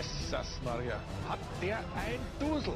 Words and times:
Jesus 0.00 0.58
Maria, 0.64 0.98
hat 1.28 1.38
der 1.60 1.78
ein 1.78 2.18
Dusel. 2.38 2.72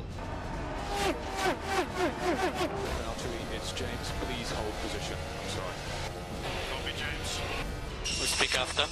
It's 3.57 3.73
James. 3.73 4.12
Please 4.21 4.55
hold 4.55 4.75
position. 4.83 5.16
I'm 5.16 5.48
sorry. 5.48 5.75
Copy, 6.71 6.93
James. 6.98 7.41
We 8.21 8.27
speak 8.27 8.61
after. 8.61 8.87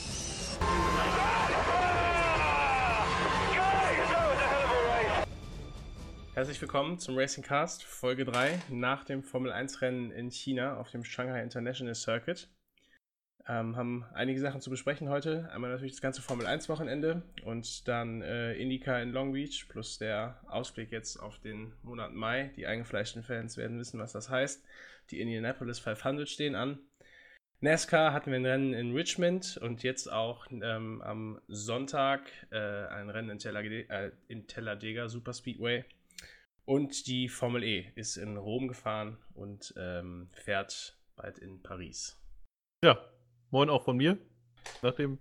Herzlich 6.35 6.63
willkommen 6.63 6.99
zum 6.99 7.19
Racing 7.19 7.45
Cast, 7.45 7.85
Folge 7.85 8.25
3, 8.25 8.63
nach 8.71 9.05
dem 9.05 9.23
Formel 9.23 9.53
1-Rennen 9.53 10.11
in 10.11 10.31
China 10.31 10.79
auf 10.79 10.91
dem 10.91 11.05
Shanghai 11.05 11.43
International 11.43 11.95
Circuit. 11.95 12.49
Ähm, 13.49 13.77
haben 13.77 14.05
einige 14.15 14.39
Sachen 14.39 14.61
zu 14.61 14.71
besprechen 14.71 15.09
heute. 15.09 15.51
Einmal 15.53 15.71
natürlich 15.71 15.93
das 15.93 16.01
ganze 16.01 16.23
Formel 16.23 16.47
1-Wochenende 16.47 17.23
und 17.45 17.89
dann 17.89 18.23
äh, 18.23 18.55
Indica 18.55 19.01
in 19.01 19.11
Long 19.11 19.33
Beach 19.33 19.67
plus 19.69 19.99
der 19.99 20.41
Ausblick 20.47 20.93
jetzt 20.93 21.17
auf 21.17 21.41
den 21.41 21.73
Monat 21.83 22.13
Mai. 22.13 22.53
Die 22.57 22.67
eingefleischten 22.67 23.25
Fans 23.25 23.57
werden 23.57 23.81
wissen, 23.81 23.99
was 23.99 24.13
das 24.13 24.31
heißt. 24.31 24.65
Die 25.11 25.21
Indianapolis 25.21 25.81
500 25.81 26.29
stehen 26.29 26.55
an. 26.55 26.79
NASCAR 27.61 28.13
hatten 28.13 28.31
wir 28.31 28.39
ein 28.39 28.47
Rennen 28.47 28.75
in 28.75 28.93
Richmond 28.93 29.57
und 29.57 29.83
jetzt 29.83 30.11
auch 30.11 30.47
ähm, 30.51 31.01
am 31.03 31.41
Sonntag 31.49 32.23
äh, 32.51 32.59
ein 32.59 33.09
Rennen 33.11 33.31
in, 33.31 33.39
Talladega, 33.39 33.95
äh, 33.95 34.13
in 34.29 34.47
Talladega 34.47 35.09
Super 35.09 35.33
Speedway. 35.33 35.85
Und 36.65 37.07
die 37.07 37.29
Formel 37.29 37.65
E 37.65 37.87
ist 37.97 38.17
in 38.17 38.37
Rom 38.37 38.69
gefahren 38.69 39.19
und 39.35 39.75
ähm, 39.77 40.29
fährt 40.33 40.97
bald 41.17 41.39
in 41.39 41.63
Paris. 41.63 42.21
Ja, 42.85 42.99
moin 43.53 43.71
auch 43.71 43.85
von 43.85 43.97
mir. 43.97 44.19
Nach 44.83 44.95
dem 44.95 45.19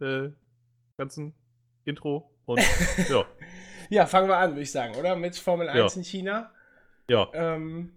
äh, 0.00 0.30
ganzen 0.96 1.34
Intro. 1.84 2.30
Und 2.46 2.60
ja. 3.10 3.24
ja, 3.90 4.06
fangen 4.06 4.28
wir 4.28 4.36
an, 4.38 4.52
würde 4.52 4.62
ich 4.62 4.72
sagen, 4.72 4.94
oder? 4.96 5.14
Mit 5.16 5.36
Formel 5.36 5.68
1 5.68 5.94
Ja. 5.94 5.98
in 5.98 6.04
China. 6.04 6.50
Ja. 7.08 7.28
Ähm, 7.34 7.92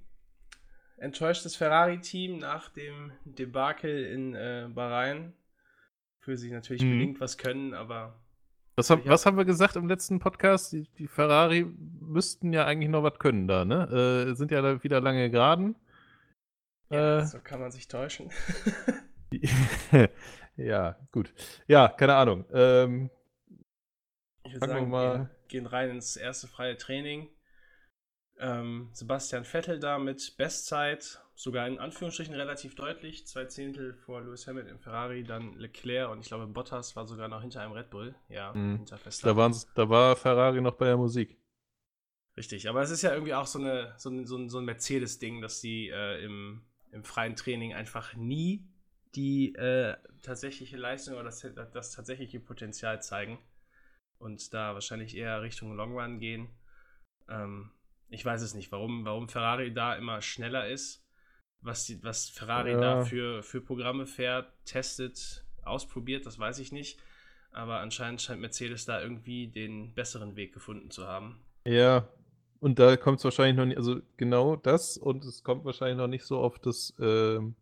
enttäuschtes 0.98 1.56
Ferrari-Team 1.56 2.38
nach 2.40 2.70
dem 2.70 3.12
Debakel 3.24 4.06
in 4.06 4.36
äh, 4.36 4.68
Bahrain. 4.74 5.34
Für 6.20 6.36
sich 6.38 6.52
natürlich 6.52 6.82
Mhm. 6.84 6.92
bedingt 6.92 7.20
was 7.22 7.38
können, 7.38 7.74
aber 7.76 8.20
Was, 8.78 8.90
haben, 8.90 9.04
was 9.06 9.26
haben 9.26 9.38
wir 9.38 9.46
gesagt 9.46 9.76
im 9.76 9.88
letzten 9.88 10.20
Podcast? 10.20 10.74
Die, 10.74 10.90
die 10.98 11.08
Ferrari 11.08 11.66
müssten 12.02 12.52
ja 12.52 12.66
eigentlich 12.66 12.90
noch 12.90 13.04
was 13.04 13.20
können 13.20 13.48
da, 13.48 13.64
ne? 13.64 14.28
Äh, 14.32 14.36
sind 14.36 14.50
ja 14.52 14.62
da 14.62 14.84
wieder 14.84 15.00
lange 15.02 15.30
geraden. 15.30 15.76
ja, 16.90 17.20
Äh, 17.20 17.26
so 17.26 17.40
kann 17.40 17.60
man 17.60 17.72
sich 17.72 17.88
täuschen. 17.88 18.32
ja, 20.58 20.96
gut. 21.12 21.34
Ja, 21.68 21.88
keine 21.90 22.16
Ahnung. 22.16 22.46
Ähm, 22.54 23.10
Ich 24.44 24.54
würde 24.54 24.62
wir 24.62 24.68
sagen, 24.68 24.90
mal- 24.90 25.30
wir 25.30 25.30
gehen 25.50 25.66
rein 25.68 25.90
ins 25.90 26.16
erste 26.16 26.48
freie 26.48 26.78
Training. 26.78 27.30
Ähm, 28.40 28.90
Sebastian 28.94 29.44
Vettel 29.46 29.78
da 29.80 29.98
mit 30.00 30.36
Bestzeit, 30.38 31.22
sogar 31.36 31.68
in 31.68 31.80
Anführungsstrichen 31.80 32.34
relativ 32.34 32.76
deutlich, 32.76 33.28
zwei 33.28 33.44
Zehntel 33.46 33.94
vor 33.94 34.22
Lewis 34.22 34.48
Hamilton 34.48 34.72
im 34.72 34.80
Ferrari, 34.80 35.24
dann 35.26 35.54
Leclerc 35.54 36.10
und 36.12 36.20
ich 36.22 36.28
glaube 36.28 36.48
Bottas 36.48 36.96
war 36.96 37.06
sogar 37.06 37.28
noch 37.30 37.42
hinter 37.42 37.62
einem 37.62 37.74
Red 37.74 37.90
Bull, 37.90 38.16
ja, 38.30 38.52
Mhm. 38.54 38.78
hinter 38.78 38.98
Verstappen. 38.98 39.54
da, 39.76 39.84
da 39.84 39.90
war 39.90 40.16
Ferrari 40.16 40.62
noch 40.62 40.76
bei 40.76 40.86
der 40.86 40.98
Musik. 40.98 41.38
Richtig, 42.38 42.68
aber 42.68 42.82
es 42.82 42.90
ist 42.90 43.02
ja 43.02 43.14
irgendwie 43.14 43.34
auch 43.34 43.48
so, 43.48 43.60
eine, 43.60 43.94
so 43.98 44.10
ein, 44.10 44.26
so 44.26 44.38
ein, 44.38 44.50
so 44.50 44.58
ein 44.60 44.66
Mercedes-Ding, 44.66 45.42
dass 45.42 45.62
die 45.62 45.88
äh, 45.90 46.22
im, 46.24 46.64
im 46.92 47.04
freien 47.06 47.36
Training 47.38 47.74
einfach 47.74 48.14
nie 48.16 48.68
die 49.16 49.56
äh, 49.56 49.96
tatsächliche 50.22 50.78
Leistung 50.78 51.16
oder 51.16 51.26
das, 51.26 51.46
das 51.74 51.92
tatsächliche 51.92 52.40
Potenzial 52.40 53.02
zeigen 53.02 53.38
und 54.20 54.54
da 54.54 54.74
wahrscheinlich 54.74 55.16
eher 55.16 55.42
Richtung 55.42 55.76
Long 55.76 55.94
Run 55.98 56.20
gehen. 56.20 56.50
Ähm, 57.30 57.72
ich 58.10 58.24
weiß 58.24 58.42
es 58.42 58.54
nicht, 58.54 58.72
warum, 58.72 59.06
warum 59.06 59.30
Ferrari 59.30 59.74
da 59.74 59.96
immer 59.96 60.22
schneller 60.22 60.68
ist, 60.68 61.06
was, 61.62 61.86
die, 61.86 62.04
was 62.04 62.30
Ferrari 62.30 62.72
Ja. 62.72 62.80
da 62.80 63.06
für, 63.06 63.44
für 63.44 63.62
Programme 63.62 64.06
fährt, 64.06 64.52
testet, 64.66 65.46
ausprobiert, 65.64 66.26
das 66.26 66.38
weiß 66.38 66.60
ich 66.60 66.72
nicht. 66.72 67.00
Aber 67.52 67.80
anscheinend 67.80 68.22
scheint 68.22 68.42
Mercedes 68.42 68.86
da 68.86 69.02
irgendwie 69.02 69.48
den 69.48 69.94
besseren 69.94 70.36
Weg 70.36 70.54
gefunden 70.54 70.92
zu 70.92 71.08
haben. 71.08 71.40
Ja, 71.66 72.08
und 72.60 72.80
da 72.80 72.98
kommt 72.98 73.20
es 73.20 73.24
wahrscheinlich 73.24 73.56
noch 73.56 73.66
nicht, 73.66 73.78
also 73.78 74.02
genau 74.18 74.56
das 74.56 74.98
und 74.98 75.24
es 75.24 75.44
kommt 75.44 75.66
wahrscheinlich 75.66 75.98
noch 75.98 76.08
nicht 76.08 76.26
so 76.26 76.40
auf 76.40 76.60
das 76.60 76.94
ähm, 77.00 77.56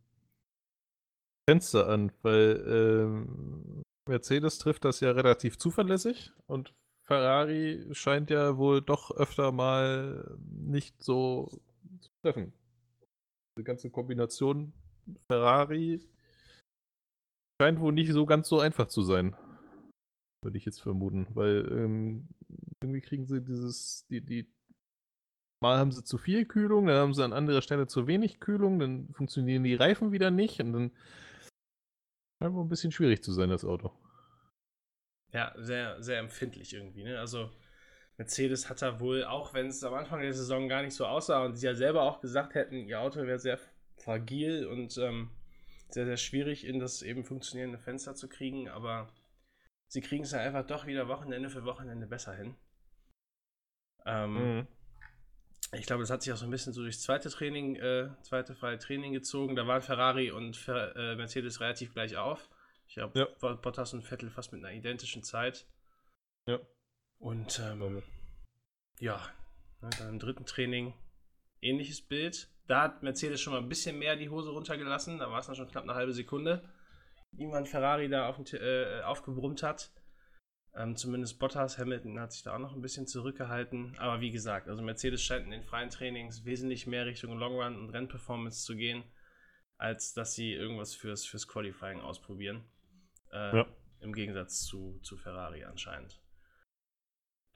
Fenster 1.50 1.90
an, 1.90 2.12
weil 2.22 2.64
ähm, 2.68 3.84
Mercedes 4.08 4.60
trifft 4.60 4.86
das 4.86 5.00
ja 5.00 5.12
relativ 5.12 5.58
zuverlässig 5.58 6.32
und 6.48 6.74
Ferrari 7.06 7.86
scheint 7.92 8.30
ja 8.30 8.58
wohl 8.58 8.82
doch 8.82 9.12
öfter 9.12 9.52
mal 9.52 10.38
nicht 10.40 11.04
so 11.04 11.50
zu 12.00 12.10
treffen. 12.22 12.54
Die 13.60 13.64
ganze 13.64 13.90
Kombination 13.90 14.74
Ferrari 15.30 16.02
scheint 17.62 17.80
wohl 17.80 17.94
nicht 17.94 18.12
so 18.12 18.26
ganz 18.26 18.48
so 18.48 18.60
einfach 18.60 18.88
zu 18.88 19.04
sein. 19.04 19.36
Würde 20.44 20.58
ich 20.58 20.66
jetzt 20.66 20.82
vermuten, 20.82 21.28
weil 21.34 21.68
ähm, 21.72 22.28
irgendwie 22.82 23.02
kriegen 23.02 23.26
sie 23.26 23.42
dieses, 23.42 24.06
die, 24.08 24.22
die, 24.22 24.50
mal 25.62 25.78
haben 25.78 25.92
sie 25.92 26.04
zu 26.04 26.18
viel 26.18 26.46
Kühlung, 26.46 26.88
dann 26.88 26.98
haben 26.98 27.14
sie 27.14 27.24
an 27.24 27.34
anderer 27.34 27.62
Stelle 27.62 27.88
zu 27.88 28.08
wenig 28.08 28.40
Kühlung, 28.40 28.80
dann 28.80 29.10
funktionieren 29.14 29.64
die 29.64 29.76
Reifen 29.76 30.12
wieder 30.12 30.32
nicht 30.32 30.60
und 30.62 30.74
dann 30.74 30.92
scheint 32.44 32.56
wohl 32.56 32.66
ein 32.66 32.70
bisschen 32.70 32.92
schwierig 32.92 33.24
zu 33.24 33.32
sein, 33.32 33.50
das 33.50 33.64
Auto. 33.64 33.92
Ja, 35.32 35.54
sehr, 35.58 36.04
sehr 36.04 36.20
empfindlich 36.20 36.74
irgendwie. 36.74 37.06
Ne? 37.06 37.18
Also 37.18 37.50
Mercedes 38.18 38.70
hat 38.70 38.82
da 38.82 39.00
wohl, 39.00 39.24
auch 39.24 39.54
wenn 39.54 39.68
es 39.68 39.84
am 39.84 39.94
Anfang 39.94 40.22
der 40.22 40.34
Saison 40.34 40.68
gar 40.68 40.84
nicht 40.84 40.94
so 40.94 41.06
aussah 41.06 41.46
und 41.46 41.56
sie 41.56 41.66
ja 41.66 41.74
selber 41.74 42.02
auch 42.02 42.20
gesagt 42.20 42.54
hätten, 42.54 42.88
ihr 42.88 43.00
Auto 43.00 43.22
wäre 43.22 43.40
sehr 43.40 43.60
fragil 43.96 44.68
und 44.68 44.98
ähm, 44.98 45.32
sehr, 45.90 46.06
sehr 46.06 46.18
schwierig 46.18 46.66
in 46.68 46.80
das 46.80 47.02
eben 47.02 47.24
funktionierende 47.24 47.80
Fenster 47.80 48.14
zu 48.14 48.28
kriegen, 48.28 48.68
aber 48.68 49.08
sie 49.88 50.02
kriegen 50.02 50.26
es 50.26 50.32
ja 50.32 50.40
einfach 50.40 50.68
doch 50.68 50.86
wieder 50.86 51.08
Wochenende 51.08 51.50
für 51.50 51.64
Wochenende 51.64 52.08
besser 52.08 52.36
hin. 52.36 52.56
Ähm, 54.06 54.68
Ich 55.74 55.86
glaube, 55.86 56.04
das 56.04 56.10
hat 56.10 56.22
sich 56.22 56.32
auch 56.32 56.38
so 56.38 56.46
ein 56.46 56.52
bisschen 56.52 56.74
so 56.74 56.82
durchs 56.82 57.02
zweite 57.02 57.30
Training, 57.30 57.76
äh, 57.78 58.10
zweite 58.22 58.54
freie 58.56 58.78
Training 58.78 59.14
gezogen. 59.14 59.56
Da 59.56 59.66
waren 59.66 59.82
Ferrari 59.82 60.32
und 60.32 60.56
Fer 60.56 60.96
äh, 60.96 61.16
Mercedes 61.16 61.60
relativ 61.62 61.94
gleich 61.94 62.16
auf. 62.16 62.50
Ich 62.88 62.96
glaube, 62.96 63.20
Ja. 63.20 63.54
Bottas 63.56 63.94
und 63.94 64.04
Vettel 64.04 64.30
fast 64.30 64.52
mit 64.52 64.64
einer 64.64 64.74
identischen 64.74 65.24
Zeit. 65.24 65.66
Ja. 66.48 66.60
Und 67.18 67.60
ähm, 67.60 68.04
ja, 69.00 69.20
ne, 69.82 69.90
dann 69.98 70.10
im 70.10 70.20
dritten 70.20 70.46
Training 70.46 70.94
ähnliches 71.62 72.02
Bild. 72.02 72.50
Da 72.68 72.82
hat 72.82 73.04
Mercedes 73.04 73.42
schon 73.42 73.54
mal 73.54 73.60
ein 73.60 73.70
bisschen 73.70 73.98
mehr 73.98 74.16
die 74.16 74.30
Hose 74.30 74.52
runtergelassen. 74.52 75.20
Da 75.20 75.32
war 75.32 75.40
es 75.40 75.48
dann 75.48 75.56
schon 75.56 75.70
knapp 75.70 75.84
eine 75.84 75.96
halbe 75.96 76.14
Sekunde. 76.14 76.70
Irgendwann 77.36 77.66
Ferrari 77.66 78.10
da 78.10 78.28
auf 78.28 78.38
äh, 78.54 79.02
aufgebrummt 79.02 79.64
hat. 79.64 79.92
Ähm, 80.76 80.96
zumindest 80.96 81.38
Bottas, 81.38 81.78
Hamilton 81.78 82.20
hat 82.20 82.32
sich 82.34 82.42
da 82.44 82.56
auch 82.56 82.60
noch 82.60 82.74
ein 82.74 82.82
bisschen 82.82 83.06
zurückgehalten. 83.06 83.96
Aber 84.00 84.22
wie 84.22 84.32
gesagt, 84.32 84.68
also 84.68 84.82
Mercedes 84.82 85.22
scheint 85.22 85.46
in 85.46 85.52
den 85.52 85.64
freien 85.64 85.90
Trainings 85.92 86.46
wesentlich 86.46 86.88
mehr 86.88 87.06
Richtung 87.06 87.38
Long 87.38 87.54
Run 87.56 87.76
und 87.78 87.90
Rennperformance 87.92 88.64
zu 88.66 88.76
gehen, 88.76 89.04
als 89.78 90.14
dass 90.14 90.34
sie 90.34 90.52
irgendwas 90.54 90.96
fürs, 90.96 91.26
fürs 91.26 91.48
Qualifying 91.48 92.00
ausprobieren. 92.02 92.64
Äh, 93.32 93.58
Ja. 93.58 93.68
Im 94.00 94.14
Gegensatz 94.14 94.64
zu, 94.66 95.00
zu 95.02 95.16
Ferrari 95.16 95.64
anscheinend. 95.64 96.20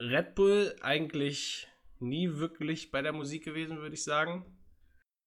Red 0.00 0.34
Bull 0.34 0.74
eigentlich 0.80 1.68
nie 1.98 2.36
wirklich 2.36 2.90
bei 2.90 3.02
der 3.02 3.12
Musik 3.12 3.44
gewesen, 3.44 3.78
würde 3.78 3.94
ich 3.94 4.04
sagen. 4.04 4.46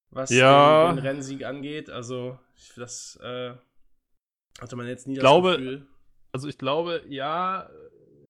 Was 0.09 0.29
Ja. 0.29 0.87
den, 0.87 0.95
den 0.95 1.05
Rennsieg 1.05 1.43
angeht. 1.43 1.89
Also, 1.89 2.39
das 2.75 3.17
äh, 3.21 3.53
hatte 4.59 4.75
man 4.77 4.87
jetzt 4.87 5.07
nie 5.07 5.15
das 5.15 5.21
Glaube- 5.21 5.51
Gefühl. 5.57 5.87
Also 6.31 6.47
ich 6.47 6.57
glaube, 6.57 7.03
ja, 7.07 7.69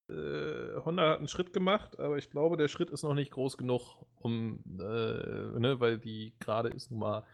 äh, 0.08 0.76
Honda 0.84 1.10
hat 1.10 1.18
einen 1.18 1.28
Schritt 1.28 1.52
gemacht, 1.52 1.98
aber 1.98 2.18
ich 2.18 2.30
glaube, 2.30 2.56
der 2.56 2.68
Schritt 2.68 2.90
ist 2.90 3.02
noch 3.02 3.14
nicht 3.14 3.30
groß 3.30 3.56
genug, 3.56 4.04
um, 4.16 4.62
äh, 4.78 5.58
ne, 5.58 5.76
weil 5.78 5.98
die 5.98 6.34
gerade 6.40 6.68
ist 6.70 6.90
nun 6.90 7.00
mal 7.00 7.26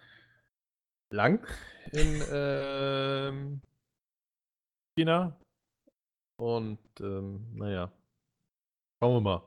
lang 1.11 1.47
in 1.93 2.23
ähm, 2.31 3.63
China. 4.97 5.39
Und 6.37 6.79
ähm, 7.01 7.49
naja, 7.55 7.91
schauen 9.01 9.15
wir 9.15 9.21
mal. 9.21 9.43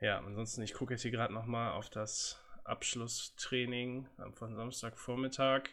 Ja, 0.00 0.18
ansonsten, 0.18 0.62
ich 0.62 0.74
gucke 0.74 0.94
jetzt 0.94 1.02
hier 1.02 1.10
gerade 1.10 1.32
nochmal 1.32 1.72
auf 1.72 1.88
das 1.88 2.44
Abschlusstraining 2.64 4.06
von 4.32 4.54
Samstagvormittag. 4.54 5.70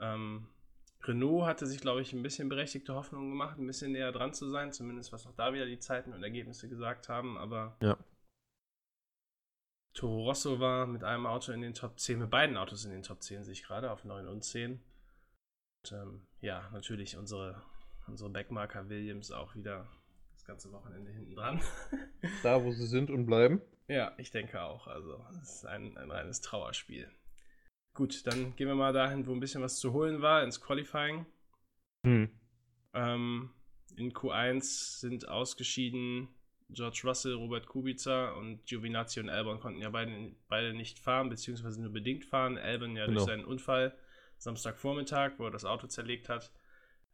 Ähm, 0.00 0.48
Renault 1.04 1.46
hatte 1.46 1.66
sich, 1.66 1.80
glaube 1.80 2.00
ich, 2.00 2.12
ein 2.12 2.22
bisschen 2.22 2.48
berechtigte 2.48 2.94
Hoffnung 2.94 3.30
gemacht, 3.30 3.58
ein 3.58 3.66
bisschen 3.66 3.92
näher 3.92 4.12
dran 4.12 4.32
zu 4.34 4.48
sein, 4.48 4.72
zumindest 4.72 5.12
was 5.12 5.26
auch 5.26 5.34
da 5.34 5.52
wieder 5.52 5.66
die 5.66 5.78
Zeiten 5.78 6.12
und 6.12 6.22
Ergebnisse 6.22 6.68
gesagt 6.68 7.08
haben, 7.08 7.36
aber 7.36 7.76
Ja. 7.80 7.96
Toro 9.94 10.24
Rosso 10.24 10.58
war 10.58 10.86
mit 10.86 11.04
einem 11.04 11.26
Auto 11.26 11.52
in 11.52 11.60
den 11.60 11.74
Top 11.74 11.98
10, 11.98 12.18
mit 12.18 12.30
beiden 12.30 12.56
Autos 12.56 12.84
in 12.84 12.92
den 12.92 13.02
Top 13.02 13.22
10 13.22 13.44
sehe 13.44 13.52
ich 13.52 13.62
gerade 13.62 13.90
auf 13.90 14.04
9 14.04 14.26
und 14.26 14.42
10. 14.42 14.82
Und, 15.84 15.92
ähm, 15.92 16.26
ja, 16.40 16.70
natürlich 16.72 17.16
unsere 17.16 17.62
unsere 18.06 18.30
Backmarker 18.30 18.88
Williams 18.88 19.30
auch 19.30 19.54
wieder 19.54 19.86
das 20.34 20.44
ganze 20.44 20.72
Wochenende 20.72 21.10
hinten 21.10 21.34
dran. 21.34 21.60
Da, 22.42 22.62
wo 22.62 22.72
sie 22.72 22.86
sind 22.86 23.10
und 23.10 23.26
bleiben. 23.26 23.60
ja, 23.88 24.12
ich 24.16 24.30
denke 24.30 24.60
auch. 24.62 24.86
Also, 24.86 25.24
es 25.42 25.56
ist 25.56 25.66
ein, 25.66 25.96
ein 25.96 26.10
reines 26.10 26.40
Trauerspiel. 26.40 27.10
Gut, 27.94 28.26
dann 28.26 28.56
gehen 28.56 28.68
wir 28.68 28.74
mal 28.74 28.92
dahin, 28.92 29.26
wo 29.26 29.32
ein 29.32 29.40
bisschen 29.40 29.62
was 29.62 29.78
zu 29.78 29.92
holen 29.92 30.22
war, 30.22 30.42
ins 30.42 30.60
Qualifying. 30.60 31.26
Hm. 32.04 32.30
Ähm, 32.94 33.50
in 33.96 34.12
Q1 34.12 35.00
sind 35.00 35.28
ausgeschieden 35.28 36.28
George 36.70 37.02
Russell, 37.04 37.34
Robert 37.34 37.66
Kubica 37.66 38.32
und 38.32 38.64
Giovinazzi 38.64 39.20
und 39.20 39.28
Albon 39.28 39.60
konnten 39.60 39.82
ja 39.82 39.90
beide, 39.90 40.34
beide 40.48 40.72
nicht 40.72 40.98
fahren, 40.98 41.28
beziehungsweise 41.28 41.82
nur 41.82 41.92
bedingt 41.92 42.24
fahren. 42.24 42.56
Albon 42.56 42.96
ja 42.96 43.04
Genau. 43.04 43.18
durch 43.18 43.26
seinen 43.26 43.44
Unfall 43.44 43.94
Samstagvormittag, 44.38 45.32
wo 45.38 45.44
er 45.44 45.50
das 45.50 45.64
Auto 45.64 45.86
zerlegt 45.86 46.28
hat. 46.28 46.50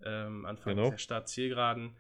Ähm, 0.05 0.47
Anfang 0.47 0.77
Genau. 0.77 0.91
der 0.91 0.99
Start-Zielgeraden. 0.99 1.97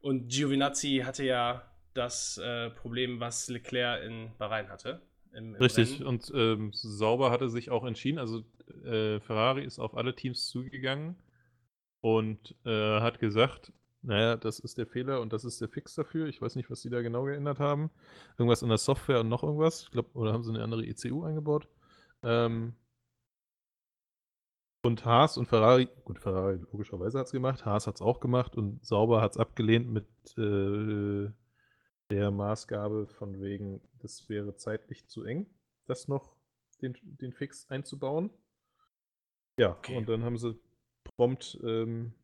Und 0.00 0.28
Giovinazzi 0.28 1.02
hatte 1.04 1.24
ja 1.24 1.62
das 1.94 2.38
äh, 2.38 2.70
Problem, 2.70 3.20
was 3.20 3.48
Leclerc 3.48 4.04
in 4.04 4.36
Bahrain 4.36 4.68
hatte. 4.68 5.00
Im, 5.32 5.54
im 5.54 5.60
Richtig, 5.60 6.00
Rennen. 6.00 6.06
und 6.06 6.32
ähm, 6.34 6.70
Sauber 6.72 7.30
hatte 7.30 7.48
sich 7.48 7.70
auch 7.70 7.84
entschieden, 7.84 8.18
also 8.18 8.42
äh, 8.84 9.20
Ferrari 9.20 9.64
ist 9.64 9.78
auf 9.78 9.96
alle 9.96 10.14
Teams 10.14 10.48
zugegangen 10.48 11.16
und 12.00 12.54
äh, 12.64 13.00
hat 13.00 13.18
gesagt, 13.18 13.72
naja, 14.02 14.36
das 14.36 14.60
ist 14.60 14.78
der 14.78 14.86
Fehler 14.86 15.20
und 15.20 15.32
das 15.32 15.44
ist 15.44 15.60
der 15.60 15.68
Fix 15.68 15.94
dafür. 15.94 16.28
Ich 16.28 16.40
weiß 16.40 16.56
nicht, 16.56 16.70
was 16.70 16.80
sie 16.82 16.90
da 16.90 17.02
genau 17.02 17.24
geändert 17.24 17.58
haben. 17.58 17.90
Irgendwas 18.38 18.62
in 18.62 18.68
der 18.68 18.78
Software 18.78 19.20
und 19.20 19.28
noch 19.28 19.42
irgendwas. 19.42 19.82
Ich 19.82 19.90
glaube, 19.90 20.10
oder 20.14 20.32
haben 20.32 20.44
sie 20.44 20.50
eine 20.50 20.62
andere 20.62 20.86
ECU 20.86 21.24
eingebaut. 21.24 21.68
Ähm, 22.22 22.74
und 24.82 25.04
Haas 25.04 25.36
und 25.36 25.46
Ferrari, 25.46 25.88
gut, 26.04 26.18
Ferrari 26.20 26.58
logischerweise 26.72 27.18
hat 27.18 27.26
es 27.26 27.32
gemacht, 27.32 27.64
Haas 27.66 27.86
hat 27.86 27.96
es 27.96 28.02
auch 28.02 28.20
gemacht 28.20 28.56
und 28.56 28.84
Sauber 28.84 29.20
hat 29.20 29.32
es 29.32 29.36
abgelehnt 29.36 29.90
mit 29.90 30.06
äh, 30.38 31.30
der 32.10 32.30
Maßgabe 32.30 33.06
von 33.06 33.40
wegen, 33.40 33.80
das 34.00 34.28
wäre 34.28 34.56
zeitlich 34.56 35.06
zu 35.08 35.24
eng, 35.24 35.46
das 35.86 36.08
noch 36.08 36.36
den, 36.80 36.96
den 37.02 37.32
Fix 37.32 37.68
einzubauen. 37.70 38.30
Ja, 39.58 39.72
Okay. 39.72 39.96
und 39.96 40.08
dann 40.08 40.22
haben 40.24 40.38
sie 40.38 40.58
prompt 41.16 41.58
ähm, 41.64 42.14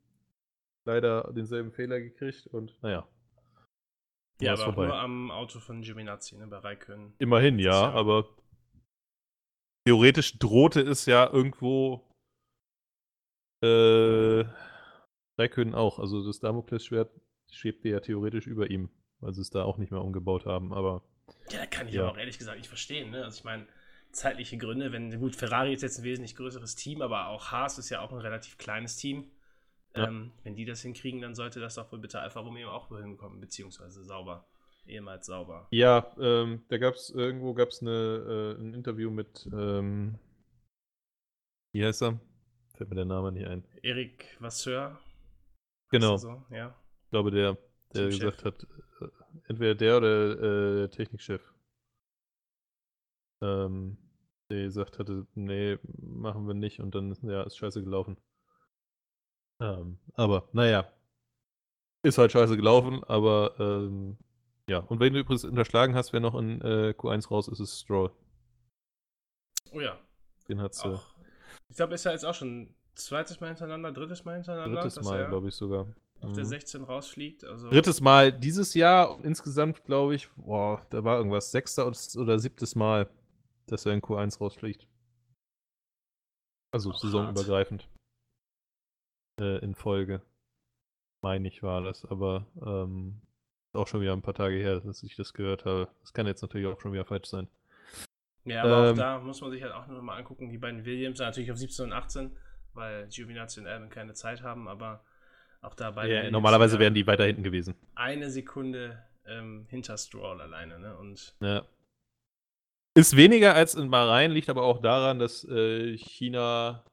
leider 0.86 1.32
denselben 1.32 1.72
Fehler 1.72 2.00
gekriegt 2.00 2.46
und 2.46 2.80
naja. 2.82 3.08
ja, 4.40 4.52
aber 4.54 4.64
vorbei. 4.64 4.86
nur 4.86 4.96
am 4.96 5.30
Auto 5.30 5.58
von 5.60 5.82
Giovinazzi, 5.82 6.36
ne, 6.36 6.46
bei 6.46 6.58
Raikön. 6.58 7.12
Immerhin, 7.18 7.58
ja, 7.58 7.82
ja- 7.88 7.92
aber 7.92 8.28
theoretisch 9.86 10.38
drohte 10.38 10.80
es 10.80 11.06
ja 11.06 11.28
irgendwo 11.30 12.08
äh, 13.62 14.44
Raikkonen 15.38 15.74
auch. 15.74 15.98
Also 15.98 16.24
das 16.24 16.38
Damoklesschwert 16.40 17.10
schwebte 17.50 17.88
ja 17.88 18.00
theoretisch 18.00 18.46
über 18.46 18.70
ihm, 18.70 18.90
weil 19.24 19.34
sie 19.34 19.40
es 19.40 19.50
da 19.50 19.64
auch 19.64 19.78
nicht 19.78 19.90
mehr 19.90 20.02
umgebaut 20.02 20.46
haben, 20.46 20.72
aber 20.72 21.02
Ja, 21.50 21.58
da 21.58 21.66
kann 21.66 21.88
ich 21.88 21.94
Ja. 21.94 22.02
aber 22.02 22.12
auch 22.12 22.18
ehrlich 22.18 22.38
gesagt 22.38 22.58
nicht 22.58 22.68
verstehen. 22.68 23.10
Ne? 23.10 23.24
Also 23.24 23.38
ich 23.38 23.44
meine, 23.44 23.66
zeitliche 24.12 24.56
Gründe, 24.58 24.92
wenn, 24.92 25.18
gut, 25.18 25.34
Ferrari 25.34 25.72
ist 25.74 25.82
jetzt 25.82 25.98
ein 25.98 26.04
wesentlich 26.04 26.36
größeres 26.36 26.76
Team, 26.76 27.02
aber 27.02 27.28
auch 27.28 27.50
Haas 27.50 27.78
ist 27.78 27.90
ja 27.90 28.00
auch 28.00 28.12
ein 28.12 28.18
relativ 28.18 28.58
kleines 28.58 28.96
Team. 28.96 29.30
Ja. 29.96 30.08
Ähm, 30.08 30.32
wenn 30.42 30.54
die 30.56 30.64
das 30.64 30.82
hinkriegen, 30.82 31.20
dann 31.20 31.34
sollte 31.34 31.60
das 31.60 31.76
doch 31.76 31.90
wohl 31.92 31.98
bitte 32.00 32.20
Alfa 32.20 32.40
Romeo 32.40 32.70
auch 32.70 32.90
wohl 32.90 33.00
hinbekommen, 33.00 33.40
beziehungsweise 33.40 34.04
sauber. 34.04 34.46
Ehemals 34.86 35.24
sauber. 35.26 35.66
ja, 35.70 36.12
ähm, 36.20 36.62
da 36.68 36.76
gab 36.76 36.94
es 36.94 37.08
irgendwo 37.08 37.54
gab's 37.54 37.80
eine, 37.80 38.54
äh, 38.58 38.60
ein 38.60 38.74
Interview 38.74 39.10
mit 39.10 39.48
ähm, 39.50 40.18
wie 41.72 41.84
heißt 41.84 42.02
er? 42.02 42.20
Fällt 42.76 42.90
mir 42.90 42.96
der 42.96 43.04
Name 43.04 43.32
nicht 43.32 43.46
ein. 43.46 43.64
Erik 43.82 44.36
Vasseur. 44.40 44.98
Genau. 45.90 46.16
So, 46.18 46.42
ja. 46.50 46.74
Ich 47.04 47.10
glaube, 47.10 47.30
der, 47.30 47.56
der 47.94 48.10
Teamchef. 48.10 48.36
gesagt 48.36 48.44
hat, 48.44 48.66
äh, 49.00 49.08
entweder 49.48 49.74
der 49.74 49.96
oder 49.96 50.32
äh, 50.32 50.76
der 50.80 50.90
Technikchef, 50.90 51.42
ähm, 53.40 53.96
der 54.50 54.64
gesagt 54.64 54.98
hatte, 54.98 55.26
nee, 55.34 55.78
machen 55.98 56.46
wir 56.46 56.54
nicht 56.54 56.80
und 56.80 56.94
dann 56.94 57.16
ja, 57.22 57.42
ist 57.42 57.56
scheiße 57.56 57.82
gelaufen. 57.82 58.16
Ähm, 59.60 59.98
aber 60.14 60.48
naja, 60.52 60.92
ist 62.02 62.18
halt 62.18 62.32
scheiße 62.32 62.56
gelaufen, 62.56 63.02
aber 63.04 63.54
ähm, 63.58 64.18
ja, 64.68 64.78
und 64.78 65.00
wenn 65.00 65.12
du 65.12 65.20
übrigens 65.20 65.44
unterschlagen 65.44 65.94
hast, 65.94 66.12
wer 66.12 66.20
noch 66.20 66.34
in 66.34 66.60
äh, 66.60 66.94
Q1 66.96 67.28
raus 67.28 67.48
ist, 67.48 67.60
ist 67.60 67.80
Stroll. 67.80 68.10
Oh 69.72 69.80
ja. 69.80 69.98
Den 70.48 70.60
hat 70.60 70.74
sie 70.74 70.88
Auch. 70.88 71.14
Ich 71.68 71.76
glaube, 71.76 71.94
ist 71.94 72.04
ja 72.04 72.12
jetzt 72.12 72.24
auch 72.24 72.34
schon 72.34 72.74
zweites 72.94 73.40
Mal 73.40 73.48
hintereinander, 73.48 73.92
drittes 73.92 74.24
Mal 74.24 74.34
hintereinander, 74.34 74.82
drittes 74.82 75.02
Mal, 75.02 75.26
glaube 75.28 75.48
ich 75.48 75.54
sogar. 75.54 75.86
Auf 76.20 76.32
der 76.32 76.44
Mhm. 76.44 76.48
16 76.48 76.82
rausfliegt. 76.84 77.44
Also, 77.44 77.68
Drittes 77.70 78.00
Mal 78.00 78.32
dieses 78.32 78.74
Jahr, 78.74 79.18
insgesamt 79.24 79.84
glaube 79.84 80.14
ich, 80.14 80.30
boah, 80.36 80.84
da 80.90 81.04
war 81.04 81.18
irgendwas, 81.18 81.50
sechster 81.50 81.86
oder 81.86 82.38
siebtes 82.38 82.74
Mal, 82.74 83.08
dass 83.66 83.86
er 83.86 83.92
in 83.92 84.00
Q1 84.00 84.38
rausfliegt. 84.38 84.86
Also 86.72 86.90
Auch 86.90 86.98
saisonübergreifend. 86.98 87.88
Äh, 89.40 89.58
in 89.64 89.74
Folge. 89.74 90.22
Meine 91.22 91.48
ich 91.48 91.62
war 91.62 91.82
das, 91.82 92.04
aber 92.04 92.46
ähm, 92.64 93.20
auch 93.72 93.86
schon 93.88 94.00
wieder 94.00 94.12
ein 94.12 94.22
paar 94.22 94.34
Tage 94.34 94.56
her, 94.56 94.80
dass 94.80 95.02
ich 95.02 95.16
das 95.16 95.32
gehört 95.34 95.64
habe. 95.64 95.88
Das 96.02 96.12
kann 96.12 96.26
jetzt 96.26 96.42
natürlich 96.42 96.66
auch 96.66 96.80
schon 96.80 96.92
wieder 96.92 97.04
falsch 97.04 97.28
sein. 97.28 97.48
Ja, 98.44 98.62
aber 98.62 98.88
Ähm, 98.88 98.92
auch 98.92 98.96
da 98.98 99.18
muss 99.20 99.40
man 99.40 99.50
sich 99.50 99.62
halt 99.62 99.72
auch 99.72 99.86
noch 99.86 100.02
mal 100.02 100.16
angucken, 100.18 100.50
die 100.50 100.58
beiden 100.58 100.84
Williams, 100.84 101.18
natürlich 101.18 101.50
auf 101.50 101.56
17 101.58 101.86
und 101.86 101.92
18, 101.92 102.36
weil 102.74 103.08
Giovinazzi 103.08 103.60
und 103.60 103.66
Albon 103.66 103.88
keine 103.88 104.12
Zeit 104.14 104.42
haben, 104.42 104.68
aber 104.68 105.02
auch 105.64 105.74
da 105.74 105.90
beide 105.90 106.30
normalerweise 106.30 106.78
wären 106.78 106.94
die 106.94 107.06
weiter 107.06 107.24
hinten 107.24 107.42
gewesen. 107.42 107.74
eine 107.94 108.30
Sekunde 108.30 109.02
ähm, 109.26 109.66
hinter 109.68 109.96
Stroll 109.96 110.40
alleine, 110.40 110.78
ne? 110.78 110.96
Und 110.96 111.34
Ja. 111.40 111.66
Ist 112.96 113.16
weniger 113.16 113.54
als 113.54 113.74
in 113.74 113.90
Bahrain, 113.90 114.30
liegt 114.30 114.48
aber 114.48 114.62
auch 114.62 114.80
daran, 114.80 115.18
dass 115.18 115.42
äh, 115.48 115.96
China, 115.98 116.84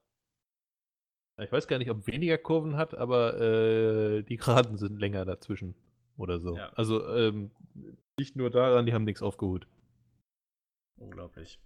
ich 1.40 1.52
weiß 1.52 1.68
gar 1.68 1.78
nicht, 1.78 1.92
ob 1.92 2.08
weniger 2.08 2.40
Kurven 2.40 2.76
hat, 2.76 2.96
aber 2.96 3.40
äh, 3.40 4.24
die 4.24 4.38
Geraden 4.38 4.78
sind 4.78 5.00
länger 5.00 5.26
dazwischen 5.26 5.76
oder 6.18 6.40
so. 6.40 6.58
Ja. 6.58 6.72
Also 6.74 7.08
ähm, 7.16 7.52
liegt 8.18 8.36
nur 8.36 8.50
daran, 8.50 8.86
die 8.88 8.94
haben 8.94 9.04
nichts 9.04 9.22
aufgeholt. 9.22 9.68
unglaublich. 10.98 11.60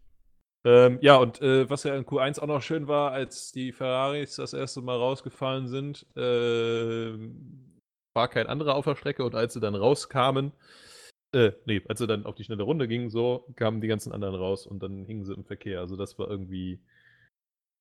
Ähm, 0.65 0.97
ja, 1.01 1.17
und 1.17 1.41
äh, 1.41 1.69
was 1.69 1.83
ja 1.83 1.95
in 1.95 2.05
Q1 2.05 2.39
auch 2.39 2.47
noch 2.47 2.61
schön 2.63 2.87
war, 2.87 3.11
als 3.11 3.51
die 3.51 3.71
Ferraris 3.71 4.37
das 4.37 4.53
erste 4.53 4.81
Mal 4.81 4.97
rausgefallen 4.97 5.67
sind, 5.67 6.07
ähm, 6.15 7.79
war 8.15 8.27
kein 8.29 8.47
anderer 8.47 8.73
auf 8.73 8.85
der 8.85 8.95
Strecke 8.95 9.23
und 9.23 9.35
als 9.35 9.53
sie 9.53 9.59
dann 9.59 9.75
rauskamen, 9.75 10.53
äh, 11.33 11.51
nee, 11.65 11.83
als 11.87 11.99
sie 11.99 12.07
dann 12.07 12.25
auf 12.25 12.33
die 12.33 12.43
schnelle 12.45 12.63
Runde 12.63 12.87
gingen, 12.87 13.11
so 13.11 13.45
kamen 13.55 13.79
die 13.79 13.87
ganzen 13.87 14.11
anderen 14.11 14.33
raus 14.33 14.65
und 14.65 14.81
dann 14.81 15.05
hingen 15.05 15.23
sie 15.23 15.33
im 15.35 15.45
Verkehr. 15.45 15.81
Also 15.81 15.95
das 15.97 16.17
war 16.17 16.29
irgendwie 16.29 16.79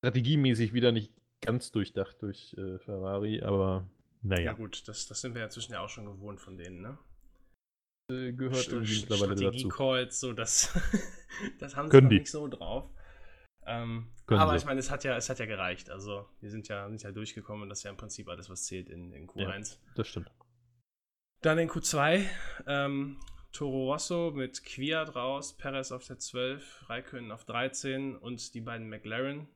strategiemäßig 0.00 0.74
wieder 0.74 0.92
nicht 0.92 1.10
ganz 1.40 1.72
durchdacht 1.72 2.20
durch 2.20 2.54
äh, 2.58 2.78
Ferrari, 2.80 3.40
aber 3.42 3.86
Ja, 4.22 4.28
naja, 4.28 4.52
gut, 4.52 4.86
das, 4.88 5.06
das 5.06 5.22
sind 5.22 5.34
wir 5.34 5.40
ja 5.40 5.46
inzwischen 5.46 5.72
ja 5.72 5.80
auch 5.80 5.88
schon 5.88 6.04
gewohnt 6.04 6.40
von 6.40 6.58
denen, 6.58 6.82
ne? 6.82 6.98
Äh, 8.10 8.32
gehört 8.32 8.68
St- 8.68 8.72
irgendwie 8.72 9.00
mittlerweile 9.00 9.36
dazu. 9.36 9.70
Strategie-Calls, 9.70 10.20
so 10.20 10.32
das, 10.32 10.72
das 11.58 11.76
haben 11.76 11.90
sie 11.90 11.90
Können 11.90 12.04
noch 12.04 12.10
die. 12.10 12.18
nicht 12.20 12.30
so 12.30 12.48
drauf. 12.48 12.90
Ähm, 13.66 14.10
aber 14.26 14.52
sie. 14.52 14.58
ich 14.58 14.64
meine, 14.66 14.80
es 14.80 14.90
hat 14.90 15.04
ja, 15.04 15.16
es 15.16 15.28
hat 15.30 15.38
ja 15.38 15.46
gereicht. 15.46 15.90
Also 15.90 16.28
wir 16.40 16.50
sind 16.50 16.68
ja, 16.68 16.88
sind 16.88 17.02
ja 17.02 17.12
durchgekommen 17.12 17.62
und 17.64 17.68
das 17.70 17.78
ist 17.78 17.84
ja 17.84 17.90
im 17.90 17.96
Prinzip 17.96 18.28
alles, 18.28 18.50
was 18.50 18.64
zählt 18.64 18.88
in, 18.90 19.12
in 19.12 19.26
Q1. 19.28 19.78
Das 19.94 20.08
stimmt. 20.08 20.30
Dann 21.40 21.58
in 21.58 21.68
Q2, 21.68 22.24
ähm, 22.66 23.20
Toro 23.52 23.92
Rosso 23.92 24.32
mit 24.34 24.64
Kwiat 24.64 25.14
raus, 25.14 25.56
Perez 25.56 25.92
auf 25.92 26.06
der 26.06 26.18
12, 26.18 26.88
Raikkonen 26.88 27.30
auf 27.30 27.44
13 27.44 28.16
und 28.16 28.54
die 28.54 28.60
beiden 28.60 28.88
McLaren. 28.88 29.48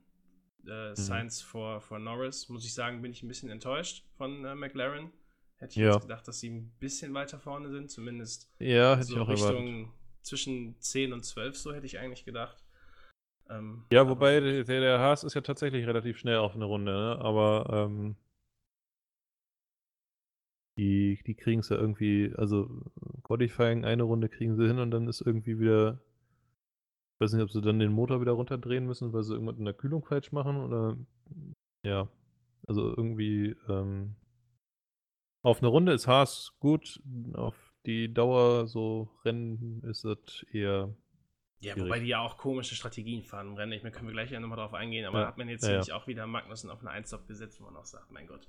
Mhm. 0.63 0.69
Äh, 0.71 0.95
Sainz 0.95 1.41
vor, 1.41 1.81
vor 1.81 1.99
Norris. 1.99 2.49
Muss 2.49 2.65
ich 2.65 2.73
sagen, 2.73 3.01
bin 3.01 3.11
ich 3.11 3.23
ein 3.23 3.27
bisschen 3.27 3.49
enttäuscht 3.49 4.05
von 4.17 4.43
äh, 4.45 4.55
McLaren. 4.55 5.11
Hätte 5.59 5.71
ich 5.71 5.77
Ja. 5.77 5.91
jetzt 5.93 6.01
gedacht, 6.01 6.27
dass 6.27 6.39
sie 6.39 6.49
ein 6.49 6.71
bisschen 6.79 7.13
weiter 7.13 7.39
vorne 7.39 7.69
sind, 7.69 7.91
zumindest 7.91 8.49
Ja, 8.59 8.95
hätte 8.95 9.07
so 9.07 9.15
ich 9.15 9.19
auch 9.21 9.29
Richtung 9.29 9.65
erwartet. 9.67 9.93
zwischen 10.23 10.75
10 10.79 11.13
und 11.13 11.23
12, 11.25 11.57
so 11.57 11.73
hätte 11.73 11.85
ich 11.85 11.99
eigentlich 11.99 12.25
gedacht. 12.25 12.63
Ähm, 13.49 13.83
Ja, 13.91 14.07
wobei 14.07 14.39
der, 14.39 14.63
der 14.63 14.99
Haas 14.99 15.23
ist 15.23 15.33
ja 15.33 15.41
tatsächlich 15.41 15.85
relativ 15.85 16.17
schnell 16.17 16.37
auf 16.37 16.55
eine 16.55 16.65
Runde, 16.65 16.91
ne? 16.91 17.17
aber 17.19 17.65
ähm, 17.89 18.15
die, 20.77 21.19
die 21.25 21.35
kriegen 21.35 21.59
es 21.59 21.69
ja 21.69 21.75
irgendwie, 21.77 22.33
also 22.37 22.69
Qualifying 23.23 23.83
eine 23.83 24.03
Runde 24.03 24.29
kriegen 24.29 24.55
sie 24.55 24.67
hin 24.67 24.79
und 24.79 24.91
dann 24.91 25.07
ist 25.07 25.21
irgendwie 25.21 25.59
wieder, 25.59 25.99
ich 27.15 27.19
weiß 27.21 27.33
nicht, 27.33 27.43
ob 27.43 27.51
sie 27.51 27.61
dann 27.61 27.79
den 27.79 27.91
Motor 27.91 28.21
wieder 28.21 28.31
runterdrehen 28.31 28.85
müssen, 28.85 29.11
weil 29.11 29.23
sie 29.23 29.33
irgendwas 29.33 29.57
in 29.57 29.65
der 29.65 29.73
Kühlung 29.73 30.05
falsch 30.05 30.31
machen 30.31 30.57
oder 30.57 30.97
ja, 31.83 32.07
also 32.67 32.95
irgendwie 32.95 33.55
ähm, 33.67 34.15
auf 35.41 35.59
eine 35.59 35.67
Runde 35.67 35.93
ist 35.93 36.07
Haas 36.07 36.53
gut, 36.59 37.01
auf 37.33 37.55
die 37.85 38.13
Dauer 38.13 38.67
so 38.67 39.09
Rennen 39.25 39.81
ist 39.83 40.03
es 40.05 40.45
eher 40.51 40.93
Ja, 41.59 41.73
schwierig. 41.73 41.89
wobei 41.89 41.99
die 41.99 42.07
ja 42.07 42.19
auch 42.21 42.37
komische 42.37 42.75
Strategien 42.75 43.23
fahren 43.23 43.47
im 43.49 43.53
Rennen. 43.55 43.71
Ich 43.73 43.83
meine, 43.83 43.93
können 43.95 44.07
wir 44.07 44.13
gleich 44.13 44.31
ja 44.31 44.39
nochmal 44.39 44.57
drauf 44.57 44.73
eingehen, 44.73 45.05
aber 45.05 45.21
Ja. 45.21 45.27
hat 45.27 45.37
man 45.37 45.49
jetzt 45.49 45.65
Ja, 45.67 45.81
ja. 45.81 45.95
auch 45.95 46.07
wieder 46.07 46.27
Magnussen 46.27 46.69
auf 46.69 46.81
eine 46.81 46.91
1 46.91 47.09
gesetzt, 47.27 47.59
wo 47.61 47.65
man 47.65 47.75
auch 47.77 47.85
sagt, 47.85 48.11
mein 48.11 48.27
Gott. 48.27 48.47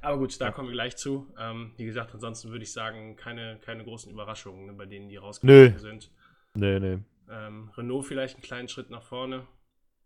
Aber 0.00 0.18
gut, 0.18 0.40
da 0.40 0.46
Ja. 0.46 0.52
kommen 0.52 0.68
wir 0.68 0.74
gleich 0.74 0.96
zu. 0.96 1.32
Ähm, 1.38 1.72
wie 1.76 1.84
gesagt, 1.86 2.14
ansonsten 2.14 2.50
würde 2.50 2.62
ich 2.62 2.72
sagen, 2.72 3.16
keine, 3.16 3.58
keine 3.60 3.82
großen 3.84 4.12
Überraschungen, 4.12 4.66
ne, 4.66 4.72
bei 4.74 4.86
denen 4.86 5.08
die 5.08 5.16
rausgekommen 5.16 5.78
sind. 5.78 6.10
Nee, 6.54 6.78
nee. 6.78 6.98
Ähm, 7.30 7.70
Renault 7.76 8.06
vielleicht 8.06 8.36
einen 8.36 8.42
kleinen 8.42 8.68
Schritt 8.68 8.90
nach 8.90 9.02
vorne, 9.02 9.46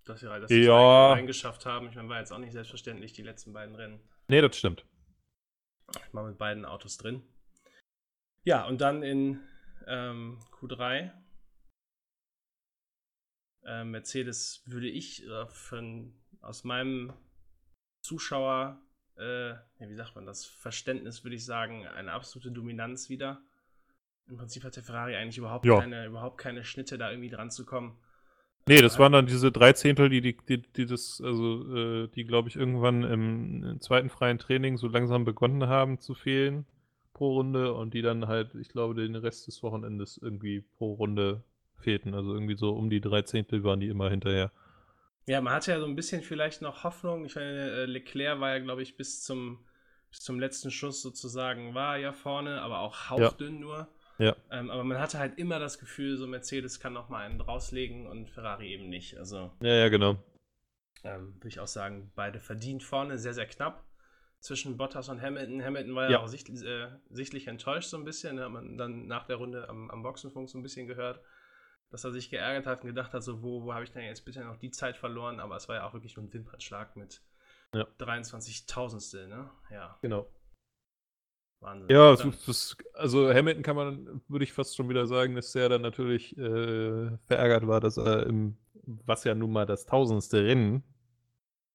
dass 0.05 0.21
sie, 0.21 0.27
sie 0.49 0.61
es 0.61 0.67
Ja. 0.67 1.09
rein- 1.09 1.19
reingeschafft 1.19 1.67
haben. 1.67 1.89
Ich 1.89 1.95
meine, 1.97 2.09
war 2.09 2.19
jetzt 2.21 2.33
auch 2.33 2.39
nicht 2.39 2.53
selbstverständlich, 2.53 3.13
die 3.13 3.23
letzten 3.23 3.53
beiden 3.53 3.75
Rennen. 3.77 4.01
Nee, 4.29 4.41
das 4.41 4.57
stimmt. 4.57 4.85
Ich 5.89 6.15
war 6.15 6.25
mit 6.27 6.39
beiden 6.39 6.65
Autos 6.65 6.97
drin. 6.97 7.23
Ja, 8.45 8.67
und 8.67 8.81
dann 8.81 9.03
in 9.03 9.41
ähm, 9.87 10.39
Q3. 10.53 11.13
Äh, 13.65 13.85
Mercedes 13.85 14.63
würde 14.67 14.89
ich 14.89 15.25
äh, 15.25 15.47
von, 15.47 16.15
aus 16.41 16.65
meinem 16.65 17.13
Zuschauer, 18.03 18.81
äh, 19.17 19.55
wie 19.79 19.95
sagt 19.95 20.17
man 20.17 20.27
das, 20.27 20.45
Verständnis 20.45 21.23
würde 21.23 21.37
ich 21.37 21.45
sagen, 21.45 21.87
eine 21.87 22.13
absolute 22.13 22.51
Dominanz 22.51 23.09
wieder. 23.09 23.45
Im 24.27 24.37
Prinzip 24.37 24.65
hat 24.65 24.75
der 24.75 24.83
Ferrari 24.83 25.15
eigentlich 25.15 25.39
überhaupt, 25.39 25.65
Ja. 25.65 25.79
keine, 25.81 26.07
überhaupt 26.07 26.39
keine 26.39 26.65
Schnitte, 26.65 26.99
da 26.99 27.11
irgendwie 27.11 27.31
dran 27.31 27.51
zu 27.51 27.65
kommen. 27.65 28.02
Nee, 28.67 28.81
das 28.81 28.99
waren 28.99 29.13
dann 29.13 29.27
diese 29.27 29.51
drei 29.51 29.73
Zehntel, 29.73 30.09
die, 30.09 30.21
die, 30.21 30.37
die, 30.49 30.63
die 30.63 30.87
das, 30.87 31.21
also, 31.25 31.77
äh, 31.77 32.09
die, 32.09 32.25
glaube 32.25 32.49
ich, 32.49 32.57
irgendwann 32.57 33.03
im, 33.03 33.65
im 33.65 33.81
zweiten 33.81 34.09
freien 34.09 34.39
Training 34.39 34.77
so 34.77 34.87
langsam 34.87 35.25
begonnen 35.25 35.69
haben 35.69 35.99
zu 35.99 36.15
fehlen 36.15 36.65
pro 37.13 37.35
Runde 37.35 37.75
und 37.75 37.93
die 37.95 38.03
dann 38.03 38.29
halt, 38.29 38.55
ich 38.55 38.69
glaube, 38.69 38.95
den 38.95 39.17
Rest 39.17 39.47
des 39.49 39.63
Wochenendes 39.63 40.19
irgendwie 40.23 40.61
pro 40.79 40.95
Runde 40.95 41.43
fehlten. 41.77 42.15
Also 42.15 42.33
irgendwie 42.33 42.57
so 42.57 42.71
um 42.71 42.89
die 42.89 43.01
drei 43.01 43.23
Zehntel 43.23 43.65
waren 43.65 43.81
die 43.81 43.89
immer 43.89 44.09
hinterher. 44.11 44.53
Ja, 45.27 45.41
man 45.41 45.55
hatte 45.55 45.73
ja 45.73 45.79
so 45.79 45.87
ein 45.87 45.97
bisschen 45.97 46.23
vielleicht 46.23 46.63
noch 46.63 46.85
Hoffnung. 46.85 47.25
Ich 47.25 47.35
meine, 47.37 47.71
äh, 47.71 47.85
Leclerc 47.87 48.41
war 48.41 48.51
ja, 48.51 48.59
glaube 48.59 48.83
ich, 48.83 48.97
bis 48.97 49.23
zum, 49.23 49.59
bis 50.11 50.21
zum 50.21 50.41
letzten 50.41 50.71
Schuss 50.71 51.03
sozusagen, 51.03 51.75
war 51.75 51.97
ja 51.97 52.13
vorne, 52.13 52.61
aber 52.63 52.81
auch 52.81 53.11
hauchdünn 53.11 53.61
nur. 53.61 53.89
Ja. 54.23 54.37
Ähm, 54.51 54.71
aber 54.71 54.85
man 54.85 54.99
hatte 54.99 55.19
halt 55.19 55.39
immer 55.39 55.59
das 55.59 55.79
Gefühl, 55.79 56.17
so 56.17 56.27
Mercedes 56.27 56.79
kann 56.81 56.93
noch 56.93 57.09
mal 57.09 57.25
einen 57.27 57.41
rauslegen 57.41 58.07
und 58.07 58.31
Ferrari 58.31 58.73
eben 58.73 58.89
nicht. 58.89 59.17
Also 59.19 59.51
Ja, 59.61 59.75
ja, 59.75 59.89
genau. 59.89 60.23
ähm, 61.05 61.35
würde 61.37 61.49
ich 61.49 61.59
auch 61.61 61.67
sagen, 61.67 62.13
beide 62.15 62.39
verdient 62.39 62.83
vorne, 62.83 63.19
sehr, 63.19 63.35
sehr 63.35 63.47
knapp. 63.47 63.85
Zwischen 64.39 64.77
Bottas 64.77 65.09
und 65.09 65.21
Hamilton. 65.23 65.63
Hamilton 65.65 65.95
war 65.95 66.05
ja, 66.05 66.11
Ja. 66.13 66.21
auch 66.21 66.27
sicht, 66.29 66.49
äh, 66.49 66.89
sichtlich 67.11 67.47
enttäuscht 67.49 67.89
so 67.89 67.97
ein 67.97 68.05
bisschen. 68.05 68.41
Hat 68.41 68.51
man 68.51 68.77
dann 68.77 69.07
nach 69.07 69.25
der 69.27 69.37
Runde 69.37 69.69
am, 69.69 69.91
am 69.91 70.03
Boxenfunk 70.03 70.49
so 70.51 70.59
ein 70.59 70.63
bisschen 70.63 70.87
gehört, 70.89 71.21
dass 71.91 72.05
er 72.05 72.11
sich 72.13 72.29
geärgert 72.31 72.67
hat 72.67 72.83
und 72.83 72.89
gedacht 72.89 73.13
hat, 73.15 73.23
so, 73.23 73.43
wo, 73.43 73.63
wo 73.65 73.73
habe 73.75 73.85
ich 73.85 73.93
denn 73.93 74.03
jetzt 74.05 74.25
bitte 74.25 74.45
noch 74.45 74.57
die 74.57 74.71
Zeit 74.71 74.97
verloren? 74.97 75.39
Aber 75.41 75.57
es 75.57 75.69
war 75.69 75.77
ja 75.77 75.87
auch 75.87 75.93
wirklich 75.95 76.17
nur 76.17 76.27
ein 76.27 76.33
Wimpernschlag 76.33 76.97
mit 76.97 77.23
Ja. 77.75 77.87
23 77.99 78.67
Tausendstel, 78.67 79.29
ne? 79.29 79.51
Ja, 79.71 79.97
Genau. 80.03 80.29
Wahnsinn. 81.63 81.89
Ja, 81.89 82.17
das, 82.17 82.77
also 82.95 83.33
Hamilton 83.33 83.63
kann 83.63 83.77
man, 83.77 84.21
würde 84.29 84.45
ich 84.45 84.53
fast 84.53 84.77
schon 84.77 84.89
wieder 84.89 85.07
sagen, 85.07 85.35
dass 85.35 85.53
der 85.53 85.69
dann 85.69 85.83
natürlich 85.83 86.37
äh, 86.37 87.17
verärgert 87.27 87.67
war, 87.67 87.81
dass 87.81 87.97
er 87.97 88.27
im, 88.27 88.57
was 88.85 89.25
ja 89.25 89.35
nun 89.35 89.53
mal 89.53 89.65
das 89.67 89.87
tausendste 89.87 90.45
Rennen 90.45 90.83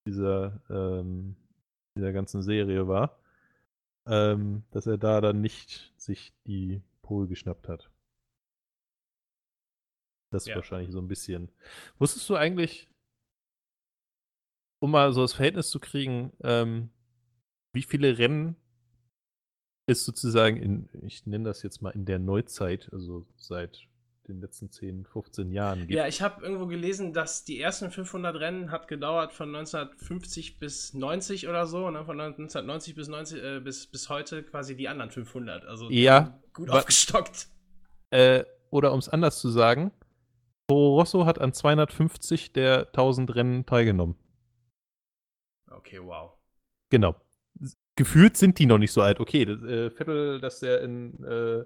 dieser, 0.06 0.62
ähm, 0.70 1.36
dieser 1.96 2.12
ganzen 2.14 2.42
Serie 2.42 2.88
war, 2.88 3.20
ähm, 4.06 4.64
dass 4.72 4.88
er 4.88 4.98
da 4.98 5.22
dann 5.22 5.42
nicht 5.42 5.94
sich 5.98 6.34
die 6.46 6.82
Pole 7.02 7.28
geschnappt 7.28 7.68
hat. 7.68 7.90
Das 10.30 10.44
ist 10.44 10.50
Ja. 10.50 10.56
wahrscheinlich 10.56 10.92
so 10.92 11.00
ein 11.00 11.08
bisschen. 11.08 11.50
Wusstest 11.98 12.30
du 12.30 12.36
eigentlich, 12.36 12.90
um 14.80 14.92
mal 14.92 15.14
so 15.14 15.22
das 15.22 15.34
Verhältnis 15.34 15.70
zu 15.70 15.80
kriegen, 15.80 16.34
ähm, 16.44 16.90
wie 17.72 17.84
viele 17.84 18.18
Rennen 18.18 18.56
es 19.88 20.06
sozusagen 20.06 20.58
in, 20.58 20.90
ich 21.02 21.26
nenne 21.26 21.46
das 21.46 21.64
jetzt 21.64 21.82
mal 21.82 21.92
in 21.92 22.06
der 22.06 22.20
Neuzeit, 22.20 22.90
also 22.92 23.26
seit 23.36 23.88
den 24.28 24.42
letzten 24.42 24.70
10, 24.70 25.06
15 25.06 25.52
Jahren 25.52 25.80
gibt? 25.80 25.92
Ja, 25.92 26.08
ich 26.08 26.22
habe 26.22 26.44
irgendwo 26.44 26.68
gelesen, 26.68 27.14
dass 27.14 27.46
die 27.46 27.60
ersten 27.60 27.90
500 27.90 28.36
Rennen 28.36 28.72
hat 28.72 28.88
gedauert 28.88 29.34
von 29.34 29.56
1950 29.56 30.60
bis 30.60 30.94
90 30.94 31.48
oder 31.48 31.66
so, 31.66 31.90
ne? 31.90 32.04
von 32.06 32.20
1990 32.20 32.96
bis 32.96 33.08
90 33.08 33.44
äh, 33.44 33.60
bis, 33.62 33.88
bis 33.88 34.10
heute 34.10 34.44
quasi 34.44 34.76
die 34.76 34.90
anderen 34.90 35.10
500. 35.10 35.66
Also 35.66 35.90
Ja, 35.90 36.40
gut 36.54 36.70
aufgestockt. 36.70 37.48
Äh, 38.10 38.44
oder 38.70 38.92
um 38.94 39.00
es 39.00 39.10
anders 39.10 39.40
zu 39.40 39.50
sagen, 39.50 39.92
Toro 40.68 41.00
Rosso 41.00 41.26
hat 41.26 41.40
an 41.40 41.54
250 41.54 42.52
der 42.52 42.88
1000 42.88 43.36
Rennen 43.36 43.66
teilgenommen. 43.66 44.16
Okay, 45.70 46.00
wow. 46.04 46.34
Genau. 46.90 47.16
Gefühlt 47.98 48.38
sind 48.38 48.60
die 48.60 48.66
noch 48.68 48.78
nicht 48.78 48.92
so 48.94 49.02
alt. 49.02 49.20
Okay, 49.20 49.44
das, 49.44 49.62
äh, 49.64 49.90
Vettel, 49.90 50.40
dass 50.40 50.60
der 50.62 50.82
in 50.82 51.24
äh, 51.24 51.64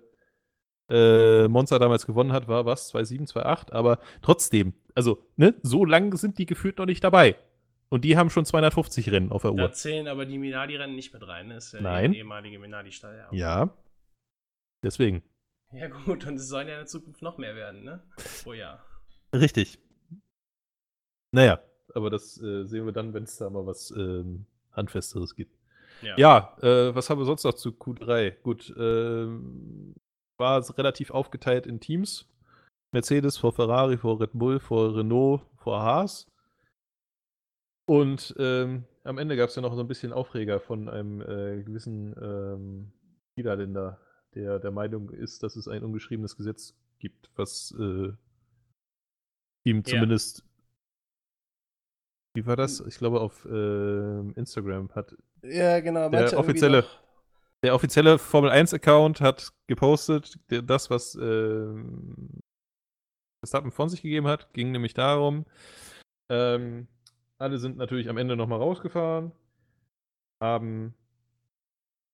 äh, 0.89 1.47
Monza 1.47 1.77
damals 1.77 2.05
gewonnen 2.07 2.31
hat, 2.31 2.47
war 2.47 2.65
was? 2.65 2.93
2,7, 2.93 3.31
2,8, 3.31 3.71
aber 3.71 3.99
trotzdem, 4.21 4.73
also, 4.95 5.23
ne, 5.35 5.53
so 5.61 5.85
lang 5.85 6.15
sind 6.17 6.37
die 6.39 6.45
gefühlt 6.45 6.77
noch 6.79 6.85
nicht 6.85 7.03
dabei. 7.03 7.35
Und 7.89 8.05
die 8.05 8.15
haben 8.17 8.29
schon 8.29 8.45
250 8.45 9.11
Rennen 9.11 9.31
auf 9.33 9.41
der 9.41 9.51
Da 9.51 9.63
Uhr. 9.63 9.71
zählen 9.73 10.07
aber 10.07 10.25
die 10.25 10.37
Minardi-Rennen 10.37 10.95
nicht 10.95 11.13
mit 11.13 11.27
rein. 11.27 11.49
Ne? 11.49 11.57
Ist 11.57 11.73
ja 11.73 11.81
Nein. 11.81 12.13
die 12.13 12.19
ehemalige 12.19 12.57
Minardi-Stall. 12.57 13.27
Ja. 13.31 13.37
Ja. 13.65 13.77
Deswegen. 14.81 15.21
ja, 15.73 15.89
gut, 15.89 16.25
und 16.25 16.35
es 16.35 16.47
sollen 16.47 16.67
ja 16.69 16.75
in 16.75 16.79
der 16.79 16.87
Zukunft 16.87 17.21
noch 17.21 17.37
mehr 17.37 17.55
werden, 17.55 17.83
ne? 17.83 18.01
Pro 18.43 18.53
Jahr. 18.53 18.83
Richtig. 19.33 19.77
Naja, 21.31 21.61
aber 21.93 22.09
das 22.09 22.41
äh, 22.41 22.63
sehen 22.65 22.85
wir 22.85 22.93
dann, 22.93 23.13
wenn 23.13 23.23
es 23.23 23.37
da 23.37 23.49
mal 23.49 23.65
was 23.65 23.91
ähm, 23.91 24.45
Handfesteres 24.71 25.35
gibt. 25.35 25.60
Ja. 26.01 26.17
Ja, 26.17 26.57
äh, 26.61 26.95
was 26.95 27.09
haben 27.09 27.19
wir 27.19 27.25
sonst 27.25 27.43
noch 27.43 27.53
zu 27.53 27.69
Q3? 27.69 28.31
Gut, 28.41 28.73
ähm, 28.77 29.95
war 30.37 30.57
es 30.59 30.77
relativ 30.77 31.11
aufgeteilt 31.11 31.67
in 31.67 31.79
Teams. 31.79 32.27
Mercedes 32.93 33.37
vor 33.37 33.53
Ferrari, 33.53 33.97
vor 33.97 34.19
Red 34.19 34.31
Bull, 34.33 34.59
vor 34.59 34.95
Renault, 34.95 35.41
vor 35.57 35.81
Haas. 35.81 36.27
Und 37.87 38.35
ähm, 38.37 38.85
am 39.03 39.17
Ende 39.17 39.35
gab 39.35 39.49
es 39.49 39.55
ja 39.55 39.61
noch 39.61 39.73
so 39.75 39.81
ein 39.81 39.87
bisschen 39.87 40.13
Aufreger 40.13 40.59
von 40.59 40.89
einem 40.89 41.21
äh, 41.21 41.63
gewissen 41.63 42.15
ähm, 42.21 42.91
Niederländer, 43.35 43.99
der 44.35 44.59
der 44.59 44.71
Meinung 44.71 45.09
ist, 45.09 45.43
dass 45.43 45.55
es 45.55 45.67
ein 45.67 45.83
ungeschriebenes 45.83 46.35
Gesetz 46.35 46.75
gibt, 46.99 47.29
was 47.35 47.73
äh, 47.79 48.11
ihm 49.63 49.77
Ja. 49.77 49.83
zumindest. 49.83 50.43
Wie 52.33 52.45
war 52.45 52.55
das? 52.55 52.79
Ich 52.81 52.97
glaube, 52.97 53.19
auf 53.19 53.45
ähm, 53.45 54.33
Instagram 54.35 54.89
hat 54.95 55.15
Ja, 55.43 55.79
genau. 55.79 56.09
Der 56.09 56.27
offizielle- 56.37 56.85
der 57.63 57.75
offizielle 57.75 58.17
Formel 58.17 58.51
1-Account 58.51 59.21
hat 59.21 59.51
gepostet, 59.67 60.39
der- 60.49 60.61
das, 60.61 60.89
was 60.89 61.15
ähm, 61.15 62.41
Verstappen 63.43 63.71
von 63.71 63.89
sich 63.89 64.01
gegeben 64.01 64.27
hat, 64.27 64.53
ging 64.53 64.71
nämlich 64.71 64.93
darum, 64.93 65.45
ähm, 66.29 66.87
alle 67.37 67.57
sind 67.57 67.77
natürlich 67.77 68.07
am 68.09 68.17
Ende 68.17 68.35
nochmal 68.35 68.59
rausgefahren, 68.59 69.31
haben 70.41 70.93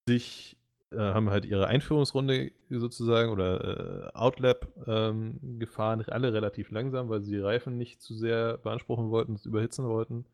sich, 0.08 0.58
äh, 0.92 0.98
haben 0.98 1.30
halt 1.30 1.44
ihre 1.46 1.68
Einführungsrunde 1.68 2.52
sozusagen 2.70 3.30
oder 3.32 4.08
äh, 4.08 4.18
Outlap 4.18 4.68
ähm, 4.88 5.60
gefahren, 5.60 6.02
alle 6.08 6.32
relativ 6.34 6.72
langsam, 6.72 7.10
weil 7.10 7.22
sie 7.24 7.32
die 7.32 7.40
Reifen 7.42 7.78
nicht 7.78 8.02
zu 8.02 8.16
sehr 8.16 8.58
beanspruchen 8.58 9.10
wollten, 9.10 9.38
überhitzen 9.46 9.86
wollten. 9.86 10.26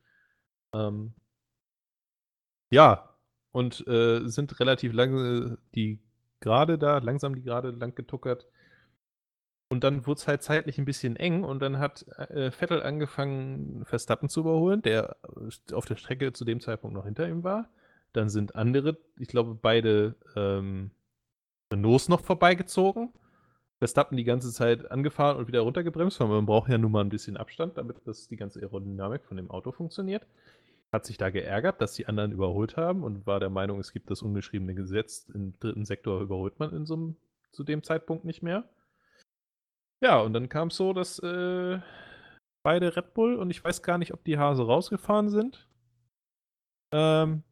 Ähm, 0.75 1.13
ja, 2.73 3.09
und 3.51 3.87
äh, 3.87 4.27
sind 4.27 4.59
relativ 4.59 4.93
lange 4.93 5.59
die 5.75 5.99
gerade 6.39 6.79
da, 6.79 6.97
langsam 6.97 7.35
die 7.35 7.43
gerade 7.43 7.69
lang 7.69 7.93
getuckert. 7.93 8.47
Und 9.69 9.83
dann 9.83 10.05
wurde 10.07 10.19
es 10.19 10.27
halt 10.27 10.41
zeitlich 10.41 10.77
ein 10.79 10.85
bisschen 10.85 11.15
eng 11.15 11.43
und 11.43 11.59
dann 11.61 11.77
hat 11.77 12.05
äh, 12.17 12.51
Vettel 12.51 12.81
angefangen, 12.81 13.85
Verstappen 13.85 14.27
zu 14.27 14.41
überholen, 14.41 14.81
der 14.81 15.17
auf 15.71 15.85
der 15.85 15.95
Strecke 15.97 16.33
zu 16.33 16.45
dem 16.45 16.59
Zeitpunkt 16.59 16.95
noch 16.95 17.05
hinter 17.05 17.27
ihm 17.29 17.43
war. 17.43 17.69
Dann 18.11 18.29
sind 18.29 18.55
andere, 18.55 18.97
ich 19.19 19.27
glaube, 19.27 19.55
beide 19.55 20.15
ähm, 20.35 20.91
Renaults 21.71 22.09
noch 22.09 22.21
vorbeigezogen. 22.21 23.13
Verstappen 23.77 24.17
die 24.17 24.23
ganze 24.23 24.51
Zeit 24.51 24.89
angefahren 24.91 25.37
und 25.37 25.47
wieder 25.47 25.61
runtergebremst, 25.61 26.19
weil 26.19 26.27
man 26.27 26.45
braucht 26.45 26.69
ja 26.69 26.77
nun 26.77 26.91
mal 26.91 27.01
ein 27.01 27.09
bisschen 27.09 27.37
Abstand, 27.37 27.77
damit 27.77 27.97
das 28.05 28.27
die 28.27 28.37
ganze 28.37 28.61
Aerodynamik 28.61 29.25
von 29.25 29.37
dem 29.37 29.51
Auto 29.51 29.71
funktioniert 29.71 30.25
hat 30.93 31.05
sich 31.05 31.17
da 31.17 31.31
geärgert, 31.31 31.81
dass 31.81 31.95
die 31.95 32.05
anderen 32.05 32.31
überholt 32.31 32.77
haben 32.77 33.03
und 33.03 33.25
war 33.25 33.39
der 33.39 33.49
Meinung, 33.49 33.79
es 33.79 33.91
gibt 33.91 34.11
das 34.11 34.21
ungeschriebene 34.21 34.75
Gesetz, 34.75 35.27
im 35.33 35.57
dritten 35.59 35.85
Sektor 35.85 36.21
überholt 36.21 36.59
man 36.59 36.71
in 36.71 36.85
so 36.85 36.93
einem, 36.93 37.17
zu 37.51 37.63
dem 37.63 37.81
Zeitpunkt 37.81 38.25
nicht 38.25 38.43
mehr. 38.43 38.69
Ja, 40.01 40.19
und 40.19 40.33
dann 40.33 40.49
kam 40.49 40.67
es 40.67 40.75
so, 40.75 40.93
dass 40.93 41.17
äh, 41.19 41.79
beide 42.61 42.95
Red 42.95 43.15
Bull 43.15 43.35
und 43.37 43.49
ich 43.49 43.63
weiß 43.63 43.81
gar 43.81 43.97
nicht, 43.97 44.13
ob 44.13 44.23
die 44.23 44.37
Hase 44.37 44.65
rausgefahren 44.65 45.29
sind, 45.29 45.67
ähm, 46.91 47.43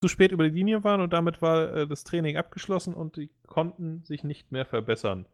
zu 0.00 0.08
spät 0.08 0.32
über 0.32 0.44
die 0.44 0.56
Linie 0.56 0.84
waren 0.84 1.02
und 1.02 1.12
damit 1.12 1.42
war 1.42 1.74
äh, 1.74 1.86
das 1.86 2.04
Training 2.04 2.38
abgeschlossen 2.38 2.94
und 2.94 3.16
die 3.16 3.30
konnten 3.46 4.04
sich 4.04 4.24
nicht 4.24 4.52
mehr 4.52 4.64
verbessern. 4.64 5.26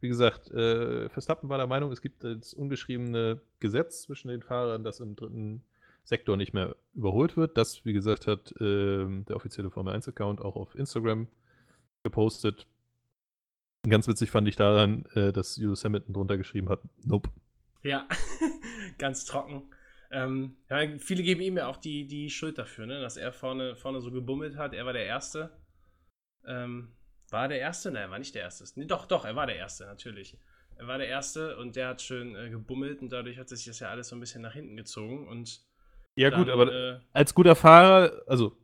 Wie 0.00 0.08
gesagt, 0.08 0.50
äh, 0.50 1.08
Verstappen 1.10 1.50
war 1.50 1.58
der 1.58 1.66
Meinung, 1.66 1.92
es 1.92 2.00
gibt 2.00 2.24
das 2.24 2.54
ungeschriebene 2.54 3.40
Gesetz 3.60 4.02
zwischen 4.02 4.28
den 4.28 4.42
Fahrern, 4.42 4.84
dass 4.84 5.00
im 5.00 5.16
dritten 5.16 5.64
Sektor 6.04 6.36
nicht 6.36 6.52
mehr 6.52 6.76
überholt 6.94 7.36
wird. 7.36 7.56
Das, 7.56 7.84
wie 7.84 7.92
gesagt, 7.92 8.26
hat 8.26 8.54
ähm, 8.60 9.24
der 9.26 9.36
offizielle 9.36 9.70
Formel 9.70 9.94
1-Account 9.94 10.40
auch 10.40 10.56
auf 10.56 10.74
Instagram 10.74 11.28
gepostet. 12.02 12.66
Ganz 13.88 14.06
witzig 14.06 14.30
fand 14.30 14.48
ich 14.48 14.56
daran, 14.56 15.06
äh, 15.14 15.32
dass 15.32 15.56
Lewis 15.56 15.84
Hamilton 15.84 16.14
drunter 16.14 16.36
geschrieben 16.36 16.68
hat, 16.68 16.80
nope. 17.04 17.30
Ja, 17.82 18.06
ganz 18.98 19.24
trocken. 19.24 19.70
Ähm, 20.10 20.56
ja, 20.68 20.98
viele 20.98 21.22
geben 21.22 21.40
ihm 21.40 21.56
ja 21.56 21.66
auch 21.66 21.78
die, 21.78 22.06
die 22.06 22.30
Schuld 22.30 22.58
dafür, 22.58 22.86
ne? 22.86 23.00
dass 23.00 23.16
er 23.16 23.32
vorne, 23.32 23.76
vorne 23.76 24.00
so 24.00 24.10
gebummelt 24.10 24.56
hat. 24.56 24.74
Er 24.74 24.84
war 24.86 24.92
der 24.92 25.06
Erste. 25.06 25.50
Ähm, 26.46 26.92
war 27.30 27.42
er 27.42 27.48
der 27.48 27.60
Erste? 27.60 27.90
Nein, 27.90 28.02
er 28.02 28.10
war 28.10 28.18
nicht 28.18 28.34
der 28.34 28.42
Erste. 28.42 28.64
Nee, 28.78 28.84
doch, 28.84 29.06
doch, 29.06 29.24
er 29.24 29.34
war 29.34 29.46
der 29.46 29.56
Erste, 29.56 29.86
natürlich. 29.86 30.36
Er 30.76 30.86
war 30.86 30.98
der 30.98 31.08
Erste 31.08 31.56
und 31.56 31.76
der 31.76 31.88
hat 31.88 32.02
schön 32.02 32.36
äh, 32.36 32.50
gebummelt 32.50 33.00
und 33.00 33.10
dadurch 33.10 33.38
hat 33.38 33.48
sich 33.48 33.64
das 33.64 33.80
ja 33.80 33.88
alles 33.88 34.08
so 34.08 34.16
ein 34.16 34.20
bisschen 34.20 34.42
nach 34.42 34.52
hinten 34.52 34.76
gezogen 34.76 35.28
und 35.28 35.62
Ja, 36.14 36.30
dann, 36.30 36.44
gut, 36.44 36.50
aber 36.50 36.72
äh, 36.72 36.98
als 37.12 37.34
guter 37.34 37.54
Fahrer, 37.54 38.22
also 38.26 38.56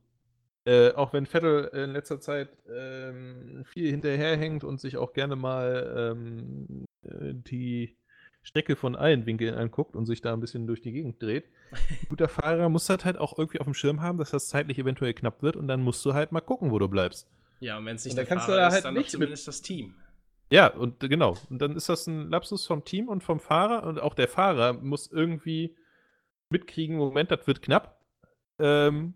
äh, 0.64 0.93
auch 0.93 1.12
wenn 1.12 1.25
Vettel 1.25 1.64
in 1.73 1.93
letzter 1.93 2.21
Zeit 2.21 2.50
ähm, 2.71 3.64
viel 3.64 3.90
hinterherhängt 3.90 4.64
und 4.64 4.81
sich 4.81 4.99
auch 4.99 5.14
gerne 5.14 5.35
mal 5.35 6.14
ähm, 6.14 6.85
äh, 7.05 7.33
die 7.33 7.97
Strecke 8.43 8.76
von 8.76 8.95
allen 8.95 9.25
Winkeln 9.26 9.55
anguckt 9.55 9.97
und 9.97 10.07
sich 10.07 10.21
da 10.21 10.33
ein 10.33 10.40
bisschen 10.40 10.67
durch 10.67 10.83
die 10.83 10.93
Gegend 10.93 11.23
dreht, 11.23 11.47
ein 11.71 11.78
guter 12.09 12.28
Fahrer 12.28 12.69
muss 12.69 12.87
das 12.87 13.05
halt 13.05 13.17
auch 13.17 13.38
irgendwie 13.38 13.61
auf 13.61 13.67
dem 13.67 13.75
Schirm 13.75 14.02
haben, 14.02 14.19
dass 14.19 14.31
das 14.31 14.49
zeitlich 14.49 14.78
eventuell 14.78 15.14
knapp 15.14 15.43
wird 15.43 15.57
und 15.57 15.69
dann 15.69 15.83
musst 15.83 16.05
du 16.05 16.14
halt 16.14 16.33
mal 16.33 16.40
gucken, 16.40 16.71
wo 16.71 16.78
du 16.78 16.88
bleibst. 16.88 17.28
ja, 17.61 17.78
und 17.78 17.87
wenn 17.87 17.97
es 17.97 18.05
nicht 18.05 18.12
Und 18.12 18.17
der 18.17 18.25
da 18.25 18.28
kannst 18.28 18.49
du 18.49 18.52
Fahrer 18.52 18.62
da 18.62 18.69
ist, 18.69 18.75
halt 18.75 18.85
dann 18.85 18.95
nicht 18.95 19.07
doch 19.07 19.12
zumindest 19.12 19.49
das 19.49 19.62
Team. 19.62 19.95
Ja, 20.50 20.69
und 20.69 21.00
genau. 21.00 21.37
Und 21.50 21.61
dann 21.61 21.76
ist 21.76 21.88
das 21.88 22.07
ein 22.07 22.31
Lapsus 22.31 22.67
vom 22.67 22.85
Team 22.85 23.09
und 23.09 23.23
vom 23.23 23.40
Fahrer 23.40 23.87
und 23.87 24.00
auch 24.00 24.14
der 24.14 24.28
Fahrer 24.28 24.75
muss 24.75 25.11
irgendwie 25.11 25.76
mitkriegen, 26.50 26.97
Moment, 26.97 27.31
das 27.31 27.47
wird 27.47 27.62
knapp. 27.62 28.00
Ähm, 28.59 29.14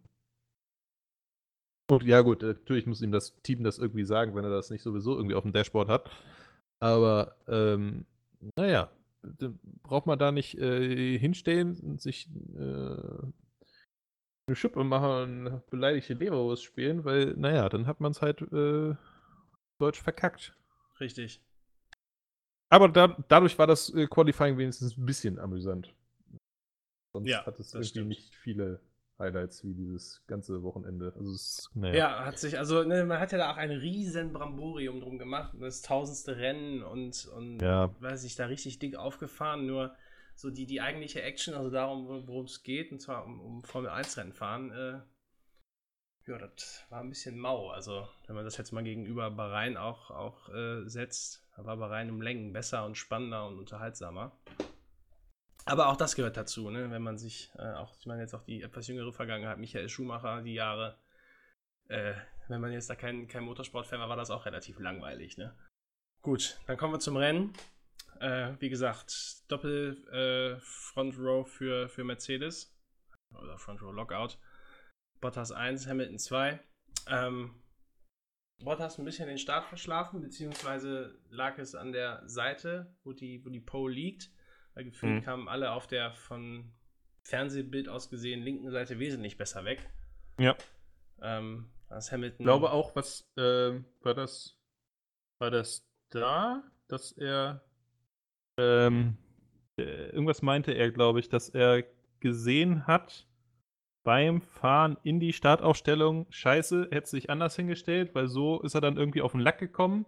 und 1.91 2.05
ja, 2.05 2.21
gut, 2.23 2.43
natürlich 2.43 2.87
muss 2.87 3.03
ihm 3.03 3.12
das 3.12 3.41
Team 3.43 3.65
das 3.65 3.79
irgendwie 3.79 4.05
sagen, 4.05 4.35
wenn 4.35 4.45
er 4.45 4.51
das 4.51 4.71
nicht 4.71 4.83
sowieso 4.83 5.17
irgendwie 5.17 5.35
auf 5.35 5.43
dem 5.43 5.53
Dashboard 5.53 5.89
hat. 5.89 6.11
Aber, 6.81 7.37
ähm, 7.49 8.07
naja, 8.57 8.91
braucht 9.83 10.07
man 10.07 10.19
da 10.19 10.33
nicht 10.33 10.59
äh, 10.59 11.19
hinstellen 11.19 11.79
und 11.81 12.01
sich 12.01 12.29
äh, 12.57 12.97
eine 14.47 14.57
Schippe 14.57 14.83
machen 14.85 15.47
und 15.47 15.71
beleidigte 15.71 16.15
Leberwurst 16.15 16.65
spielen, 16.65 17.05
weil, 17.05 17.35
naja, 17.37 17.69
dann 17.69 17.87
hat 17.87 18.01
man 18.01 18.12
es 18.12 18.23
halt 18.23 18.43
äh, 18.53 18.95
deutsch 19.79 20.01
verkackt. 20.03 20.57
Richtig. 20.99 21.41
Aber 22.71 22.89
da, 22.89 23.17
dadurch 23.29 23.59
war 23.59 23.67
das 23.67 23.93
äh, 23.95 24.07
Qualifying 24.07 24.57
wenigstens 24.57 24.97
ein 24.97 25.05
bisschen 25.05 25.39
amüsant. 25.39 25.95
Sonst 27.12 27.28
Ja, 27.28 27.47
hat 27.47 27.59
es 27.61 27.73
irgendwie 27.75 27.88
stimmt. 27.88 28.09
nicht 28.09 28.35
viele 28.37 28.81
Highlights 29.19 29.64
wie 29.64 29.75
dieses 29.75 30.23
ganze 30.26 30.62
Wochenende. 30.62 31.12
Also 31.16 31.33
es 31.33 31.69
naja. 31.75 31.95
Ja, 31.97 32.25
hat 32.25 32.38
sich, 32.38 32.59
also 32.59 32.83
ne, 32.85 33.04
man 33.04 33.21
hat 33.21 33.33
ja 33.33 33.38
da 33.38 33.52
auch 33.52 33.57
ein 33.57 33.71
riesen 33.71 34.33
Bramborium 34.33 35.00
drum 35.00 35.19
gemacht, 35.19 35.52
das 35.61 35.83
tausendste 35.83 36.37
Rennen 36.38 36.83
und, 36.83 37.26
und 37.26 37.61
Ja. 37.61 37.90
weiß 38.00 38.25
ich, 38.25 38.35
da 38.35 38.47
richtig 38.47 38.78
dick 38.78 38.97
aufgefahren, 38.97 39.66
nur 39.66 39.95
so 40.35 40.50
die, 40.50 40.64
die 40.66 40.81
eigentliche 40.81 41.23
Action, 41.23 41.54
also 41.54 41.71
darum, 41.71 42.09
wo- 42.09 42.26
worum 42.26 42.47
es 42.47 42.62
geht, 42.62 42.90
und 42.92 43.00
zwar 43.00 43.25
um, 43.26 43.40
um 43.40 43.62
Formel 43.64 43.90
1 43.90 44.16
Rennen 44.16 44.33
fahren, 44.33 44.71
äh, 44.73 45.00
ja, 46.26 46.38
das 46.38 46.85
war 46.88 47.00
ein 47.00 47.09
bisschen 47.11 47.38
mau. 47.38 47.71
Also, 47.71 48.09
wenn 48.26 48.37
man 48.37 48.45
das 48.45 48.57
jetzt 48.57 48.73
mal 48.73 48.83
gegenüber 48.85 49.31
Bahrain 49.31 49.76
auch, 49.76 50.11
auch 50.11 50.49
äh, 50.50 50.88
setzt, 50.88 51.45
da 51.57 51.64
war 51.64 51.76
Bahrain 51.76 52.11
um 52.11 52.23
Längen 52.23 52.52
besser 52.52 52.87
und 52.87 52.97
spannender 52.97 53.47
und 53.49 53.59
unterhaltsamer. 53.59 54.33
Aber 55.64 55.88
auch 55.88 55.97
das 55.97 56.16
gehört 56.16 56.37
dazu, 56.37 56.71
ne? 56.71 56.90
wenn 56.90 57.02
man 57.02 57.19
sich, 57.19 57.50
äh, 57.57 57.73
auch, 57.75 57.95
ich 57.99 58.07
meine 58.07 58.23
jetzt 58.23 58.35
auch 58.35 58.42
die 58.42 58.62
etwas 58.62 58.88
jüngere 58.88 59.12
Vergangenheit, 59.12 59.59
Michael 59.59 59.88
Schumacher, 59.88 60.42
die 60.42 60.54
Jahre, 60.54 60.98
äh, 61.88 62.14
wenn 62.48 62.61
man 62.61 62.72
jetzt 62.72 62.90
da 62.90 62.96
kein, 62.96 63.29
kein 63.29 63.44
Motorsportfan 63.44 64.01
war, 64.01 64.09
war 64.09 64.16
das 64.16 64.31
auch 64.31 64.44
relativ 64.46 64.79
langweilig. 64.81 65.38
Ne? 65.38 65.57
Gut, 66.22 66.59
dann 66.66 66.77
kommen 66.77 66.94
wir 66.94 67.01
zum 67.01 67.16
Rennen. 67.16 67.53
Äh, 68.20 68.55
wie 68.59 68.70
gesagt, 68.70 69.44
Doppel 69.48 70.05
äh, 70.12 70.61
Front 70.61 71.18
Row 71.18 71.48
für, 71.48 71.88
für 71.88 72.05
Mercedes. 72.05 72.77
Oder 73.31 73.59
Front 73.59 73.83
Row 73.83 73.92
Lockout. 73.92 74.38
Bottas 75.20 75.53
1, 75.53 75.87
Hamilton 75.87 76.18
2. 76.18 76.61
Ähm, 77.09 77.62
Bottas 78.59 78.98
ein 78.98 79.05
bisschen 79.05 79.29
den 79.29 79.38
Start 79.38 79.66
verschlafen, 79.66 80.20
beziehungsweise 80.20 81.18
lag 81.31 81.59
es 81.59 81.75
an 81.75 81.92
der 81.92 82.22
Seite, 82.29 82.96
wo 83.03 83.12
die, 83.12 83.44
wo 83.44 83.48
die 83.48 83.61
Pole 83.61 83.94
liegt. 83.94 84.31
Weil 84.74 84.85
gefühlt 84.85 85.20
Mhm. 85.20 85.24
kamen 85.24 85.48
alle 85.48 85.72
auf 85.72 85.87
der 85.87 86.12
von 86.12 86.72
Fernsehbild 87.24 87.88
aus 87.88 88.11
gesehen 88.11 88.42
linken 88.42 88.70
Seite 88.70 88.98
wesentlich 88.98 89.37
besser 89.37 89.64
weg. 89.64 89.88
Ja. 90.38 90.56
Ähm, 91.20 91.70
das 91.88 92.11
Hamilton. 92.11 92.40
Ich 92.40 92.44
glaube 92.44 92.70
auch, 92.70 92.96
was 92.96 93.30
ähm, 93.37 93.85
war 94.00 94.14
das? 94.14 94.58
War 95.38 95.50
das 95.50 95.87
da, 96.11 96.62
dass 96.88 97.12
er 97.12 97.62
ähm, 98.58 99.16
äh, 99.76 99.82
irgendwas 100.11 100.42
meinte 100.42 100.72
er, 100.72 100.90
glaube 100.90 101.20
ich, 101.20 101.28
dass 101.28 101.48
er 101.48 101.85
gesehen 102.20 102.87
hat 102.87 103.26
beim 104.04 104.40
Fahren 104.40 104.96
in 105.02 105.20
die 105.20 105.32
Startaufstellung, 105.32 106.26
scheiße, 106.30 106.88
hätte 106.90 107.08
sich 107.08 107.30
anders 107.30 107.56
hingestellt, 107.56 108.14
weil 108.14 108.28
so 108.28 108.61
ist 108.62 108.74
er 108.74 108.80
dann 108.80 108.96
irgendwie 108.96 109.22
auf 109.22 109.32
den 109.32 109.40
Lack 109.40 109.58
gekommen. 109.58 110.06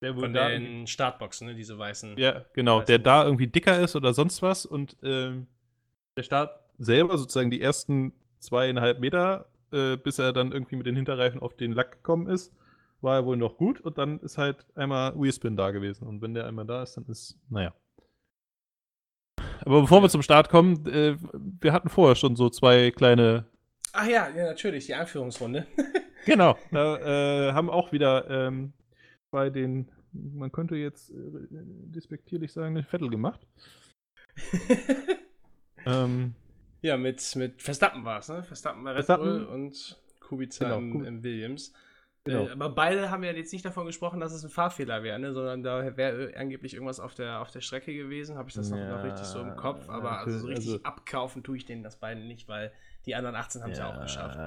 Der 0.00 0.14
von 0.14 0.32
den 0.32 0.86
Startboxen, 0.86 1.48
ne, 1.48 1.54
diese 1.54 1.78
weißen. 1.78 2.16
Ja, 2.16 2.44
genau, 2.54 2.78
Weiß 2.78 2.86
der 2.86 2.98
da 2.98 3.24
irgendwie 3.24 3.48
dicker 3.48 3.78
ist 3.80 3.96
oder 3.96 4.14
sonst 4.14 4.40
was 4.40 4.64
und 4.64 4.96
ähm, 5.02 5.46
der 6.16 6.22
Start 6.22 6.58
selber 6.78 7.18
sozusagen 7.18 7.50
die 7.50 7.60
ersten 7.60 8.12
zweieinhalb 8.38 9.00
Meter, 9.00 9.46
äh, 9.72 9.96
bis 9.96 10.18
er 10.18 10.32
dann 10.32 10.52
irgendwie 10.52 10.76
mit 10.76 10.86
den 10.86 10.96
Hinterreifen 10.96 11.40
auf 11.40 11.54
den 11.54 11.72
Lack 11.72 11.92
gekommen 11.92 12.28
ist, 12.28 12.52
war 13.02 13.16
er 13.16 13.26
wohl 13.26 13.36
noch 13.36 13.58
gut 13.58 13.80
und 13.80 13.98
dann 13.98 14.20
ist 14.20 14.38
halt 14.38 14.64
einmal 14.74 15.12
Wheelspin 15.20 15.56
da 15.56 15.70
gewesen 15.70 16.06
und 16.06 16.22
wenn 16.22 16.32
der 16.32 16.46
einmal 16.46 16.66
da 16.66 16.82
ist, 16.82 16.96
dann 16.96 17.04
ist, 17.04 17.38
naja. 17.50 17.74
Aber 19.62 19.82
bevor 19.82 20.00
wir 20.00 20.08
zum 20.08 20.22
Start 20.22 20.48
kommen, 20.48 20.86
äh, 20.86 21.16
wir 21.60 21.74
hatten 21.74 21.90
vorher 21.90 22.16
schon 22.16 22.36
so 22.36 22.48
zwei 22.48 22.90
kleine 22.90 23.44
Ach 23.92 24.06
ja, 24.06 24.28
ja, 24.28 24.46
natürlich, 24.46 24.86
die 24.86 24.94
Einführungsrunde. 24.94 25.66
Genau, 26.26 26.58
da 26.70 27.48
äh, 27.48 27.52
haben 27.54 27.70
auch 27.70 27.92
wieder 27.92 28.28
ähm, 28.28 28.74
bei 29.30 29.50
den, 29.50 29.90
man 30.12 30.52
könnte 30.52 30.76
jetzt 30.76 31.10
äh, 31.10 31.14
despektierlich 31.50 32.52
sagen, 32.52 32.74
den 32.74 32.84
Vettel 32.84 33.10
gemacht. 33.10 33.46
Ähm, 35.86 36.34
ja, 36.82 36.96
mit, 36.96 37.36
mit 37.36 37.62
Verstappen 37.62 38.04
war 38.04 38.18
es, 38.18 38.28
ne? 38.28 38.42
Verstappen 38.42 38.84
bei 38.84 38.92
Red. 38.92 39.06
Bull 39.06 39.44
und 39.44 39.98
Kubica 40.20 40.64
Genau, 40.64 40.78
im, 40.78 41.04
im 41.04 41.22
Williams. 41.22 41.72
Genau. 42.24 42.46
Äh, 42.46 42.50
aber 42.50 42.68
beide 42.70 43.10
haben 43.10 43.24
ja 43.24 43.32
jetzt 43.32 43.52
nicht 43.52 43.64
davon 43.64 43.86
gesprochen, 43.86 44.20
dass 44.20 44.32
es 44.32 44.44
ein 44.44 44.50
Fahrfehler 44.50 45.02
wäre, 45.02 45.18
ne? 45.18 45.32
sondern 45.32 45.62
da 45.62 45.96
wäre 45.96 46.34
angeblich 46.36 46.74
irgendwas 46.74 47.00
auf 47.00 47.14
der, 47.14 47.40
auf 47.40 47.50
der 47.50 47.62
Strecke 47.62 47.94
gewesen. 47.94 48.36
Habe 48.36 48.50
ich 48.50 48.54
das 48.54 48.68
noch, 48.68 48.76
noch 48.76 48.84
Ja, 48.84 49.00
richtig 49.00 49.26
so 49.26 49.40
im 49.40 49.56
Kopf. 49.56 49.88
Aber 49.88 50.18
also 50.20 50.38
so 50.38 50.46
richtig 50.46 50.72
also- 50.72 50.84
abkaufen 50.84 51.42
tue 51.42 51.56
ich 51.56 51.64
denen 51.64 51.82
das 51.82 51.98
beiden 51.98 52.26
nicht, 52.26 52.46
weil 52.46 52.72
die 53.06 53.14
anderen 53.14 53.36
18 53.36 53.62
haben 53.62 53.70
es 53.72 53.78
ja. 53.78 53.90
auch 53.90 54.00
geschafft. 54.00 54.38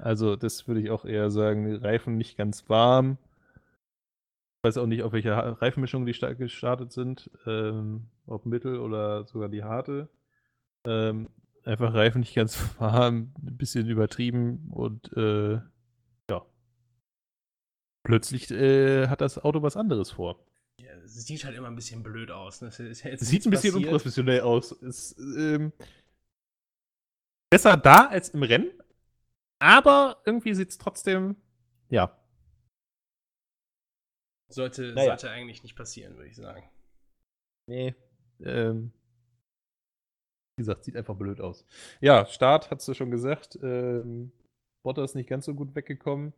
Also, 0.00 0.34
das 0.34 0.66
würde 0.66 0.80
ich 0.80 0.90
auch 0.90 1.04
eher 1.04 1.30
sagen, 1.30 1.64
die 1.64 1.76
Reifen 1.76 2.16
nicht 2.16 2.36
ganz 2.36 2.68
warm. 2.68 3.16
Ich 4.62 4.64
weiß 4.68 4.76
auch 4.76 4.86
nicht, 4.86 5.02
auf 5.02 5.12
welche 5.12 5.34
Ha- 5.34 5.52
Reifenmischung 5.52 6.04
die 6.04 6.12
sta- 6.12 6.34
gestartet 6.34 6.92
sind. 6.92 7.30
Ähm, 7.46 8.08
ob 8.26 8.44
mittel 8.44 8.78
oder 8.78 9.24
sogar 9.26 9.48
die 9.48 9.64
harte. 9.64 10.10
Ähm, 10.84 11.30
einfach 11.64 11.94
Reifen 11.94 12.20
nicht 12.20 12.34
ganz 12.34 12.58
warm, 12.78 13.32
ein 13.42 13.56
bisschen 13.56 13.88
übertrieben 13.88 14.68
und 14.70 15.10
äh, 15.16 15.54
ja. 16.30 16.46
Plötzlich 18.04 18.50
äh, 18.50 19.08
hat 19.08 19.22
das 19.22 19.38
Auto 19.42 19.62
was 19.62 19.76
anderes 19.78 20.10
vor. 20.10 20.44
Ja, 20.78 20.88
sieht 21.06 21.44
halt 21.44 21.56
immer 21.56 21.68
ein 21.68 21.76
bisschen 21.76 22.02
blöd 22.02 22.30
aus. 22.30 22.60
Ne? 22.60 22.68
Ja 22.68 23.16
Sieht 23.16 23.46
ein 23.46 23.50
bisschen 23.50 23.50
passiert. 23.50 23.74
unprofessionell 23.76 24.40
aus. 24.42 24.72
Ist, 24.72 25.18
ähm, 25.18 25.72
besser 27.50 27.76
da 27.78 28.06
als 28.08 28.28
im 28.30 28.42
Rennen, 28.42 28.70
aber 29.58 30.18
irgendwie 30.26 30.54
sieht 30.54 30.68
es 30.70 30.78
trotzdem, 30.78 31.36
ja. 31.88 32.16
Sollte, 34.50 34.92
Naja. 34.92 35.10
sollte 35.10 35.30
eigentlich 35.30 35.62
nicht 35.62 35.76
passieren, 35.76 36.16
würde 36.16 36.28
ich 36.28 36.36
sagen. 36.36 36.62
Nee. 37.66 37.94
Ähm, 38.40 38.92
wie 40.56 40.62
gesagt, 40.62 40.84
sieht 40.84 40.96
einfach 40.96 41.14
blöd 41.16 41.40
aus. 41.40 41.66
Ja, 42.00 42.26
Start, 42.26 42.70
hast 42.70 42.86
du 42.88 42.94
schon 42.94 43.10
gesagt. 43.10 43.58
Ähm, 43.62 44.32
Bottas 44.82 45.14
nicht 45.14 45.28
ganz 45.28 45.44
so 45.44 45.54
gut 45.54 45.74
weggekommen. 45.74 46.32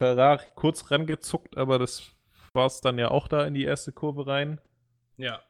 Ferrari 0.00 0.44
kurz 0.54 0.90
rangezuckt, 0.90 1.56
aber 1.56 1.78
das 1.78 2.10
war 2.52 2.66
es 2.66 2.80
dann 2.80 2.98
ja 2.98 3.10
auch 3.10 3.28
da 3.28 3.44
in 3.46 3.54
die 3.54 3.64
erste 3.64 3.92
Kurve 3.92 4.26
rein. 4.26 4.60
Ja. 5.16 5.42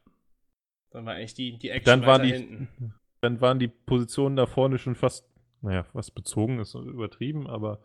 Dann 0.90 1.07
war 1.07 1.14
eigentlich 1.14 1.35
die, 1.35 1.59
die 1.59 1.70
Action 1.70 2.00
Dann 2.00 2.07
waren, 2.07 2.22
die, 2.22 2.33
hinten. 2.33 2.94
dann 3.20 3.40
waren 3.40 3.59
die 3.59 3.68
Positionen 3.68 4.37
da 4.37 4.46
vorne 4.46 4.78
schon 4.78 4.94
fast, 4.94 5.26
naja, 5.61 5.85
fast 5.85 6.14
bezogen, 6.14 6.61
ist 6.61 6.74
übertrieben, 6.74 7.46
aber 7.46 7.80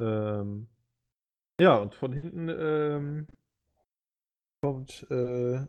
ähm, 0.00 0.68
ja, 1.62 1.76
und 1.76 1.94
von 1.94 2.12
hinten 2.12 2.48
ähm, 2.48 3.26
kommt 4.60 5.06
äh, 5.10 5.64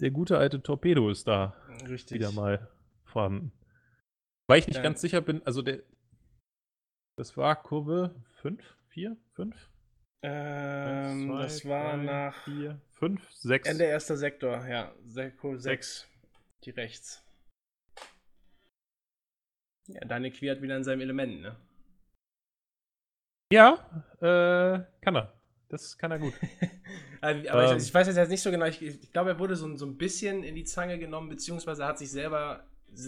der 0.00 0.10
gute 0.10 0.36
alte 0.36 0.60
Torpedo 0.62 1.10
ist 1.10 1.28
da 1.28 1.54
Richtig. 1.88 2.16
wieder 2.18 2.32
mal 2.32 2.68
vorhanden. 3.04 3.52
Weil 4.48 4.58
ich 4.58 4.66
nicht 4.66 4.76
Dann- 4.78 4.82
ganz 4.84 5.00
sicher 5.00 5.20
bin, 5.20 5.42
also 5.46 5.62
der. 5.62 5.82
Das 7.16 7.36
war 7.36 7.60
Kurve 7.62 8.14
5, 8.40 8.76
4, 8.88 9.16
5? 9.34 9.70
Ähm, 10.22 11.28
das 11.38 11.64
war 11.64 11.96
nach 11.96 12.34
4, 12.44 12.80
5, 12.92 13.30
6. 13.30 13.68
Ende 13.68 13.84
erster 13.84 14.16
Sektor, 14.16 14.66
ja. 14.66 14.92
Sektor 15.06 15.56
6. 15.58 16.08
Die 16.64 16.70
rechts. 16.70 17.24
Ja, 19.86 20.00
Daniel 20.00 20.32
Quir 20.32 20.52
hat 20.52 20.62
wieder 20.62 20.76
in 20.76 20.84
seinem 20.84 21.00
Element, 21.00 21.40
ne? 21.40 21.56
Ja, 23.50 23.78
äh, 24.20 24.84
kann 25.00 25.16
er. 25.16 25.32
Das 25.68 25.96
kann 25.98 26.10
er 26.10 26.18
gut. 26.18 26.32
aber 27.20 27.70
Ähm. 27.70 27.76
ich, 27.76 27.84
ich 27.84 27.94
weiß 27.94 28.14
jetzt 28.14 28.28
nicht 28.30 28.42
so 28.42 28.50
genau, 28.50 28.66
ich, 28.66 28.80
ich 28.82 29.12
glaube, 29.12 29.30
er 29.30 29.38
wurde 29.38 29.56
so, 29.56 29.74
so 29.76 29.86
ein 29.86 29.96
bisschen 29.96 30.42
in 30.44 30.54
die 30.54 30.64
Zange 30.64 30.98
genommen, 30.98 31.28
beziehungsweise 31.28 31.84
hat 31.86 31.98
sich 31.98 32.10
selber, 32.10 32.64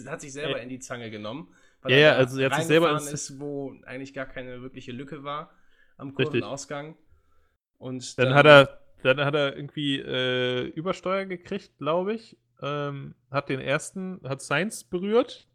hat 0.07 0.21
sich 0.21 0.33
selber 0.33 0.57
Ja. 0.57 0.63
in 0.63 0.69
die 0.69 0.79
Zange 0.79 1.09
genommen. 1.09 1.53
Ja, 1.87 1.95
ja, 1.97 2.11
da 2.11 2.17
also 2.17 2.39
er 2.39 2.49
hat 2.51 2.57
sich 2.57 2.65
selber 2.67 2.91
ins- 2.91 3.11
ist, 3.11 3.39
wo 3.39 3.73
eigentlich 3.85 4.13
gar 4.13 4.27
keine 4.27 4.61
wirkliche 4.61 4.91
Lücke 4.91 5.23
war 5.23 5.51
am. 5.97 6.13
Kurvenausgang. 6.13 6.95
Und 7.79 8.17
Dann 8.19 8.35
hat 8.35 8.45
er, 8.45 8.79
dann 9.01 9.19
hat 9.25 9.33
er 9.33 9.55
irgendwie 9.55 9.97
äh, 9.99 10.67
Übersteuer 10.67 11.25
gekriegt, 11.25 11.77
glaube 11.79 12.13
ich. 12.13 12.37
Ähm, 12.61 13.15
hat 13.31 13.49
den 13.49 13.59
ersten, 13.59 14.21
hat 14.23 14.43
Sainz 14.43 14.83
berührt. 14.83 15.47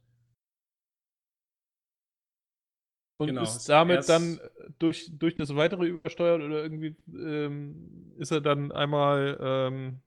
Und 3.18 3.28
Genau, 3.28 3.42
ist 3.42 3.68
damit 3.68 4.08
dann 4.08 4.40
durch, 4.78 5.10
durch 5.18 5.36
das 5.36 5.54
weitere 5.56 5.86
Übersteuern 5.86 6.42
oder 6.42 6.62
irgendwie 6.62 6.96
ähm, 7.14 8.12
ist 8.18 8.30
er 8.30 8.42
dann 8.42 8.72
einmal 8.72 9.38
ähm, 9.40 10.00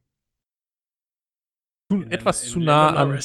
in- 1.89 2.11
etwas 2.11 2.41
in 2.43 2.51
zu 2.51 2.59
Lando 2.59 2.85
nah 2.87 2.93
an, 2.93 3.19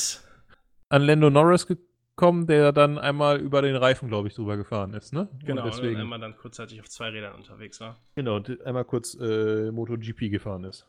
an 0.91 1.03
Lando 1.03 1.31
Norris 1.31 1.67
gekommen, 1.67 2.47
der 2.47 2.73
dann 2.73 2.99
einmal 2.99 3.41
über 3.41 3.63
den 3.63 3.77
Reifen, 3.77 4.09
glaube 4.09 4.29
ich, 4.29 4.35
drüber 4.35 4.57
gefahren 4.57 4.95
ist, 4.95 5.13
ne? 5.13 5.29
Genau, 5.45 5.63
Und 5.63 5.75
und 5.75 5.75
deswegen, 5.75 6.01
einmal 6.01 6.19
dann 6.19 6.37
kurzzeitig 6.37 6.81
auf 6.81 6.89
zwei 6.89 7.11
Rädern 7.11 7.35
unterwegs 7.35 7.79
war. 7.81 8.01
genau, 8.15 8.37
und 8.37 8.61
einmal 8.67 8.85
kurz 8.85 9.15
äh, 9.15 9.71
MotoGP 9.71 10.31
gefahren 10.31 10.65
ist. 10.65 10.87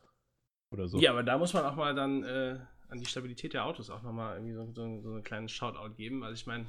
Oder 0.71 0.87
so. 0.87 0.99
Ja, 0.99 1.11
aber 1.11 1.23
da 1.23 1.37
muss 1.37 1.53
man 1.53 1.65
auch 1.65 1.75
mal 1.75 1.93
dann 1.93 2.23
äh, 2.23 2.59
an 2.89 2.99
die 2.99 3.05
Stabilität 3.05 3.53
der 3.53 3.65
Autos 3.65 3.89
auch 3.89 4.01
nochmal 4.03 4.35
irgendwie 4.35 4.53
so, 4.53 4.65
so, 4.73 5.01
so 5.01 5.13
einen 5.13 5.23
kleinen 5.23 5.49
Shoutout 5.49 5.95
geben. 5.95 6.23
Also 6.23 6.35
ich 6.35 6.47
meine, 6.47 6.65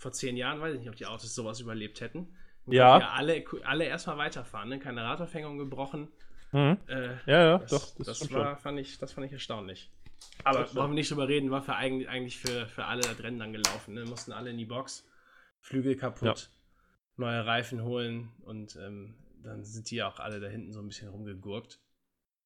vor 0.00 0.12
zehn 0.12 0.36
Jahren 0.36 0.60
weiß 0.60 0.72
ich 0.74 0.80
nicht, 0.80 0.88
ob 0.88 0.96
die 0.96 1.04
Autos 1.04 1.34
sowas 1.34 1.60
überlebt 1.60 2.00
hätten. 2.00 2.34
Und 2.64 2.72
Ja. 2.72 2.92
konnten 2.92 3.06
alle, 3.08 3.44
alle 3.64 3.84
erstmal 3.84 4.16
weiterfahren, 4.16 4.70
ne? 4.70 4.78
keine 4.78 5.04
Radaufhängung 5.04 5.58
gebrochen. 5.58 6.08
Mhm. 6.52 6.78
Äh, 6.86 7.08
Ja, 7.26 7.44
ja, 7.44 7.58
das, 7.58 7.70
doch, 7.70 7.96
das, 7.98 8.18
das, 8.18 8.32
war, 8.32 8.56
fand 8.56 8.80
ich, 8.80 8.98
das 8.98 9.12
fand 9.12 9.26
ich 9.26 9.32
erstaunlich. 9.32 9.90
Aber 10.42 10.60
Das 10.60 10.74
wollen 10.74 10.90
wir 10.90 10.94
nicht 10.94 11.10
drüber 11.10 11.28
reden, 11.28 11.50
war 11.50 11.60
für 11.60 11.74
eigentlich, 11.74 12.08
eigentlich 12.08 12.38
für, 12.38 12.66
für 12.66 12.86
alle 12.86 13.02
das 13.02 13.22
Rennen 13.22 13.38
dann 13.38 13.52
gelaufen. 13.52 13.92
Ne? 13.92 14.04
Mussten 14.06 14.32
alle 14.32 14.50
in 14.50 14.56
die 14.56 14.64
Box, 14.64 15.06
Flügel 15.60 15.96
kaputt, 15.96 16.48
neue 17.16 17.44
Reifen 17.44 17.82
holen 17.84 18.32
und 18.40 18.76
ähm, 18.76 19.14
dann 19.42 19.64
sind 19.64 19.90
die 19.90 19.96
ja 19.96 20.08
auch 20.08 20.18
alle 20.18 20.40
da 20.40 20.48
hinten 20.48 20.72
so 20.72 20.80
ein 20.80 20.88
bisschen 20.88 21.08
rumgegurkt. 21.08 21.78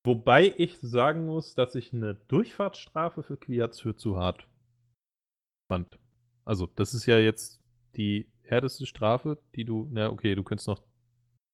Wobei 0.04 0.52
ich 0.58 0.78
sagen 0.80 1.24
muss, 1.24 1.54
dass 1.54 1.76
ich 1.76 1.92
eine 1.92 2.14
Durchfahrtsstrafe 2.14 3.22
für 3.22 3.36
Kwiatz 3.36 3.80
für 3.80 3.96
zu 3.96 4.16
hart 4.16 4.48
fand. 5.68 5.98
Also, 6.44 6.66
das 6.66 6.94
ist 6.94 7.06
ja 7.06 7.18
jetzt 7.18 7.60
die 7.96 8.28
härteste 8.42 8.86
Strafe, 8.86 9.38
die 9.54 9.64
du, 9.64 9.88
na 9.90 10.10
okay, 10.10 10.34
du 10.34 10.42
könntest 10.42 10.68
noch 10.68 10.82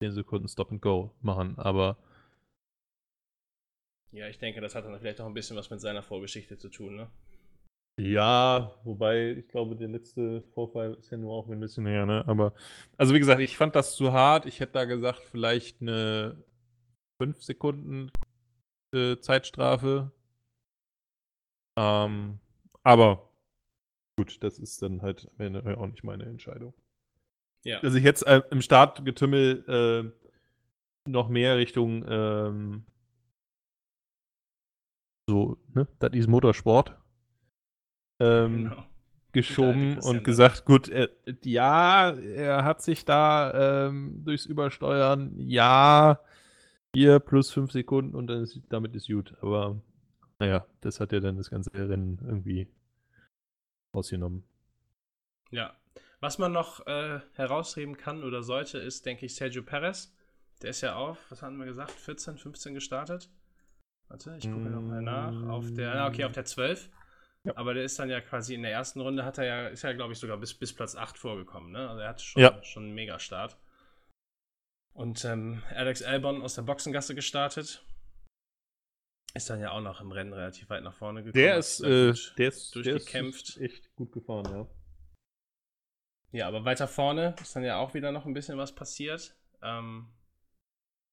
10 0.03 0.13
Sekunden 0.13 0.49
Stop 0.49 0.73
and 0.73 0.83
Go 0.83 1.13
machen, 1.23 1.59
aber 1.59 1.97
Ja, 4.13 4.29
ich 4.29 4.39
denke, 4.39 4.61
das 4.61 4.75
hat 4.77 4.85
dann 4.85 4.97
vielleicht 5.01 5.21
auch 5.21 5.27
ein 5.27 5.35
bisschen 5.35 5.57
was 5.57 5.71
mit 5.71 5.81
seiner 5.81 6.03
Vorgeschichte 6.03 6.57
zu 6.59 6.69
tun, 6.69 6.95
ne? 6.97 7.11
ja, 7.99 8.73
wobei 8.85 9.33
ich 9.33 9.49
glaube, 9.49 9.77
der 9.77 9.89
letzte 9.89 10.43
Vorfall 10.55 10.95
ist 10.95 11.11
ja 11.11 11.19
nur 11.19 11.33
auch 11.35 11.49
ein 11.49 11.61
bisschen 11.61 11.85
näher, 11.85 12.07
ne? 12.07 12.25
Aber, 12.27 12.55
also 12.97 13.15
wie 13.15 13.19
gesagt, 13.19 13.41
ich 13.41 13.57
fand 13.57 13.77
das 13.77 13.95
zu 13.97 14.13
hart. 14.13 14.47
Ich 14.47 14.61
hätte 14.61 14.73
da 14.73 14.85
gesagt, 14.87 15.21
vielleicht 15.31 15.83
eine 15.83 16.43
5 17.23 17.43
Sekunden 17.43 18.11
äh, 18.95 19.19
Zeitstrafe. 19.21 20.13
Ähm, 21.79 22.39
aber 22.83 23.30
gut, 24.21 24.43
das 24.43 24.59
ist 24.59 24.83
dann 24.83 25.01
halt 25.01 25.31
am 25.39 25.47
Ende 25.47 25.79
auch 25.79 25.87
nicht 25.87 26.05
meine 26.05 26.25
Entscheidung. 26.25 26.75
Ja. 27.65 27.81
Dass 27.81 27.95
ich 27.95 28.05
jetzt 28.05 28.27
äh, 28.27 28.43
im 28.51 28.61
Startgetümmel 28.61 30.13
äh, 31.07 31.11
noch 31.11 31.29
mehr 31.29 31.57
Richtung 31.57 32.05
ähm, 32.07 32.85
so, 35.27 35.57
ne, 35.75 35.89
das 35.99 36.13
ist 36.13 36.29
Motorsport 36.29 36.99
ähm, 38.21 38.65
Genau. 38.65 38.85
geschoben 39.33 39.99
und 39.99 40.23
gesagt, 40.23 40.67
gut, 40.67 40.89
äh, 40.91 41.09
ja, 41.45 42.11
er 42.11 42.65
hat 42.65 42.83
sich 42.83 43.07
da 43.07 43.87
ähm, 43.87 44.23
durchs 44.25 44.45
Übersteuern, 44.45 45.33
ja, 45.39 46.21
hier 46.95 47.21
plus 47.21 47.51
fünf 47.51 47.73
Sekunden 47.73 48.15
und 48.15 48.27
dann 48.27 48.43
ist, 48.43 48.61
damit 48.69 48.95
ist 48.95 49.07
gut. 49.07 49.35
Aber 49.41 49.81
naja, 50.39 50.67
das 50.83 51.01
hat 51.01 51.13
ja 51.13 51.21
dann 51.21 51.37
das 51.37 51.49
ganze 51.49 51.73
Rennen 51.73 52.19
irgendwie 52.23 52.69
rausgenommen. 53.95 54.45
Ja. 55.51 55.77
Was 56.21 56.39
man 56.39 56.53
noch 56.53 56.87
äh, 56.87 57.21
herausheben 57.35 57.97
kann 57.97 58.23
oder 58.23 58.43
sollte, 58.43 58.79
ist, 58.79 59.07
denke 59.07 59.27
ich, 59.27 59.35
Sergio 59.35 59.63
Perez. 59.63 60.15
Der 60.63 60.71
ist 60.71 60.83
ja 60.83 60.97
auf, 60.97 61.19
was 61.31 61.41
hatten 61.43 61.57
wir 61.57 61.65
gesagt, 61.65 61.93
14, 61.93 62.37
15 62.37 62.75
gestartet. 62.75 63.31
Warte, 64.09 64.37
ich 64.37 64.45
gucke 64.45 64.69
nochmal 64.69 65.01
nach. 65.03 65.49
Auf 65.49 65.73
der, 65.73 65.95
na, 65.95 66.09
okay, 66.09 66.25
auf 66.25 66.33
der 66.33 66.45
12. 66.45 66.91
Ja. 67.45 67.57
Aber 67.57 67.73
der 67.73 67.85
ist 67.85 67.99
dann 67.99 68.11
ja 68.11 68.21
quasi 68.21 68.55
in 68.55 68.63
der 68.63 68.73
ersten 68.73 69.01
Runde, 69.01 69.25
hat 69.25 69.39
er 69.39 69.45
ja, 69.45 69.69
ist 69.69 69.83
ja, 69.83 69.93
glaube 69.95 70.13
ich, 70.13 70.19
sogar 70.19 70.37
bis, 70.37 70.53
bis 70.53 70.75
Platz 70.75 70.95
8 70.95 71.17
vorgekommen. 71.17 71.73
Ne? 71.73 71.89
Also 71.89 72.03
er 72.03 72.09
hatte 72.11 72.23
schon, 72.23 72.43
Ja. 72.43 72.63
schon 72.63 72.85
einen 72.85 72.95
Megastart. 72.95 73.57
Und 74.93 75.25
ähm, 75.25 75.63
Alex 75.75 76.03
Albon 76.03 76.43
aus 76.43 76.55
der 76.55 76.63
Boxengasse 76.63 77.15
gestartet. 77.15 77.83
Ist 79.35 79.49
dann 79.49 79.61
ja 79.61 79.71
auch 79.71 79.81
noch 79.81 80.01
im 80.01 80.11
Rennen 80.13 80.33
relativ 80.33 80.69
weit 80.71 80.83
nach 80.83 80.95
vorne 80.95 81.23
gekommen. 81.23 81.35
Der 81.35 81.57
ist, 81.57 81.81
äh, 81.81 81.87
der 81.87 82.09
ist, 82.11 82.37
der 82.37 82.49
ist 82.49 82.75
durchgekämpft. 82.75 83.57
echt 83.59 83.95
gut 83.97 84.13
gefahren, 84.13 84.45
ja. 84.51 84.67
Ja, 86.33 86.49
aber 86.49 86.65
weiter 86.65 86.87
vorne 86.89 87.35
ist 87.41 87.55
dann 87.57 87.65
ja 87.65 87.79
auch 87.79 87.95
wieder 87.95 88.13
noch 88.13 88.27
ein 88.27 88.35
bisschen 88.35 88.59
was 88.59 88.75
passiert. 88.75 89.35
Ähm, 89.63 90.09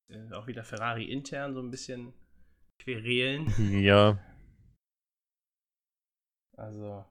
äh, 0.09 0.31
auch 0.33 0.47
wieder 0.47 0.63
Ferrari 0.63 1.05
intern 1.05 1.53
so 1.53 1.61
ein 1.61 1.71
bisschen 1.71 2.13
querelen. 2.79 3.53
Ja, 3.83 4.19
Also, 6.57 7.05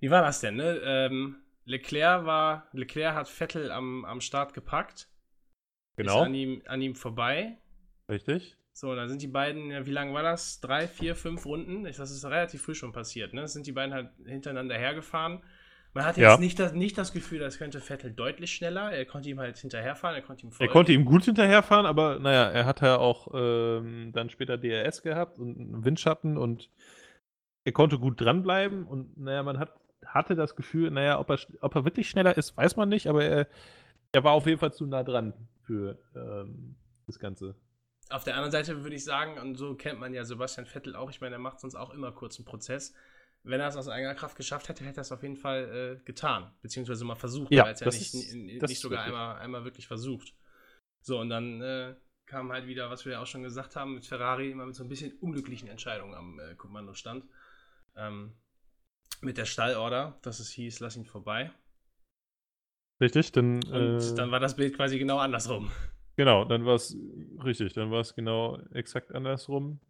wie 0.00 0.10
war 0.10 0.22
das 0.22 0.40
denn, 0.40 0.56
ne? 0.56 0.80
Ähm, 0.84 1.42
Leclerc 1.64 2.24
war, 2.24 2.68
Leclerc 2.72 3.14
hat 3.14 3.28
Vettel 3.28 3.70
am, 3.70 4.04
am 4.04 4.20
Start 4.20 4.54
gepackt. 4.54 5.08
genau, 5.96 6.20
Ist 6.20 6.26
an 6.26 6.34
ihm, 6.34 6.62
an 6.66 6.80
ihm 6.82 6.94
vorbei. 6.94 7.58
richtig. 8.08 8.57
So, 8.78 8.94
dann 8.94 9.08
sind 9.08 9.22
die 9.22 9.26
beiden, 9.26 9.72
ja, 9.72 9.84
wie 9.86 9.90
lange 9.90 10.14
war 10.14 10.22
das? 10.22 10.60
Drei, 10.60 10.86
vier, 10.86 11.16
fünf 11.16 11.44
Runden? 11.44 11.82
Das 11.82 11.98
ist 11.98 12.24
relativ 12.24 12.62
früh 12.62 12.76
schon 12.76 12.92
passiert, 12.92 13.34
ne? 13.34 13.48
Sind 13.48 13.66
die 13.66 13.72
beiden 13.72 13.92
halt 13.92 14.10
hintereinander 14.24 14.76
hergefahren. 14.76 15.42
Man 15.94 16.04
hatte 16.04 16.20
Ja. 16.20 16.30
jetzt 16.30 16.38
nicht 16.40 16.60
das, 16.60 16.74
nicht 16.74 16.96
das 16.96 17.12
Gefühl, 17.12 17.40
das 17.40 17.58
könnte 17.58 17.80
Vettel 17.80 18.12
deutlich 18.12 18.54
schneller. 18.54 18.92
Er 18.92 19.04
konnte 19.04 19.30
ihm 19.30 19.40
halt 19.40 19.58
hinterherfahren, 19.58 20.14
er 20.14 20.22
konnte 20.22 20.46
ihm 20.46 20.50
Er 20.50 20.54
folgen. 20.54 20.72
konnte 20.72 20.92
ihm 20.92 21.04
gut 21.06 21.24
hinterherfahren, 21.24 21.86
aber 21.86 22.20
naja, 22.20 22.50
er 22.50 22.66
hat 22.66 22.80
ja 22.80 22.98
auch 22.98 23.26
ähm, 23.34 24.12
dann 24.12 24.30
später 24.30 24.56
DRS 24.56 25.02
gehabt 25.02 25.40
und 25.40 25.84
Windschatten 25.84 26.38
und 26.38 26.70
er 27.64 27.72
konnte 27.72 27.98
gut 27.98 28.20
dranbleiben 28.20 28.86
und 28.86 29.18
naja, 29.18 29.42
man 29.42 29.58
hat, 29.58 29.72
hatte 30.06 30.36
das 30.36 30.54
Gefühl, 30.54 30.92
naja, 30.92 31.18
ob 31.18 31.30
er, 31.30 31.40
ob 31.62 31.74
er 31.74 31.84
wirklich 31.84 32.08
schneller 32.08 32.36
ist, 32.38 32.56
weiß 32.56 32.76
man 32.76 32.88
nicht, 32.88 33.08
aber 33.08 33.24
er, 33.24 33.48
er 34.12 34.22
war 34.22 34.34
auf 34.34 34.46
jeden 34.46 34.60
Fall 34.60 34.72
zu 34.72 34.86
nah 34.86 35.02
dran 35.02 35.32
für 35.64 35.98
ähm, 36.14 36.76
das 37.08 37.18
Ganze. 37.18 37.56
Auf 38.10 38.24
der 38.24 38.34
anderen 38.34 38.52
Seite 38.52 38.82
würde 38.82 38.96
ich 38.96 39.04
sagen, 39.04 39.38
und 39.38 39.56
so 39.56 39.74
kennt 39.74 40.00
man 40.00 40.14
ja 40.14 40.24
Sebastian 40.24 40.66
Vettel 40.66 40.96
auch, 40.96 41.10
ich 41.10 41.20
meine, 41.20 41.36
er 41.36 41.40
macht 41.40 41.60
sonst 41.60 41.74
auch 41.74 41.90
immer 41.90 42.12
kurzen 42.12 42.44
Prozess. 42.44 42.94
Wenn 43.42 43.60
er 43.60 43.68
es 43.68 43.76
aus 43.76 43.88
eigener 43.88 44.14
Kraft 44.14 44.36
geschafft 44.36 44.68
hätte, 44.68 44.84
hätte 44.84 44.98
er 44.98 45.02
es 45.02 45.12
auf 45.12 45.22
jeden 45.22 45.36
Fall 45.36 45.98
äh, 46.00 46.04
getan. 46.04 46.52
Beziehungsweise 46.60 47.04
mal 47.04 47.14
versucht. 47.14 47.52
Ja, 47.52 47.64
er 47.64 47.70
hat 47.70 47.80
ja 47.80 47.86
nicht, 47.86 48.14
ist- 48.14 48.34
nicht 48.34 48.80
sogar 48.80 49.00
richtig. 49.00 49.14
einmal, 49.14 49.38
einmal 49.38 49.64
wirklich 49.64 49.86
versucht. 49.86 50.34
So, 51.02 51.18
und 51.20 51.28
dann 51.30 51.60
äh, 51.60 51.94
kam 52.26 52.50
halt 52.52 52.66
wieder, 52.66 52.90
was 52.90 53.04
wir 53.04 53.12
ja 53.12 53.22
auch 53.22 53.26
schon 53.26 53.42
gesagt 53.42 53.76
haben, 53.76 53.94
mit 53.94 54.06
Ferrari 54.06 54.50
immer 54.50 54.66
mit 54.66 54.74
so 54.74 54.82
ein 54.84 54.88
bisschen 54.88 55.16
unglücklichen 55.18 55.68
Entscheidungen 55.68 56.14
am 56.14 56.40
äh, 56.40 56.54
Kommandostand. 56.56 57.24
Ähm, 57.96 58.34
mit 59.20 59.38
der 59.38 59.46
Stallorder, 59.46 60.18
dass 60.22 60.40
es 60.40 60.50
hieß, 60.50 60.80
lass 60.80 60.96
ihn 60.96 61.06
vorbei. 61.06 61.52
Richtig, 63.00 63.32
dann, 63.32 63.62
Und 63.64 64.00
äh, 64.00 64.14
dann 64.16 64.30
war 64.30 64.40
das 64.40 64.56
Bild 64.56 64.74
quasi 64.76 64.98
genau 64.98 65.18
andersrum. 65.18 65.70
Genau, 66.18 66.44
dann 66.44 66.66
war 66.66 66.74
es 66.74 66.94
richtig, 67.42 67.72
dann 67.72 67.90
war 67.90 68.00
es 68.00 68.14
genau 68.14 68.58
exakt 68.74 69.14
andersrum. 69.14 69.80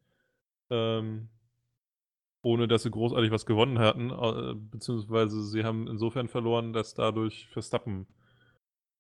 Ähm, 0.71 1.29
ohne 2.43 2.69
dass 2.69 2.85
sie 2.85 2.91
großartig 2.91 3.33
was 3.33 3.47
gewonnen 3.47 3.79
hatten, 3.79 4.11
äh, 4.11 4.55
beziehungsweise 4.55 5.43
sie 5.43 5.65
haben 5.65 5.89
insofern 5.89 6.29
verloren, 6.29 6.73
dass 6.73 6.95
dadurch 6.95 7.49
Verstappen 7.49 8.07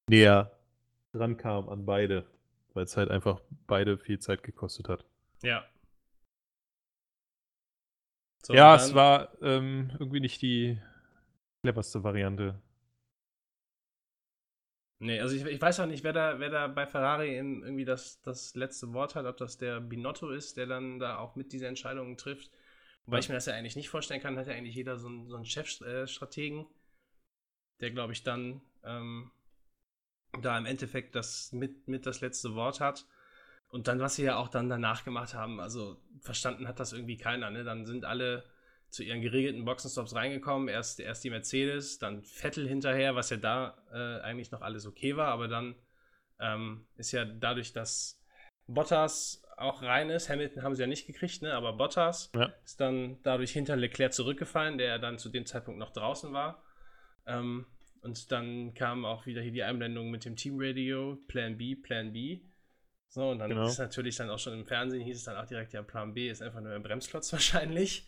näher 0.09 0.59
rankam 1.15 1.69
an 1.69 1.85
beide, 1.85 2.27
weil 2.75 2.85
es 2.85 2.97
halt 2.97 3.11
einfach 3.11 3.41
beide 3.67 3.99
viel 3.99 4.19
Zeit 4.19 4.43
gekostet 4.43 4.89
hat. 4.89 5.05
Ja. 5.43 5.65
So, 8.43 8.55
ja, 8.55 8.75
es 8.75 8.95
war 8.95 9.41
ähm, 9.43 9.91
irgendwie 9.99 10.21
nicht 10.21 10.41
die 10.43 10.81
cleverste 11.63 12.03
Variante. 12.03 12.61
Nee, 15.01 15.21
also 15.21 15.37
ich, 15.37 15.45
ich 15.45 15.61
weiß 15.61 15.79
auch 15.81 15.87
nicht, 15.87 16.03
wer 16.03 16.13
da, 16.13 16.41
wer 16.41 16.51
da 16.51 16.67
bei 16.67 16.87
Ferrari 16.87 17.37
in, 17.37 17.63
irgendwie 17.63 17.85
das, 17.85 18.21
das 18.23 18.55
letzte 18.57 18.93
Wort 18.93 19.15
hat, 19.15 19.27
ob 19.27 19.37
das 19.37 19.57
der 19.57 19.81
Binotto 19.81 20.31
ist, 20.31 20.57
der 20.57 20.67
dann 20.67 20.99
da 20.99 21.19
auch 21.19 21.37
mit 21.37 21.53
diese 21.53 21.69
Entscheidungen 21.69 22.17
trifft. 22.17 22.51
Wobei 23.05 23.21
ich 23.21 23.29
mir 23.29 23.37
das 23.37 23.47
ja 23.47 23.55
eigentlich 23.55 23.77
nicht 23.77 23.89
vorstellen 23.89 24.21
kann, 24.21 24.37
hat 24.37 24.49
ja 24.49 24.55
eigentlich 24.55 24.75
jeder 24.75 24.99
so 24.99 25.09
einen, 25.09 25.29
so 25.29 25.37
einen 25.37 25.45
Chefstrategen, 25.45 26.67
der, 27.81 27.93
glaube 27.93 28.13
ich, 28.13 28.25
dann 28.25 28.61
ähm, 28.83 29.31
da 30.43 30.59
im 30.59 30.67
Endeffekt 30.67 31.15
das 31.15 31.53
mit, 31.53 31.87
mit 31.87 32.05
das 32.05 32.21
letzte 32.21 32.55
Wort 32.55 32.81
hat. 32.81 33.07
Und 33.69 33.87
dann, 33.87 34.01
was 34.01 34.17
sie 34.17 34.25
ja 34.25 34.37
auch 34.37 34.49
dann 34.49 34.69
danach 34.69 35.05
gemacht 35.05 35.33
haben, 35.33 35.61
also 35.61 36.03
verstanden 36.21 36.67
hat 36.67 36.81
das 36.81 36.93
irgendwie 36.93 37.19
keiner, 37.19 37.51
ne? 37.51 37.65
Dann 37.65 37.87
sind 37.87 38.05
alle 38.05 38.45
zu 38.91 39.03
ihren 39.03 39.21
geregelten 39.21 39.65
Boxenstops 39.65 40.15
reingekommen. 40.15 40.69
Erst, 40.69 41.01
erst 41.01 41.25
die 41.25 41.31
Mercedes, 41.31 41.99
dann 41.99 42.23
Vettel 42.23 42.67
hinterher, 42.69 43.15
was 43.15 43.31
ja 43.31 43.37
da 43.37 43.77
äh, 43.93 44.23
eigentlich 44.23 44.51
noch 44.51 44.63
alles 44.63 44.87
okay 44.87 45.17
war, 45.17 45.29
aber 45.29 45.49
dann 45.49 45.75
ähm, 46.41 46.87
ist 46.97 47.13
ja 47.13 47.25
dadurch, 47.25 47.73
dass 47.73 48.21
Bottas 48.67 49.43
auch 49.57 49.83
rein 49.83 50.09
ist, 50.11 50.29
Hamilton 50.29 50.63
haben 50.63 50.75
sie 50.75 50.83
ja 50.83 50.87
nicht 50.87 51.07
gekriegt, 51.07 51.43
ne? 51.43 51.53
aber 51.55 51.73
Bottas 51.73 52.31
Ja. 52.35 52.53
ist 52.65 52.81
dann 52.81 53.21
dadurch 53.23 53.51
hinter 53.51 53.77
Leclerc 53.77 54.13
zurückgefallen, 54.13 54.79
der 54.79 54.99
dann 54.99 55.19
zu 55.19 55.29
dem 55.31 55.47
Zeitpunkt 55.47 55.81
noch 55.81 55.91
draußen 55.93 56.33
war. 56.33 56.63
Ähm, 57.27 57.67
und 58.03 58.31
dann 58.31 58.75
kam 58.75 59.05
auch 59.05 59.27
wieder 59.27 59.43
hier 59.43 59.51
die 59.53 59.65
Einblendung 59.65 60.11
mit 60.11 60.25
dem 60.25 60.37
Teamradio, 60.37 61.19
Plan 61.27 61.57
B, 61.59 61.75
Plan 61.75 62.13
B. 62.13 62.41
So, 63.09 63.31
und 63.31 63.41
dann 63.41 63.51
Genau. 63.51 63.67
ist 63.67 63.79
natürlich 63.79 64.17
dann 64.17 64.31
auch 64.31 64.39
schon 64.39 64.53
im 64.53 64.67
Fernsehen, 64.67 65.03
hieß 65.03 65.17
es 65.17 65.25
dann 65.25 65.37
auch 65.37 65.47
direkt, 65.47 65.73
ja, 65.73 65.83
Plan 65.83 66.15
B 66.15 66.29
ist 66.29 66.43
einfach 66.43 66.61
nur 66.61 66.73
ein 66.73 66.83
Bremsklotz 66.83 67.33
wahrscheinlich. 67.33 68.07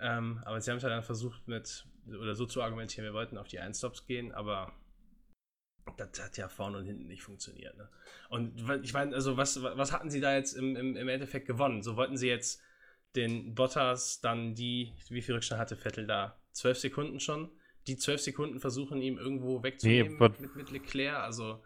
Ähm, 0.00 0.40
aber 0.44 0.60
sie 0.60 0.70
haben 0.70 0.78
es 0.78 0.82
ja 0.82 0.88
dann 0.88 1.02
versucht 1.02 1.46
mit, 1.46 1.86
oder 2.08 2.34
so 2.34 2.46
zu 2.46 2.62
argumentieren, 2.62 3.04
wir 3.04 3.14
wollten 3.14 3.38
auf 3.38 3.48
die 3.48 3.58
Einstops 3.58 4.06
gehen, 4.06 4.32
aber 4.32 4.72
das 5.96 6.22
hat 6.22 6.36
ja 6.36 6.48
vorne 6.48 6.78
und 6.78 6.86
hinten 6.86 7.06
nicht 7.06 7.22
funktioniert. 7.22 7.76
Ne? 7.76 7.88
Und 8.28 8.60
ich 8.82 8.92
meine, 8.92 9.14
also 9.14 9.36
was, 9.36 9.62
was 9.62 9.92
hatten 9.92 10.10
sie 10.10 10.20
da 10.20 10.34
jetzt 10.34 10.54
im, 10.54 10.76
im, 10.76 10.96
im 10.96 11.08
Endeffekt 11.08 11.46
gewonnen? 11.46 11.82
So 11.82 11.96
wollten 11.96 12.16
sie 12.16 12.28
jetzt 12.28 12.62
den 13.16 13.54
Bottas 13.54 14.20
dann 14.20 14.54
die, 14.54 14.92
wie 15.08 15.22
viel 15.22 15.34
Rückstand 15.34 15.60
hatte 15.60 15.76
Vettel 15.76 16.06
da? 16.06 16.38
Zwölf 16.52 16.78
Sekunden 16.78 17.20
schon? 17.20 17.50
Die 17.86 17.96
zwölf 17.96 18.20
Sekunden 18.20 18.60
versuchen, 18.60 19.00
ihm 19.02 19.18
irgendwo 19.18 19.62
wegzunehmen 19.62 20.18
wat- 20.20 20.40
mit, 20.40 20.54
mit 20.54 20.70
Leclerc. 20.70 21.18
Also, 21.18 21.62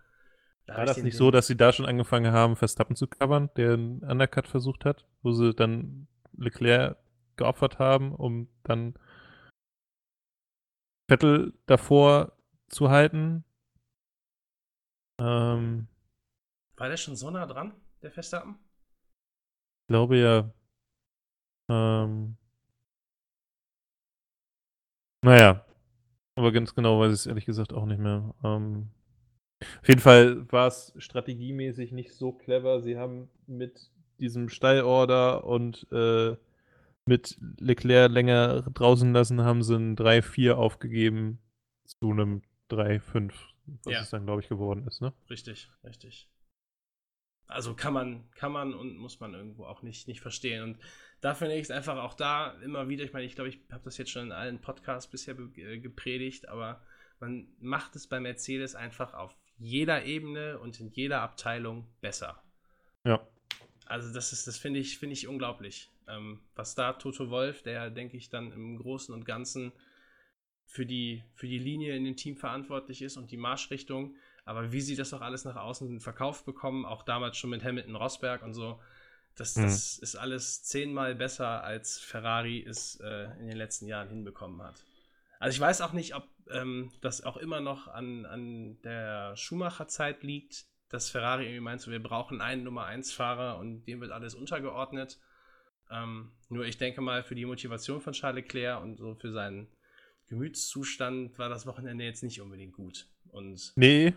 da 0.67 0.77
War 0.79 0.87
das 0.87 0.97
nicht 0.99 1.17
so, 1.17 1.31
dass 1.31 1.47
sie 1.47 1.57
da 1.57 1.73
schon 1.73 1.87
angefangen 1.87 2.33
haben, 2.33 2.57
Verstappen 2.57 2.97
zu 2.97 3.07
covern, 3.07 3.51
der 3.57 3.75
einen 3.75 4.03
Undercut 4.03 4.47
versucht 4.49 4.85
hat, 4.85 5.07
wo 5.23 5.33
sie 5.33 5.53
dann 5.53 6.07
Leclerc 6.37 6.97
geopfert 7.37 7.79
haben, 7.79 8.15
um 8.15 8.49
dann 8.63 8.95
Vettel 11.09 11.53
davor 11.67 12.37
zu 12.69 12.91
halten? 12.91 13.45
Ähm, 15.21 15.87
War 16.77 16.89
der 16.89 16.97
schon 16.97 17.17
so 17.17 17.31
nah 17.31 17.47
dran, 17.47 17.75
der 18.03 18.11
Verstappen? 18.11 18.59
ich 19.83 19.89
glaube 19.89 20.19
ja. 20.19 20.51
Ähm, 21.71 22.37
naja, 25.25 25.65
aber 26.37 26.53
ganz 26.53 26.75
genau 26.75 27.01
weiß 27.01 27.13
ich 27.13 27.21
es 27.21 27.27
ehrlich 27.27 27.47
gesagt 27.47 27.73
auch 27.73 27.87
nicht 27.87 28.01
mehr. 28.01 28.35
Ähm, 28.43 28.91
auf 29.81 29.89
jeden 29.89 30.01
Fall 30.01 30.51
war 30.53 30.67
es 30.67 30.93
strategiemäßig 30.99 31.93
nicht 31.93 32.13
so 32.15 32.33
clever. 32.33 32.81
Sie 32.81 32.99
haben 32.99 33.31
mit 33.47 33.91
diesem 34.19 34.49
Steilorder 34.49 35.45
und 35.45 35.87
äh, 35.93 36.37
mit 37.07 37.37
Leclerc 37.59 38.11
länger 38.11 38.63
draußen 38.63 39.13
lassen, 39.13 39.43
haben 39.43 39.63
sie 39.63 39.77
ein 39.77 39.97
3-4 39.97 40.53
aufgegeben 40.53 41.39
zu 41.85 42.11
einem 42.11 42.43
3-5, 42.71 43.33
was 43.85 43.93
Ja. 43.93 44.01
es 44.01 44.11
dann, 44.11 44.25
glaube 44.25 44.41
ich, 44.43 44.49
geworden 44.49 44.87
ist. 44.87 45.01
Ne? 45.03 45.13
Richtig, 45.29 45.71
richtig. 45.85 46.29
Also 47.47 47.75
kann 47.75 47.93
man, 47.93 48.31
kann 48.33 48.53
man 48.53 48.73
und 48.73 48.97
muss 48.97 49.21
man 49.21 49.35
irgendwo 49.35 49.67
auch 49.67 49.83
nicht, 49.83 50.09
nicht 50.09 50.21
verstehen. 50.23 50.63
Und 50.63 50.79
da 51.21 51.35
finde 51.35 51.55
ich 51.57 51.63
es 51.63 51.71
einfach 51.71 51.99
auch 51.99 52.15
da 52.15 52.53
immer 52.63 52.89
wieder, 52.89 53.05
ich 53.05 53.13
meine, 53.13 53.27
ich 53.27 53.35
glaube, 53.35 53.51
ich 53.51 53.61
habe 53.71 53.85
das 53.85 53.99
jetzt 53.99 54.11
schon 54.11 54.27
in 54.27 54.33
allen 54.33 54.61
Podcasts 54.61 55.11
bisher 55.11 55.37
äh, 55.39 55.79
gepredigt, 55.79 56.49
aber 56.49 56.81
man 57.21 57.49
macht 57.61 57.97
es 57.97 58.07
bei 58.07 58.19
Mercedes 58.19 58.75
einfach 58.75 59.13
auf 59.13 59.37
jeder 59.59 60.05
Ebene 60.05 60.59
und 60.59 60.81
in 60.81 60.89
jeder 60.91 61.21
Abteilung 61.21 61.87
besser. 62.01 62.43
Ja. 63.05 63.27
Also 63.87 64.13
das 64.13 64.33
ist, 64.33 64.47
das 64.47 64.57
finde 64.57 64.81
ich, 64.81 64.99
finde 64.99 65.13
ich 65.13 65.29
unglaublich. 65.29 65.91
Ähm, 66.09 66.41
was 66.55 66.75
da 66.75 66.93
Toto 66.95 67.31
Wolf, 67.31 67.63
der, 67.63 67.91
denke 67.91 68.17
ich, 68.17 68.31
dann 68.31 68.53
im 68.53 68.79
Großen 68.79 69.15
und 69.15 69.25
Ganzen 69.25 69.73
für 70.67 70.87
die, 70.87 71.23
für 71.35 71.47
die 71.47 71.59
Linie 71.59 71.97
in 71.97 72.05
dem 72.05 72.17
Team 72.17 72.37
verantwortlich 72.37 73.03
ist 73.03 73.17
und 73.17 73.31
die 73.31 73.37
Marschrichtung, 73.37 74.17
aber 74.45 74.73
wie 74.73 74.81
sie 74.81 74.97
das 74.97 75.13
auch 75.15 75.21
alles 75.21 75.45
nach 75.45 75.57
außen 75.57 76.01
verkauft 76.01 76.45
bekommen, 76.45 76.85
auch 76.85 77.03
damals 77.03 77.37
schon 77.37 77.51
mit 77.51 77.65
Hamilton 77.65 77.97
Rosberg 77.97 78.43
und 78.43 78.55
so, 78.55 78.81
das, 79.35 79.57
Mhm. 79.57 79.63
das 79.63 79.99
ist 79.99 80.17
alles 80.17 80.63
zehnmal 80.63 81.15
besser, 81.15 81.65
als 81.65 81.99
Ferrari 81.99 82.65
es 82.67 82.97
äh, 83.01 83.25
in 83.41 83.49
den 83.49 83.57
letzten 83.57 83.87
Jahren 83.87 84.09
hinbekommen 84.09 84.63
hat. 84.63 84.87
Also 85.39 85.55
ich 85.55 85.61
weiß 85.61 85.81
auch 85.81 85.93
nicht, 85.93 86.15
ob 86.15 86.29
ähm, 86.51 86.93
das 87.01 87.23
auch 87.25 87.37
immer 87.37 87.61
noch 87.61 87.89
an, 87.89 88.25
an 88.27 88.81
der 88.83 89.37
Schumacher-Zeit 89.37 90.23
liegt, 90.23 90.67
dass 90.89 91.11
Ferrari 91.11 91.45
irgendwie 91.45 91.61
meint, 91.61 91.81
so, 91.81 91.91
wir 91.91 92.03
brauchen 92.03 92.41
einen 92.41 92.63
Nummer 92.63 92.87
1-Fahrer 92.87 93.59
und 93.59 93.85
dem 93.87 94.01
wird 94.01 94.13
alles 94.13 94.35
untergeordnet. 94.35 95.19
Ähm, 95.91 96.33
nur 96.49 96.65
ich 96.65 96.79
denke 96.79 97.01
mal, 97.01 97.23
für 97.23 97.35
die 97.35 97.47
Motivation 97.47 98.01
von 98.01 98.13
Charles 98.13 98.45
Leclerc 98.45 98.83
und 98.83 98.97
so 98.97 99.15
für 99.15 99.33
seinen 99.33 99.69
Gemütszustand 100.29 101.39
war 101.39 101.49
das 101.49 101.67
Wochenende 101.67 102.05
jetzt 102.05 102.23
nicht 102.23 102.41
unbedingt 102.41 102.75
gut. 102.75 103.07
Und 103.31 103.73
Nee, 103.77 104.15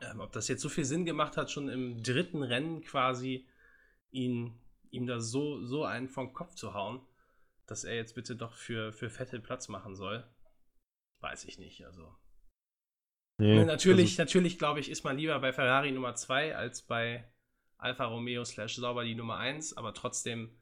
ähm, 0.00 0.20
ob 0.20 0.32
das 0.32 0.48
jetzt 0.48 0.62
so 0.62 0.68
viel 0.68 0.84
Sinn 0.84 1.04
gemacht 1.04 1.36
hat, 1.36 1.50
schon 1.50 1.68
im 1.68 2.02
dritten 2.02 2.42
Rennen 2.42 2.82
quasi 2.82 3.46
ihn, 4.10 4.58
ihm 4.90 5.06
da 5.06 5.20
so, 5.20 5.62
so 5.64 5.84
einen 5.84 6.08
vom 6.08 6.32
Kopf 6.32 6.54
zu 6.54 6.74
hauen, 6.74 7.00
dass 7.66 7.84
er 7.84 7.96
jetzt 7.96 8.14
bitte 8.14 8.36
doch 8.36 8.54
für, 8.54 8.92
für 8.92 9.10
Vettel 9.10 9.40
Platz 9.40 9.68
machen 9.68 9.94
soll, 9.94 10.24
weiß 11.20 11.44
ich 11.44 11.58
nicht. 11.58 11.84
Also 11.84 12.14
nee. 13.38 13.56
Ne, 13.56 13.66
natürlich, 13.66 14.18
natürlich 14.18 14.58
glaube 14.58 14.80
ich, 14.80 14.90
ist 14.90 15.04
man 15.04 15.16
lieber 15.16 15.38
bei 15.40 15.52
Ferrari 15.52 15.90
Nummer 15.92 16.14
2 16.14 16.56
als 16.56 16.82
bei 16.82 17.30
Alfa 17.84 18.06
Romeo 18.06 18.44
slash 18.44 18.76
Sauber 18.76 19.04
die 19.04 19.14
Nummer 19.14 19.36
1, 19.36 19.76
aber 19.76 19.94
trotzdem 19.94 20.56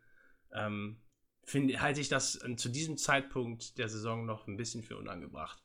ähm, 0.53 1.01
finde, 1.45 1.81
halte 1.81 2.01
ich 2.01 2.09
das 2.09 2.43
ähm, 2.45 2.59
zu 2.59 2.69
diesem 2.69 2.97
Zeitpunkt 2.97 3.79
der 3.79 3.89
Saison 3.89 4.27
noch 4.27 4.47
ein 4.47 4.57
bisschen 4.57 4.83
für 4.83 4.97
unangebracht. 4.99 5.63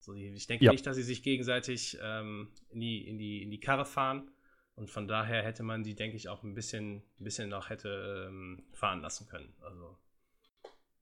So, 0.00 0.14
die- 0.14 0.28
ich 0.34 0.46
denke 0.46 0.66
Ja. 0.66 0.72
nicht, 0.72 0.86
dass 0.86 0.96
sie 0.96 1.02
sich 1.02 1.22
gegenseitig 1.22 1.98
ähm, 2.00 2.52
in, 2.70 2.80
die, 2.80 3.06
in, 3.08 3.18
die, 3.18 3.42
in 3.42 3.50
die 3.50 3.58
Karre 3.60 3.84
fahren 3.84 4.30
und 4.74 4.90
von 4.90 5.08
daher 5.08 5.42
hätte 5.42 5.62
man 5.62 5.82
die, 5.82 5.94
denke 5.94 6.16
ich, 6.16 6.28
auch 6.28 6.42
ein 6.44 6.54
bisschen, 6.54 6.96
ein 7.18 7.24
bisschen 7.24 7.48
noch 7.48 7.70
hätte 7.70 8.26
ähm, 8.28 8.62
fahren 8.72 9.00
lassen 9.00 9.26
können. 9.26 9.54
Also. 9.62 9.98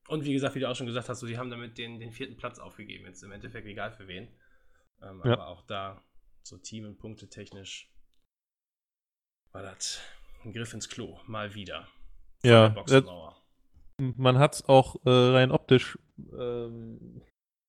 Und 0.08 0.24
wie 0.24 0.32
gesagt, 0.32 0.54
wie 0.54 0.60
du 0.60 0.68
auch 0.70 0.76
schon 0.76 0.86
gesagt 0.86 1.08
hast, 1.08 1.20
so, 1.20 1.26
die 1.26 1.38
haben 1.38 1.50
damit 1.50 1.76
den, 1.78 1.98
den 1.98 2.12
vierten 2.12 2.36
Platz 2.36 2.58
aufgegeben. 2.58 3.06
Jetzt 3.06 3.22
im 3.22 3.32
Endeffekt 3.32 3.66
egal 3.66 3.90
für 3.92 4.06
wen. 4.06 4.28
Ähm, 5.02 5.20
Ja. 5.24 5.32
Aber 5.32 5.48
auch 5.48 5.62
da, 5.62 6.02
so 6.42 6.58
Team- 6.58 6.84
und 6.84 6.98
Punkte 6.98 7.28
technisch, 7.28 7.90
war 9.54 9.62
das 9.62 10.00
ein 10.44 10.52
Griff 10.52 10.74
ins 10.74 10.88
Klo. 10.88 11.16
Mal 11.26 11.54
wieder. 11.54 11.86
Von 12.40 12.50
Ja, 12.50 12.68
Boxenmauer. 12.68 13.36
man 13.98 14.38
hat 14.38 14.54
es 14.56 14.68
auch 14.68 14.96
äh, 15.06 15.10
rein 15.10 15.52
optisch 15.52 15.98
ähm, 16.36 17.22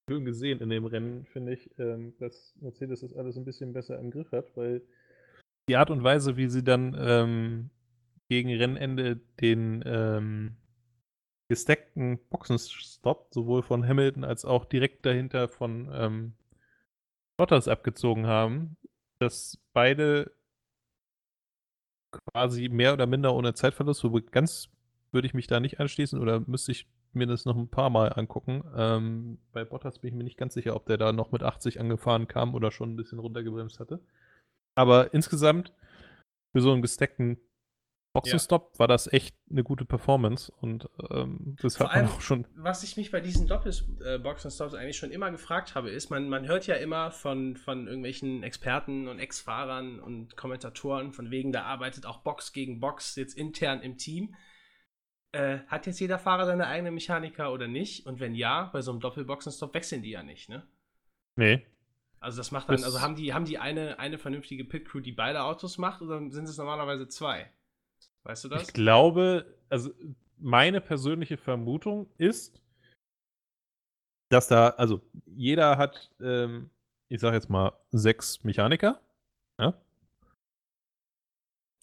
schön 0.09 0.25
gesehen 0.25 0.59
in 0.59 0.69
dem 0.69 0.85
Rennen, 0.85 1.25
finde 1.27 1.53
ich, 1.53 1.69
ähm, 1.79 2.15
dass 2.19 2.53
Mercedes 2.59 3.01
das 3.01 3.13
alles 3.13 3.37
ein 3.37 3.45
bisschen 3.45 3.71
besser 3.71 3.99
im 3.99 4.11
Griff 4.11 4.31
hat, 4.31 4.45
weil 4.57 4.81
die 5.69 5.77
Art 5.77 5.89
und 5.89 6.03
Weise, 6.03 6.37
wie 6.37 6.47
sie 6.47 6.63
dann 6.63 6.95
ähm, 6.99 7.69
gegen 8.29 8.49
Rennende 8.53 9.15
den 9.39 9.83
ähm, 9.85 10.57
gestackten 11.49 12.19
Boxenstopp 12.29 13.29
sowohl 13.31 13.61
von 13.63 13.87
Hamilton 13.87 14.23
als 14.23 14.45
auch 14.45 14.65
direkt 14.65 15.05
dahinter 15.05 15.47
von 15.47 15.89
ähm, 15.93 16.33
Bottas 17.37 17.67
abgezogen 17.67 18.25
haben, 18.25 18.77
dass 19.19 19.59
beide 19.73 20.31
quasi 22.31 22.69
mehr 22.69 22.93
oder 22.93 23.05
minder 23.07 23.33
ohne 23.33 23.53
Zeitverlust, 23.53 24.03
wobei 24.03 24.21
ganz 24.21 24.69
würde 25.11 25.27
ich 25.27 25.33
mich 25.33 25.47
da 25.47 25.59
nicht 25.59 25.79
anschließen 25.79 26.19
oder 26.19 26.41
müsste 26.45 26.71
ich 26.71 26.87
mir 27.13 27.27
das 27.27 27.45
noch 27.45 27.55
ein 27.55 27.69
paar 27.69 27.89
Mal 27.89 28.11
angucken. 28.13 28.63
Ähm, 28.75 29.37
bei 29.53 29.63
Bottas 29.63 29.99
bin 29.99 30.09
ich 30.09 30.15
mir 30.15 30.23
nicht 30.23 30.37
ganz 30.37 30.53
sicher, 30.53 30.75
ob 30.75 30.85
der 30.85 30.97
da 30.97 31.13
noch 31.13 31.31
mit 31.31 31.43
80 31.43 31.79
angefahren 31.79 32.27
kam 32.27 32.53
oder 32.53 32.71
schon 32.71 32.93
ein 32.93 32.95
bisschen 32.97 33.19
runtergebremst 33.19 33.79
hatte. 33.79 34.01
Aber 34.75 35.13
insgesamt 35.13 35.73
für 36.51 36.61
so 36.61 36.73
einen 36.73 36.81
gestackten 36.81 37.37
Boxenstopp 38.15 38.79
war 38.79 38.87
das 38.87 39.11
echt 39.11 39.35
eine 39.49 39.63
gute 39.63 39.85
Performance 39.85 40.51
und 40.61 40.89
ähm, 41.11 41.55
das 41.61 41.77
Vor 41.77 41.87
hat 41.87 41.95
man 41.95 42.05
allem- 42.05 42.15
auch 42.15 42.21
schon. 42.21 42.47
was 42.55 42.83
ich 42.83 42.97
mich 42.97 43.11
bei 43.11 43.21
diesen 43.21 43.47
Doppelboxen-Stops 43.47 44.73
eigentlich 44.73 44.97
schon 44.97 45.11
immer 45.11 45.29
gefragt 45.31 45.75
habe, 45.75 45.89
ist, 45.89 46.09
man, 46.09 46.27
man 46.29 46.47
hört 46.47 46.65
ja 46.67 46.75
immer 46.75 47.11
von, 47.11 47.55
von 47.57 47.85
irgendwelchen 47.87 48.43
Experten 48.43 49.07
und 49.07 49.19
Ex-Fahrern 49.19 49.99
und 49.99 50.35
Kommentatoren, 50.35 51.11
von 51.13 51.29
wegen, 51.31 51.51
da 51.51 51.63
arbeitet 51.63 52.05
auch 52.05 52.19
Box 52.19 52.51
gegen 52.53 52.79
Box 52.79 53.15
jetzt 53.15 53.37
intern 53.37 53.81
im 53.81 53.97
Team. 53.97 54.35
äh, 55.31 55.59
hat 55.67 55.85
jetzt 55.85 55.99
jeder 55.99 56.17
Fahrer 56.17 56.45
seine 56.45 56.67
eigene 56.67 56.91
Mechaniker 56.91 57.51
oder 57.51 57.67
nicht? 57.67 58.05
Und 58.05 58.19
wenn 58.19 58.35
ja, 58.35 58.69
bei 58.71 58.81
so 58.81 58.91
einem 58.91 59.01
Doppelboxenstopp 59.01 59.73
wechseln 59.73 60.01
die 60.01 60.11
ja 60.11 60.23
nicht, 60.23 60.49
ne? 60.49 60.65
Nee. 61.35 61.65
Also 62.21 62.37
das 62.37 62.51
macht 62.51 62.69
dann, 62.69 62.77
Das- 62.77 62.85
also 62.85 63.01
haben 63.01 63.15
die, 63.15 63.33
haben 63.33 63.45
die 63.45 63.57
eine, 63.59 63.99
eine 63.99 64.17
vernünftige 64.17 64.63
Pit-Crew, 64.63 65.01
die 65.01 65.11
beide 65.11 65.43
Autos 65.43 65.77
macht, 65.77 66.01
oder 66.01 66.19
sind 66.31 66.45
es 66.47 66.57
normalerweise 66.57 67.07
zwei? 67.09 67.51
Weißt 68.25 68.43
du 68.43 68.49
das? 68.49 68.63
Ich 68.63 68.73
glaube, 68.73 69.55
also 69.69 69.91
meine 70.37 70.81
persönliche 70.81 71.37
Vermutung 71.37 72.09
ist, 72.17 72.61
dass 74.29 74.47
da, 74.47 74.69
also 74.69 75.01
jeder 75.27 75.77
hat, 75.77 76.11
ähm, 76.19 76.71
ich 77.07 77.21
sag 77.21 77.33
jetzt 77.33 77.49
mal, 77.49 77.73
sechs 77.91 78.43
Mechaniker. 78.43 78.99
Ja? 79.59 79.79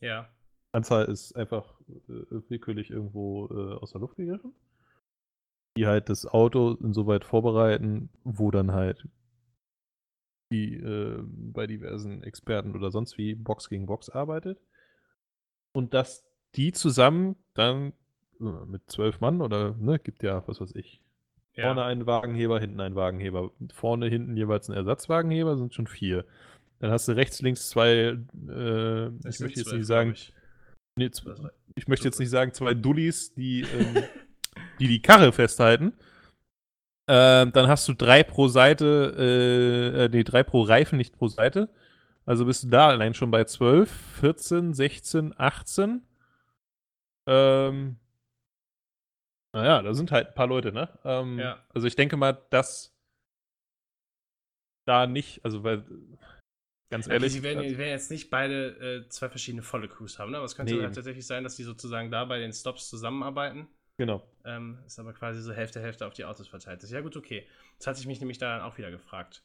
Ja. 0.01 0.29
Anzahl 0.73 1.05
ist 1.05 1.37
einfach 1.37 1.81
äh, 2.09 2.43
willkürlich 2.49 2.91
irgendwo 2.91 3.47
äh, 3.47 3.75
aus 3.77 3.93
der 3.93 4.01
Luft 4.01 4.17
gegriffen. 4.17 4.53
Die 5.77 5.87
halt 5.87 6.09
das 6.09 6.27
Auto 6.27 6.73
insoweit 6.73 7.25
vorbereiten, 7.25 8.11
wo 8.25 8.51
dann 8.51 8.73
halt 8.73 9.07
die 10.53 10.75
äh, 10.75 11.23
bei 11.25 11.69
diversen 11.69 12.23
Experten 12.25 12.75
oder 12.75 12.91
sonst 12.91 13.17
wie 13.17 13.37
Box 13.37 13.69
gegen 13.69 13.87
Box 13.87 14.11
arbeitet. 14.11 14.61
Und 15.73 15.95
dass 15.95 16.32
die 16.57 16.73
zusammen 16.73 17.37
dann 17.55 17.93
mit 18.39 18.91
zwölf 18.91 19.21
Mann 19.21 19.41
oder, 19.41 19.75
ne, 19.79 19.99
gibt 19.99 20.23
ja, 20.23 20.43
was 20.47 20.61
weiß 20.61 20.75
ich, 20.75 21.01
ja. 21.55 21.65
Vorne 21.65 21.85
einen 21.85 22.07
Wagenheber, 22.07 22.59
hinten 22.61 22.81
einen 22.81 22.95
Wagenheber. 22.95 23.51
Vorne, 23.75 24.07
hinten 24.09 24.37
jeweils 24.37 24.69
ein 24.69 24.75
Ersatzwagenheber, 24.75 25.57
sind 25.59 25.75
schon 25.75 25.87
vier. 25.87 26.25
Dann 26.79 26.91
hast 26.91 27.09
du 27.09 27.13
rechts, 27.13 27.43
links 27.43 27.69
zwei, 27.69 28.17
äh, 28.49 29.07
ich 29.29 29.41
möchte 29.41 29.61
jetzt 29.61 29.65
zwölf, 29.65 29.73
nicht 29.75 29.87
sagen, 29.87 30.13
ich. 30.13 30.33
nee, 30.97 31.11
ich 31.75 31.89
möchte 31.89 32.07
jetzt 32.07 32.19
nicht 32.19 32.31
sagen 32.31 32.55
zwei 32.55 32.75
Dullis, 32.75 33.35
die 33.35 33.63
ähm, 33.63 34.03
die, 34.81 34.89
die 34.89 35.03
Karre 35.03 35.33
festhalten. 35.33 35.93
Ähm, 37.07 37.53
dann 37.53 37.69
hast 37.69 37.87
du 37.89 37.93
drei 37.93 38.23
pro 38.23 38.49
Seite, 38.49 39.15
äh, 39.19 40.05
äh, 40.05 40.09
nee, 40.09 40.25
drei 40.25 40.43
pro 40.43 40.63
Reifen, 40.63 40.97
nicht 40.97 41.17
pro 41.17 41.29
Seite. 41.29 41.69
Also 42.25 42.47
bist 42.47 42.65
du 42.65 42.69
da 42.69 42.89
allein 42.89 43.15
schon 43.15 43.31
bei 43.31 43.45
12, 43.45 43.91
14, 44.21 44.73
16, 44.73 45.35
18. 45.37 46.03
Ähm, 47.27 47.97
naja, 49.55 49.83
da 49.83 49.95
sind 49.95 50.11
halt 50.11 50.29
ein 50.29 50.35
paar 50.35 50.47
Leute, 50.47 50.73
ne? 50.73 50.89
Ähm, 51.05 51.39
Ja. 51.39 51.65
Also 51.75 51.87
ich 51.87 51.97
denke 51.97 52.17
mal, 52.17 52.33
dass 52.51 52.95
da 54.87 55.07
nicht, 55.07 55.45
also 55.45 55.63
weil, 55.63 55.85
ganz 56.91 57.07
Okay, 57.07 57.15
ehrlich, 57.15 57.33
sie 57.33 57.43
werden, 57.43 57.59
also- 57.59 57.71
die 57.71 57.79
werden 57.79 57.91
jetzt 57.91 58.11
nicht 58.11 58.31
beide 58.31 59.05
äh, 59.05 59.09
zwei 59.09 59.29
verschiedene 59.29 59.63
volle 59.63 59.89
Crews 59.89 60.19
haben, 60.19 60.31
ne? 60.33 60.39
aber 60.39 60.47
es 60.47 60.57
könnte 60.57 60.75
Nee, 60.75 60.83
halt 60.83 60.95
tatsächlich 60.95 61.27
sein, 61.27 61.45
dass 61.45 61.57
die 61.57 61.63
sozusagen 61.65 62.11
da 62.11 62.25
bei 62.25 62.39
den 62.39 62.53
Stops 62.53 62.89
zusammenarbeiten. 62.89 63.69
genau. 63.99 64.27
Ähm, 64.45 64.79
ist 64.87 64.99
aber 64.99 65.13
quasi 65.13 65.41
so 65.41 65.53
Hälfte, 65.53 65.81
Hälfte 65.81 66.05
auf 66.07 66.15
die 66.15 66.25
Autos 66.25 66.49
verteilt. 66.49 66.83
ist. 66.83 66.91
Ja, 66.91 67.01
gut, 67.01 67.17
okay. 67.17 67.47
Das 67.79 67.87
hatte 67.87 68.01
ich 68.01 68.07
mich 68.07 68.19
nämlich 68.21 68.39
da 68.39 68.57
dann 68.57 68.67
auch 68.67 68.77
wieder 68.77 68.91
gefragt. 68.91 69.45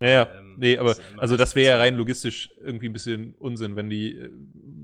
Ja, 0.00 0.08
ja. 0.08 0.34
Ähm, 0.36 0.54
nee, 0.58 0.78
aber 0.78 0.90
das 0.90 1.00
also 1.16 1.36
das 1.36 1.56
wäre 1.56 1.70
ja 1.76 1.78
rein 1.78 1.96
logistisch 1.96 2.52
irgendwie 2.60 2.88
ein 2.88 2.92
bisschen 2.92 3.34
Unsinn, 3.36 3.74
wenn 3.74 3.90
die, 3.90 4.16
äh, 4.16 4.30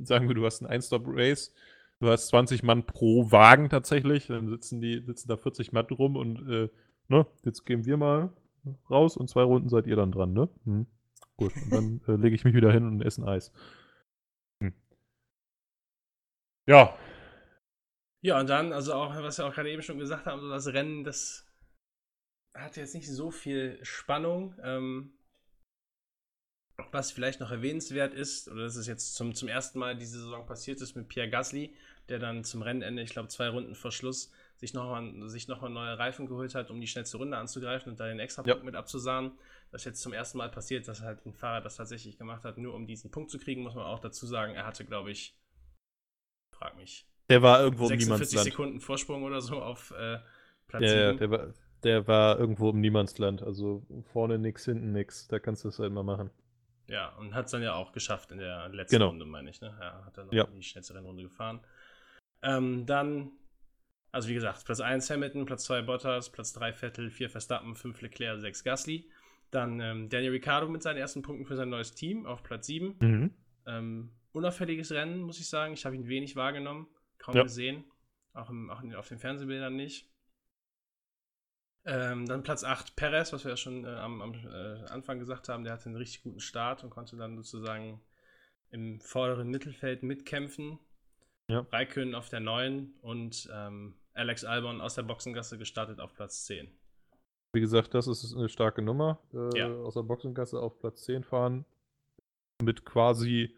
sagen 0.05 0.26
wir, 0.26 0.35
du 0.35 0.44
hast 0.44 0.62
ein 0.62 0.66
Ein-Stop-Race, 0.66 1.55
du 2.02 2.08
hast 2.10 2.28
20 2.28 2.62
Mann 2.62 2.84
pro 2.84 3.30
Wagen 3.30 3.70
tatsächlich, 3.70 4.26
dann 4.26 4.48
sitzen 4.48 4.80
die, 4.80 5.02
sitzen 5.06 5.28
da 5.28 5.36
40 5.36 5.72
Mann 5.72 5.86
rum 5.86 6.16
und 6.16 6.48
äh, 6.48 6.68
ne, 7.08 7.26
jetzt 7.44 7.64
gehen 7.64 7.86
wir 7.86 7.96
mal 7.96 8.30
raus 8.90 9.16
und 9.16 9.28
zwei 9.28 9.42
Runden 9.42 9.68
seid 9.68 9.86
ihr 9.86 9.96
dann 9.96 10.12
dran, 10.12 10.32
ne? 10.32 10.48
Hm. 10.64 10.86
Gut, 11.36 11.52
und 11.56 11.72
dann 11.72 12.00
äh, 12.08 12.20
lege 12.20 12.34
ich 12.34 12.44
mich 12.44 12.54
wieder 12.54 12.72
hin 12.72 12.86
und 12.86 13.02
esse 13.02 13.22
ein 13.22 13.28
Eis. 13.28 13.52
Hm. 14.60 14.74
Ja, 16.66 16.94
Ja, 18.20 18.40
und 18.40 18.48
dann, 18.48 18.72
also 18.72 18.94
auch, 18.94 19.14
was 19.16 19.38
wir 19.38 19.46
auch 19.46 19.54
gerade 19.54 19.70
eben 19.70 19.82
schon 19.82 19.98
gesagt 19.98 20.26
haben, 20.26 20.40
so 20.40 20.48
das 20.48 20.68
Rennen, 20.68 21.04
das 21.04 21.46
hatte 22.54 22.80
jetzt 22.80 22.94
nicht 22.94 23.08
so 23.08 23.30
viel 23.30 23.78
Spannung. 23.82 24.54
Ähm, 24.62 25.12
was 26.90 27.12
vielleicht 27.12 27.40
noch 27.40 27.50
erwähnenswert 27.50 28.14
ist, 28.14 28.48
oder 28.48 28.64
das 28.64 28.76
ist 28.76 28.86
jetzt 28.86 29.14
zum, 29.14 29.34
zum 29.34 29.48
ersten 29.48 29.78
Mal 29.78 29.96
diese 29.96 30.20
Saison 30.20 30.46
passiert 30.46 30.80
ist 30.80 30.94
mit 30.96 31.08
Pierre 31.08 31.30
Gasly, 31.30 31.74
der 32.12 32.20
dann 32.20 32.44
zum 32.44 32.62
Rennende, 32.62 33.03
ich 33.03 33.11
glaube 33.11 33.29
zwei 33.29 33.48
Runden 33.48 33.75
vor 33.75 33.90
Schluss, 33.90 34.31
sich 34.59 34.75
nochmal 34.75 35.29
sich 35.29 35.48
noch 35.48 35.61
mal 35.62 35.68
neue 35.70 35.98
Reifen 35.98 36.27
geholt 36.27 36.55
hat, 36.55 36.70
um 36.70 36.81
die 36.81 36.87
schnellste 36.87 37.16
Runde 37.16 37.37
anzugreifen 37.37 37.90
und 37.90 37.98
da 37.98 38.07
den 38.07 38.20
extra 38.20 38.42
Punkt 38.42 38.59
Ja. 38.59 38.64
mit 38.64 38.77
abzusahnen. 38.77 39.33
Das 39.72 39.81
ist 39.81 39.87
jetzt 39.87 40.03
zum 40.03 40.12
ersten 40.12 40.38
Mal 40.38 40.51
passiert, 40.51 40.87
dass 40.87 41.01
halt 41.01 41.25
ein 41.27 41.33
Fahrer 41.33 41.62
das 41.62 41.77
tatsächlich 41.77 42.18
gemacht 42.18 42.44
hat, 42.44 42.59
nur 42.59 42.75
um 42.75 42.87
diesen 42.87 43.11
Punkt 43.11 43.31
zu 43.31 43.38
kriegen, 43.38 43.62
muss 43.62 43.75
man 43.75 43.87
auch 43.87 43.98
dazu 43.98 44.27
sagen. 44.27 44.55
Er 44.55 44.66
hatte, 44.66 44.85
glaube 44.85 45.11
ich, 45.11 45.37
frag 46.51 46.77
mich, 46.77 47.07
der 47.29 47.42
war 47.42 47.61
irgendwo 47.61 47.85
um 47.85 47.88
46 47.88 48.07
Niemandsland. 48.09 48.44
Sekunden 48.44 48.81
Vorsprung 48.81 49.22
oder 49.25 49.40
so 49.40 49.61
auf 49.62 49.90
äh, 49.92 50.18
Platz 50.68 50.83
Ja, 50.83 50.94
ja, 50.94 51.07
7. 51.12 51.18
der 51.18 51.31
war, 51.31 51.55
der 51.83 52.07
war 52.07 52.38
irgendwo 52.38 52.70
im 52.70 52.81
Niemandsland, 52.81 53.42
also 53.42 53.85
vorne 54.12 54.38
nix, 54.38 54.64
hinten 54.66 54.92
nix, 54.92 55.27
da 55.29 55.38
kannst 55.38 55.64
du 55.64 55.68
es 55.68 55.79
halt 55.79 55.92
mal 55.92 56.03
machen. 56.05 56.31
Ja, 56.88 57.09
und 57.16 57.35
hat 57.35 57.46
es 57.46 57.53
dann 57.53 57.62
ja 57.62 57.75
auch 57.75 57.92
geschafft 57.92 58.33
in 58.33 58.38
der 58.38 58.68
letzten 58.68 58.96
Genau. 58.96 59.09
Runde, 59.09 59.25
meine 59.25 59.48
ich. 59.48 59.61
Ne? 59.62 59.75
Ja, 59.81 60.05
hat 60.05 60.18
dann 60.18 60.27
noch 60.27 60.33
Ja. 60.35 60.44
die 60.46 60.62
schnellste 60.62 60.94
Rennrunde 60.94 61.22
gefahren. 61.22 61.61
Ähm, 62.42 62.87
dann, 62.87 63.31
also 64.11 64.28
wie 64.28 64.35
gesagt, 64.35 64.64
Platz 64.64 64.81
1 64.81 65.11
Hamilton, 65.11 65.46
Platz 65.46 65.64
2 65.64 65.83
Bottas, 65.83 66.31
Platz 66.31 66.52
3 66.52 66.72
Vettel, 66.72 67.11
4 67.11 67.31
Verstappen, 67.31 67.74
5 67.74 68.00
Leclerc, 68.02 68.40
6 68.40 68.64
Gasly. 68.64 69.11
Dann 69.50 69.81
ähm, 69.81 70.09
Daniel 70.09 70.33
Ricciardo 70.33 70.68
mit 70.68 70.83
seinen 70.83 70.96
ersten 70.96 71.22
Punkten 71.22 71.44
für 71.46 71.57
sein 71.57 71.68
neues 71.68 71.94
Team 71.94 72.26
auf 72.26 72.42
Platz 72.42 72.66
7. 72.66 72.96
Mhm. 73.00 73.35
Ähm, 73.66 74.12
unauffälliges 74.33 74.92
Rennen, 74.92 75.20
muss 75.20 75.38
ich 75.38 75.48
sagen. 75.48 75.74
Ich 75.74 75.85
habe 75.85 75.94
ihn 75.94 76.09
wenig 76.09 76.37
wahrgenommen, 76.37 76.88
kaum 77.18 77.37
Ja. 77.37 77.42
gesehen. 77.42 77.85
Auch, 78.33 78.48
im, 78.48 78.70
auch 78.70 78.83
in, 78.83 78.94
auf 78.94 79.09
den 79.09 79.18
Fernsehbildern 79.18 79.76
nicht. 79.76 80.11
Ähm, 81.85 82.26
dann 82.26 82.42
Platz 82.42 82.64
8 82.64 82.96
Perez, 82.96 83.33
was 83.33 83.44
wir 83.44 83.50
ja 83.50 83.57
schon 83.57 83.85
äh, 83.85 83.88
am, 83.88 84.22
am 84.22 84.35
äh, 84.35 84.85
Anfang 84.88 85.18
gesagt 85.18 85.48
haben. 85.48 85.64
Der 85.64 85.72
hatte 85.72 85.87
einen 85.87 85.96
richtig 85.96 86.22
guten 86.22 86.40
Start 86.40 86.85
und 86.85 86.90
konnte 86.90 87.16
dann 87.16 87.37
sozusagen 87.37 88.00
im 88.70 89.00
vorderen 89.00 89.50
Mittelfeld 89.50 90.02
mitkämpfen. 90.02 90.78
Ja. 91.48 91.66
Raikön 91.70 92.14
auf 92.14 92.28
der 92.28 92.40
9 92.40 92.94
und 93.02 93.48
ähm, 93.52 93.94
Alex 94.14 94.44
Albon 94.44 94.81
aus 94.81 94.94
der 94.94 95.02
Boxengasse 95.02 95.59
gestartet 95.59 96.00
auf 96.00 96.14
Platz 96.14 96.44
10. 96.44 96.68
Wie 97.55 97.61
gesagt, 97.61 97.94
das 97.94 98.07
ist 98.07 98.35
eine 98.35 98.48
starke 98.48 98.83
Nummer. 98.83 99.18
Äh, 99.35 99.59
Ja. 99.59 99.68
Aus 99.68 99.94
der 99.94 100.02
Boxengasse 100.02 100.61
auf 100.61 100.78
Platz 100.78 101.05
10 101.05 101.24
fahren. 101.24 101.64
Mit 102.62 102.85
quasi, 102.85 103.55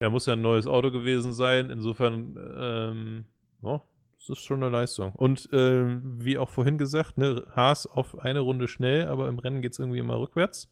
ja, 0.00 0.10
muss 0.10 0.26
ja 0.26 0.34
ein 0.34 0.42
neues 0.42 0.66
Auto 0.66 0.90
gewesen 0.90 1.32
sein. 1.32 1.70
Insofern, 1.70 2.36
ähm, 2.58 3.24
ja, 3.62 3.82
das 4.18 4.28
ist 4.30 4.44
schon 4.44 4.62
eine 4.62 4.70
Leistung. 4.70 5.12
Und 5.14 5.48
ähm, 5.52 6.02
wie 6.18 6.36
auch 6.36 6.50
vorhin 6.50 6.78
gesagt, 6.78 7.16
ne, 7.16 7.46
Haas 7.54 7.86
auf 7.86 8.18
eine 8.18 8.40
Runde 8.40 8.68
schnell, 8.68 9.06
aber 9.06 9.28
im 9.28 9.38
Rennen 9.38 9.62
geht 9.62 9.72
es 9.72 9.78
irgendwie 9.78 9.98
immer 10.00 10.18
rückwärts. 10.18 10.70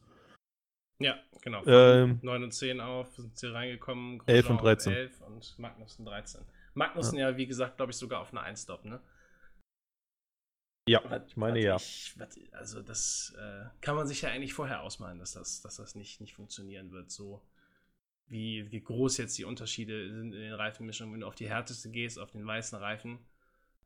Ja, 1.00 1.18
genau. 1.40 1.64
Ähm, 1.66 2.18
9 2.22 2.44
und 2.44 2.52
10 2.52 2.80
auf 2.80 3.16
sind 3.16 3.36
sie 3.36 3.52
reingekommen. 3.52 4.22
11 4.26 4.50
und 4.50 4.58
Grosjean 4.58 4.64
13. 4.64 4.92
11 4.92 5.20
und 5.22 5.58
Magnussen 5.58 6.04
13. 6.04 6.42
Magnussen 6.74 7.18
ja, 7.18 7.36
wie 7.36 7.46
gesagt, 7.46 7.76
glaube 7.76 7.92
ich, 7.92 7.96
sogar 7.96 8.20
auf 8.20 8.30
eine 8.32 8.42
1-Stop, 8.42 8.84
ne? 8.84 9.00
Ja, 10.88 11.02
Was- 11.08 11.22
ich 11.26 11.36
meine 11.36 11.60
ja. 11.60 11.76
Ich, 11.76 12.14
was, 12.18 12.38
also 12.52 12.82
das 12.82 13.34
äh, 13.38 13.64
kann 13.80 13.96
man 13.96 14.06
sich 14.06 14.22
ja 14.22 14.30
eigentlich 14.30 14.54
vorher 14.54 14.82
ausmalen, 14.82 15.18
dass 15.18 15.32
das, 15.32 15.62
dass 15.62 15.76
das 15.76 15.94
nicht, 15.94 16.20
nicht 16.20 16.34
funktionieren 16.34 16.90
wird. 16.90 17.10
So 17.10 17.42
wie, 18.26 18.70
wie 18.70 18.80
groß 18.82 19.16
jetzt 19.18 19.38
die 19.38 19.44
Unterschiede 19.44 20.08
sind 20.12 20.32
in 20.34 20.40
den 20.40 20.52
Reifenmischungen, 20.54 21.14
wenn 21.14 21.20
du 21.20 21.26
auf 21.26 21.34
die 21.34 21.48
härteste 21.48 21.90
gehst, 21.90 22.18
auf 22.18 22.30
den 22.32 22.46
weißen 22.46 22.78
Reifen, 22.78 23.18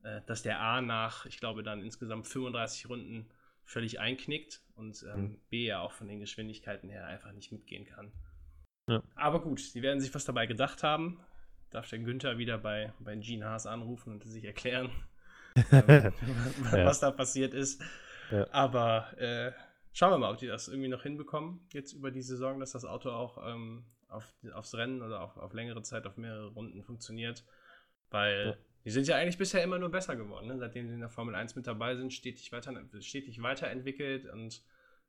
äh, 0.03 0.21
dass 0.27 0.43
der 0.43 0.61
A 0.61 0.81
nach, 0.83 1.27
ich 1.27 1.39
glaube, 1.39 1.63
dann 1.63 1.83
insgesamt 1.83 2.27
35 2.27 2.89
Runden 2.89 3.31
völlig 3.65 4.01
einknickt 4.01 4.63
und 4.77 5.03
ähm, 5.15 5.21
Mhm. 5.23 5.41
B 5.51 5.67
ja 5.67 5.81
auch 5.81 5.93
von 5.93 6.09
den 6.09 6.21
Geschwindigkeiten 6.21 6.89
her 6.89 7.07
einfach 7.07 7.33
nicht 7.33 7.53
mitgehen 7.53 7.85
kann. 7.87 8.13
Ja. 8.89 9.03
Aber 9.15 9.41
gut, 9.41 9.75
die 9.75 9.83
werden 9.83 10.01
sich 10.01 10.15
was 10.15 10.25
dabei 10.25 10.47
gedacht 10.47 10.83
haben. 10.83 11.21
Darf 11.71 11.89
der 11.89 11.99
Günther 12.01 12.39
wieder 12.39 12.59
bei, 12.59 12.93
bei 13.01 13.17
Gene 13.17 13.47
Haas 13.47 13.67
anrufen 13.67 14.13
und 14.13 14.25
sich 14.25 14.45
erklären, 14.45 14.91
ähm, 15.73 16.13
Ja. 16.73 16.85
was 16.85 17.01
da 17.01 17.11
passiert 17.11 17.55
ist. 17.55 17.83
Ja. 18.31 18.47
Aber 18.53 19.17
äh, 19.19 19.53
schauen 19.93 20.11
wir 20.13 20.19
mal, 20.19 20.31
ob 20.33 20.39
die 20.39 20.47
das 20.47 20.69
irgendwie 20.69 20.89
noch 20.89 21.03
hinbekommen, 21.03 21.67
jetzt 21.73 21.93
über 21.93 22.11
die 22.11 22.23
Saison, 22.23 22.61
dass 22.61 22.73
das 22.73 22.85
Auto 22.85 23.11
auch 23.11 23.39
ähm, 23.47 23.85
auf, 24.09 24.33
aufs 24.53 24.75
Rennen 24.75 25.03
oder 25.03 25.21
auf, 25.21 25.37
auf 25.37 25.53
längere 25.55 25.83
Zeit, 25.83 26.07
auf 26.07 26.17
mehrere 26.17 26.49
Runden 26.49 26.83
funktioniert. 26.83 27.45
Weil 28.11 28.47
Ja. 28.49 28.57
die 28.85 28.91
sind 28.91 29.09
ja 29.09 29.17
eigentlich 29.17 29.39
bisher 29.39 29.63
immer 29.65 29.79
nur 29.79 29.91
besser 29.91 30.15
geworden. 30.15 30.47
Ne? 30.47 30.59
Seitdem 30.59 30.87
sie 30.89 30.95
in 30.95 31.01
der 31.01 31.09
Formel 31.11 31.35
1 31.35 31.57
mit 31.57 31.67
dabei 31.67 31.97
sind, 31.97 32.13
stetig, 32.13 32.53
weiter, 32.53 32.73
stetig 33.01 33.43
weiterentwickelt 33.43 34.27
und 34.27 34.63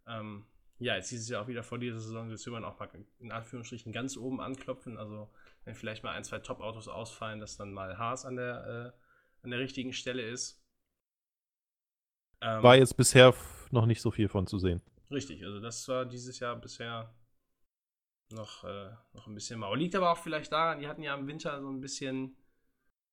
ähm, 0.08 0.46
ja, 0.80 0.96
jetzt 0.96 1.12
dieses 1.12 1.30
Jahr 1.30 1.44
auch 1.44 1.48
wieder 1.48 1.64
vor 1.64 1.80
dieser 1.80 2.00
Saison, 2.00 2.30
will 2.30 2.54
man 2.54 2.66
auch 2.66 2.78
mal 2.80 2.90
in 3.20 3.32
Anführungsstrichen 3.32 3.92
ganz 3.94 4.18
oben 4.18 4.42
anklopfen. 4.42 4.98
Also, 4.98 5.30
wenn 5.64 5.76
vielleicht 5.76 6.04
mal 6.04 6.12
ein, 6.12 6.24
zwei 6.24 6.40
Top-Autos 6.40 6.88
ausfallen, 6.88 7.40
dass 7.40 7.58
dann 7.58 7.74
mal 7.74 7.98
Haas 7.98 8.26
an 8.26 8.36
der, 8.36 8.94
äh, 8.96 9.44
an 9.44 9.52
der 9.52 9.60
richtigen 9.60 9.94
Stelle 9.94 10.22
ist. 10.22 10.62
Ähm, 12.42 12.62
War 12.62 12.76
jetzt 12.76 12.98
bisher 12.98 13.34
noch 13.72 13.86
nicht 13.86 14.02
so 14.02 14.12
viel 14.12 14.28
von 14.28 14.48
zu 14.48 14.60
sehen. 14.60 14.82
Richtig, 15.12 15.44
also 15.46 15.60
das 15.60 15.88
war 15.88 16.06
dieses 16.06 16.40
Jahr 16.40 16.56
bisher 16.56 17.14
noch, 18.32 18.64
äh, 18.64 18.92
noch 19.14 19.28
ein 19.28 19.36
bisschen 19.36 19.60
mau. 19.60 19.74
Liegt 19.76 19.96
aber 19.96 20.12
auch 20.12 20.18
vielleicht 20.18 20.52
daran, 20.52 20.80
die 20.80 20.88
hatten 20.88 21.04
ja 21.04 21.16
im 21.16 21.28
Winter 21.28 21.62
so 21.62 21.70
ein 21.70 21.80
bisschen 21.80 22.36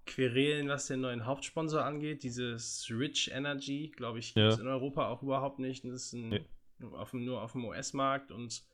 Querelen, 0.04 0.68
was 0.68 0.88
den 0.88 1.00
neuen 1.00 1.26
Hauptsponsor 1.26 1.84
angeht. 1.84 2.24
Dieses 2.24 2.88
Rich 2.90 3.30
Energy, 3.32 3.92
glaube 3.94 4.18
ich, 4.18 4.34
gibt 4.34 4.38
Ja. 4.38 4.48
es 4.48 4.58
in 4.58 4.66
Europa 4.66 5.06
auch 5.08 5.22
überhaupt 5.22 5.60
nicht. 5.60 5.84
Das 5.84 5.92
ist 5.92 6.12
ein, 6.14 6.28
Nee. 6.30 6.44
Auf 6.92 7.12
nur 7.12 7.42
auf 7.42 7.52
dem 7.52 7.64
US-Markt 7.64 8.30
und 8.30 8.64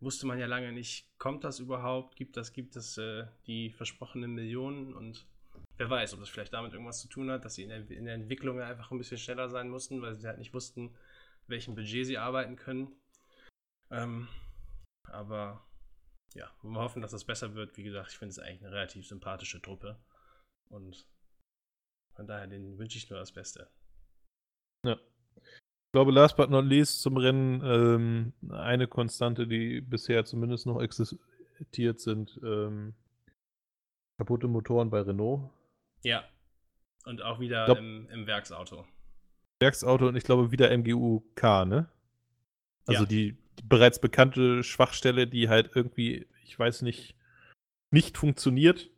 wusste 0.00 0.26
man 0.26 0.38
ja 0.38 0.46
lange 0.46 0.72
nicht, 0.72 1.06
kommt 1.18 1.44
das 1.44 1.58
überhaupt? 1.60 2.16
Gibt 2.16 2.36
das, 2.36 2.52
gibt 2.52 2.76
es 2.76 2.96
äh, 2.98 3.26
die 3.46 3.70
versprochenen 3.70 4.32
Millionen? 4.34 4.94
Und 4.94 5.26
wer 5.76 5.90
weiß, 5.90 6.14
ob 6.14 6.20
das 6.20 6.28
vielleicht 6.28 6.52
damit 6.52 6.72
irgendwas 6.72 7.00
zu 7.00 7.08
tun 7.08 7.30
hat, 7.30 7.44
dass 7.44 7.54
sie 7.54 7.64
in 7.64 7.68
der, 7.68 7.90
in 7.90 8.04
der 8.04 8.14
Entwicklung 8.14 8.60
einfach 8.60 8.90
ein 8.90 8.98
bisschen 8.98 9.18
schneller 9.18 9.48
sein 9.48 9.68
mussten, 9.68 10.02
weil 10.02 10.14
sie 10.14 10.26
halt 10.26 10.38
nicht 10.38 10.54
wussten, 10.54 10.96
welchem 11.46 11.74
Budget 11.74 12.06
sie 12.06 12.18
arbeiten 12.18 12.56
können. 12.56 12.94
Ähm, 13.90 14.28
aber 15.04 15.66
ja, 16.34 16.50
wir 16.62 16.80
hoffen, 16.80 17.02
dass 17.02 17.10
das 17.10 17.24
besser 17.24 17.54
wird. 17.54 17.76
Wie 17.76 17.82
gesagt, 17.82 18.12
ich 18.12 18.18
finde 18.18 18.30
es 18.30 18.38
eigentlich 18.38 18.64
eine 18.64 18.72
relativ 18.72 19.06
sympathische 19.06 19.60
Truppe. 19.60 19.98
Und 20.68 21.08
von 22.14 22.26
daher, 22.26 22.50
wünsche 22.50 22.98
ich 22.98 23.10
nur 23.10 23.18
das 23.18 23.32
Beste. 23.32 23.68
Ich 25.90 25.92
glaube, 25.92 26.12
last 26.12 26.36
but 26.36 26.50
not 26.50 26.64
least 26.66 27.02
zum 27.02 27.16
Rennen 27.16 27.62
ähm, 27.64 28.32
eine 28.52 28.86
Konstante, 28.86 29.48
die 29.48 29.80
bisher 29.80 30.24
zumindest 30.24 30.64
noch 30.66 30.80
existiert, 30.80 31.98
sind 31.98 32.38
ähm, 32.44 32.94
kaputte 34.16 34.46
Motoren 34.46 34.88
bei 34.88 35.00
Renault. 35.00 35.50
Ja. 36.04 36.22
Und 37.06 37.22
auch 37.22 37.40
wieder 37.40 37.64
Glaub- 37.64 37.78
im, 37.78 38.08
im 38.10 38.28
Werksauto. 38.28 38.86
Werksauto 39.60 40.06
und 40.06 40.14
ich 40.16 40.22
glaube 40.22 40.52
wieder 40.52 40.70
MGU-K, 40.70 41.64
ne? 41.64 41.88
Also 42.86 43.02
Ja. 43.02 43.08
die, 43.08 43.36
die 43.58 43.62
bereits 43.64 44.00
bekannte 44.00 44.62
Schwachstelle, 44.62 45.26
die 45.26 45.48
halt 45.48 45.72
irgendwie, 45.74 46.28
ich 46.44 46.56
weiß 46.56 46.82
nicht, 46.82 47.16
nicht 47.90 48.16
funktioniert. 48.16 48.88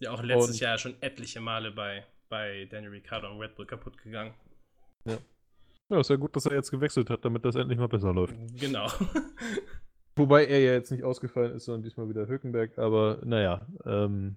Ja, 0.00 0.10
auch 0.10 0.22
letztes 0.24 0.56
Und- 0.56 0.60
Jahr 0.60 0.78
schon 0.78 1.00
etliche 1.00 1.40
Male 1.40 1.70
bei, 1.70 2.04
bei 2.28 2.64
Daniel 2.64 2.90
Ricciardo 2.90 3.30
und 3.30 3.38
Red 3.40 3.54
Bull 3.54 3.66
kaputt 3.66 3.96
gegangen. 3.98 4.34
Ja, 5.04 5.18
ist 5.90 6.10
ja 6.10 6.16
gut, 6.16 6.34
dass 6.34 6.46
er 6.46 6.54
jetzt 6.54 6.70
gewechselt 6.70 7.10
hat, 7.10 7.24
damit 7.24 7.44
das 7.44 7.56
endlich 7.56 7.78
mal 7.78 7.88
besser 7.88 8.12
läuft. 8.12 8.34
Genau. 8.58 8.88
Wobei 10.16 10.46
er 10.46 10.60
ja 10.60 10.72
jetzt 10.72 10.92
nicht 10.92 11.04
ausgefallen 11.04 11.54
ist, 11.54 11.64
sondern 11.64 11.82
diesmal 11.82 12.08
wieder 12.08 12.26
Hülkenberg, 12.26 12.78
aber 12.78 13.20
naja, 13.24 13.66
ähm, 13.84 14.36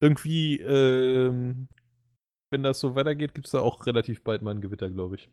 irgendwie, 0.00 0.60
ähm, 0.60 1.68
wenn 2.50 2.62
das 2.62 2.80
so 2.80 2.94
weitergeht, 2.94 3.34
gibt 3.34 3.46
es 3.46 3.52
da 3.52 3.60
auch 3.60 3.86
relativ 3.86 4.22
bald 4.24 4.42
mal 4.42 4.52
ein 4.52 4.60
Gewitter, 4.60 4.90
glaube 4.90 5.16
ich. 5.16 5.30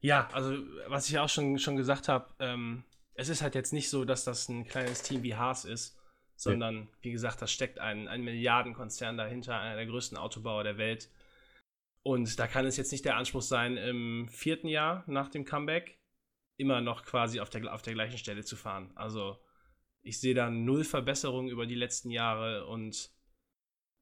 Ja, 0.00 0.28
also 0.32 0.54
was 0.88 1.08
ich 1.08 1.18
auch 1.18 1.28
schon, 1.28 1.58
schon 1.58 1.76
gesagt 1.76 2.08
habe, 2.08 2.26
ähm, 2.38 2.84
es 3.14 3.28
ist 3.28 3.42
halt 3.42 3.54
jetzt 3.54 3.72
nicht 3.72 3.88
so, 3.88 4.04
dass 4.04 4.24
das 4.24 4.48
ein 4.48 4.66
kleines 4.66 5.02
Team 5.02 5.22
wie 5.22 5.34
Haas 5.34 5.64
ist, 5.64 5.98
sondern 6.36 6.88
wie 7.00 7.12
gesagt, 7.12 7.40
da 7.40 7.46
steckt 7.46 7.78
ein, 7.78 8.08
ein 8.08 8.22
Milliardenkonzern 8.22 9.16
dahinter, 9.16 9.58
einer 9.58 9.76
der 9.76 9.86
größten 9.86 10.18
Autobauer 10.18 10.64
der 10.64 10.78
Welt. 10.78 11.08
Und 12.04 12.38
da 12.38 12.46
kann 12.46 12.66
es 12.66 12.76
jetzt 12.76 12.92
nicht 12.92 13.06
der 13.06 13.16
Anspruch 13.16 13.42
sein, 13.42 13.78
im 13.78 14.28
vierten 14.28 14.68
Jahr 14.68 15.04
nach 15.06 15.30
dem 15.30 15.46
Comeback 15.46 15.98
immer 16.56 16.82
noch 16.82 17.04
quasi 17.04 17.40
auf 17.40 17.48
der, 17.48 17.72
auf 17.72 17.80
der 17.80 17.94
gleichen 17.94 18.18
Stelle 18.18 18.44
zu 18.44 18.56
fahren. 18.56 18.92
Also 18.94 19.38
ich 20.02 20.20
sehe 20.20 20.34
da 20.34 20.50
null 20.50 20.84
Verbesserung 20.84 21.48
über 21.48 21.66
die 21.66 21.74
letzten 21.74 22.10
Jahre 22.10 22.66
und 22.66 23.10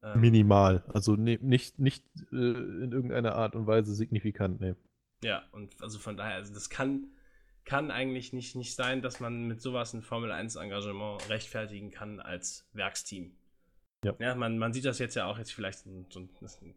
ähm, 0.03 0.19
Minimal, 0.19 0.83
also 0.93 1.15
ne, 1.15 1.39
nicht, 1.41 1.79
nicht 1.79 2.05
äh, 2.33 2.35
in 2.35 2.91
irgendeiner 2.91 3.35
Art 3.35 3.55
und 3.55 3.67
Weise 3.67 3.95
signifikant, 3.95 4.59
ne. 4.59 4.75
Ja, 5.23 5.43
und 5.53 5.81
also 5.81 5.97
von 5.97 6.17
daher, 6.17 6.35
also 6.35 6.53
das 6.53 6.69
kann, 6.69 7.07
kann 7.63 7.89
eigentlich 7.89 8.33
nicht, 8.33 8.57
nicht 8.57 8.75
sein, 8.75 9.01
dass 9.01 9.21
man 9.21 9.47
mit 9.47 9.61
sowas 9.61 9.93
ein 9.93 10.01
Formel-1-Engagement 10.01 11.29
rechtfertigen 11.29 11.91
kann 11.91 12.19
als 12.19 12.69
Werksteam. 12.73 13.37
Ja. 14.03 14.13
ja 14.19 14.35
man, 14.35 14.57
man 14.57 14.73
sieht 14.73 14.85
das 14.85 14.99
jetzt 14.99 15.15
ja 15.15 15.25
auch, 15.25 15.37
jetzt 15.37 15.53
vielleicht 15.53 15.85
ein, 15.85 16.05
so 16.09 16.19
ein, 16.19 16.29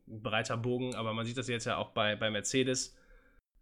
ein 0.08 0.22
breiter 0.22 0.56
Bogen, 0.56 0.94
aber 0.94 1.12
man 1.12 1.24
sieht 1.26 1.36
das 1.36 1.48
jetzt 1.48 1.64
ja 1.66 1.76
auch 1.76 1.90
bei, 1.90 2.16
bei 2.16 2.30
Mercedes. 2.30 2.96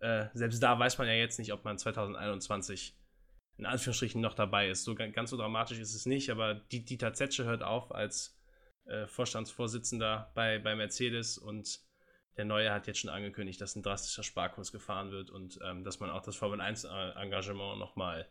Äh, 0.01 0.27
selbst 0.35 0.63
da 0.63 0.79
weiß 0.79 0.99
man 0.99 1.07
ja 1.07 1.15
jetzt 1.15 1.39
nicht, 1.39 1.53
ob 1.53 1.65
man 1.65 1.79
2021 1.79 2.97
in 3.57 3.67
Anführungsstrichen 3.67 4.21
noch 4.21 4.35
dabei 4.35 4.69
ist. 4.69 4.85
So 4.85 4.95
ga- 4.95 5.07
ganz 5.09 5.31
so 5.31 5.37
dramatisch 5.37 5.79
ist 5.79 5.95
es 5.95 6.07
nicht, 6.07 6.31
aber 6.31 6.55
die, 6.55 6.85
Dieter 6.85 7.13
Zetsche 7.15 7.45
hört 7.45 7.63
auf 7.63 7.95
als 7.95 8.37
äh, 8.87 9.07
Vorstandsvorsitzender 9.07 10.33
bei, 10.35 10.59
bei 10.59 10.75
Mercedes 10.75 11.39
und 11.39 11.81
der 12.37 12.45
Neue 12.45 12.73
hat 12.73 12.89
jetzt 12.89 12.99
schon 12.99 13.11
angekündigt, 13.11 13.61
dass 13.61 13.77
ein 13.77 13.83
drastischer 13.83 14.25
Sparkurs 14.25 14.73
gefahren 14.73 15.13
wird 15.13 15.31
und 15.31 15.59
ähm, 15.65 15.85
dass 15.85 16.01
man 16.01 16.11
auch 16.11 16.23
das 16.23 16.35
Formel-1-Engagement 16.37 17.79
nochmal 17.79 18.29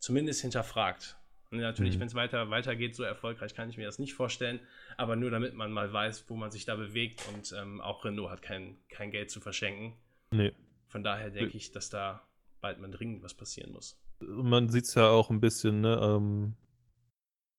zumindest 0.00 0.40
hinterfragt. 0.42 1.16
Und 1.52 1.58
natürlich, 1.60 1.96
Mhm. 1.96 2.00
wenn 2.00 2.06
es 2.08 2.14
weiter, 2.14 2.48
weitergeht, 2.50 2.96
so 2.96 3.02
erfolgreich 3.02 3.54
kann 3.54 3.68
ich 3.68 3.76
mir 3.76 3.84
das 3.84 3.98
nicht 3.98 4.14
vorstellen, 4.14 4.58
aber 4.96 5.16
nur 5.16 5.30
damit 5.30 5.52
man 5.54 5.70
mal 5.70 5.92
weiß, 5.92 6.28
wo 6.30 6.34
man 6.36 6.50
sich 6.50 6.64
da 6.64 6.76
bewegt 6.76 7.22
und 7.34 7.52
ähm, 7.56 7.80
auch 7.82 8.04
Renault 8.04 8.30
hat 8.30 8.40
kein, 8.42 8.78
kein 8.88 9.10
Geld 9.10 9.30
zu 9.30 9.40
verschenken. 9.40 9.94
Nee. 10.30 10.52
Von 10.88 11.04
daher 11.04 11.30
denke 11.30 11.56
ich, 11.56 11.70
dass 11.70 11.90
da 11.90 12.26
bald 12.62 12.80
mal 12.80 12.90
dringend 12.90 13.22
was 13.22 13.34
passieren 13.34 13.72
muss. 13.72 14.00
Man 14.20 14.68
sieht 14.70 14.84
es 14.84 14.94
ja 14.94 15.08
auch 15.10 15.28
ein 15.30 15.40
bisschen, 15.40 15.82
ne, 15.82 16.00
ähm, 16.02 16.54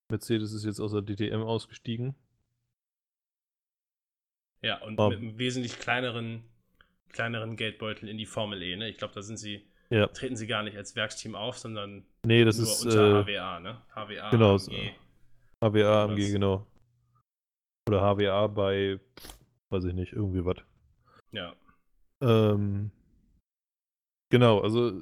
Mercedes 0.09 0.53
ist 0.53 0.65
jetzt 0.65 0.79
aus 0.79 0.91
der 0.91 1.01
DTM 1.03 1.43
ausgestiegen. 1.43 2.15
Ja, 4.61 4.81
und 4.81 4.97
Um. 4.97 5.09
mit 5.09 5.17
einem 5.19 5.37
wesentlich 5.37 5.77
kleineren, 5.79 6.43
kleineren 7.09 7.57
Geldbeutel 7.57 8.07
in 8.09 8.17
die 8.17 8.25
Formel 8.25 8.61
E. 8.63 8.75
Ne? 8.75 8.89
Ich 8.89 8.97
glaube, 8.97 9.13
da 9.13 9.21
sind 9.21 9.37
sie, 9.37 9.67
Ja. 9.89 10.07
treten 10.07 10.35
sie 10.37 10.47
gar 10.47 10.63
nicht 10.63 10.77
als 10.77 10.95
Werksteam 10.95 11.35
auf, 11.35 11.57
sondern 11.57 12.05
Nee, 12.25 12.45
das 12.45 12.57
nur 12.57 12.67
ist 12.67 12.85
unter 12.85 13.27
äh, 13.27 13.35
HWA, 13.35 13.59
ne? 13.59 13.81
HWA, 13.93 14.29
genau, 14.29 14.55
AMG. 14.55 14.95
HWA 15.61 16.03
AMG, 16.03 16.31
genau. 16.31 16.65
Oder 17.87 18.01
HWA 18.01 18.47
bei, 18.47 18.99
weiß 19.69 19.83
ich 19.85 19.93
nicht, 19.93 20.13
irgendwie 20.13 20.45
was. 20.45 20.57
Ja. 21.31 21.53
Ähm, 22.21 22.91
genau, 24.29 24.61
also 24.61 24.93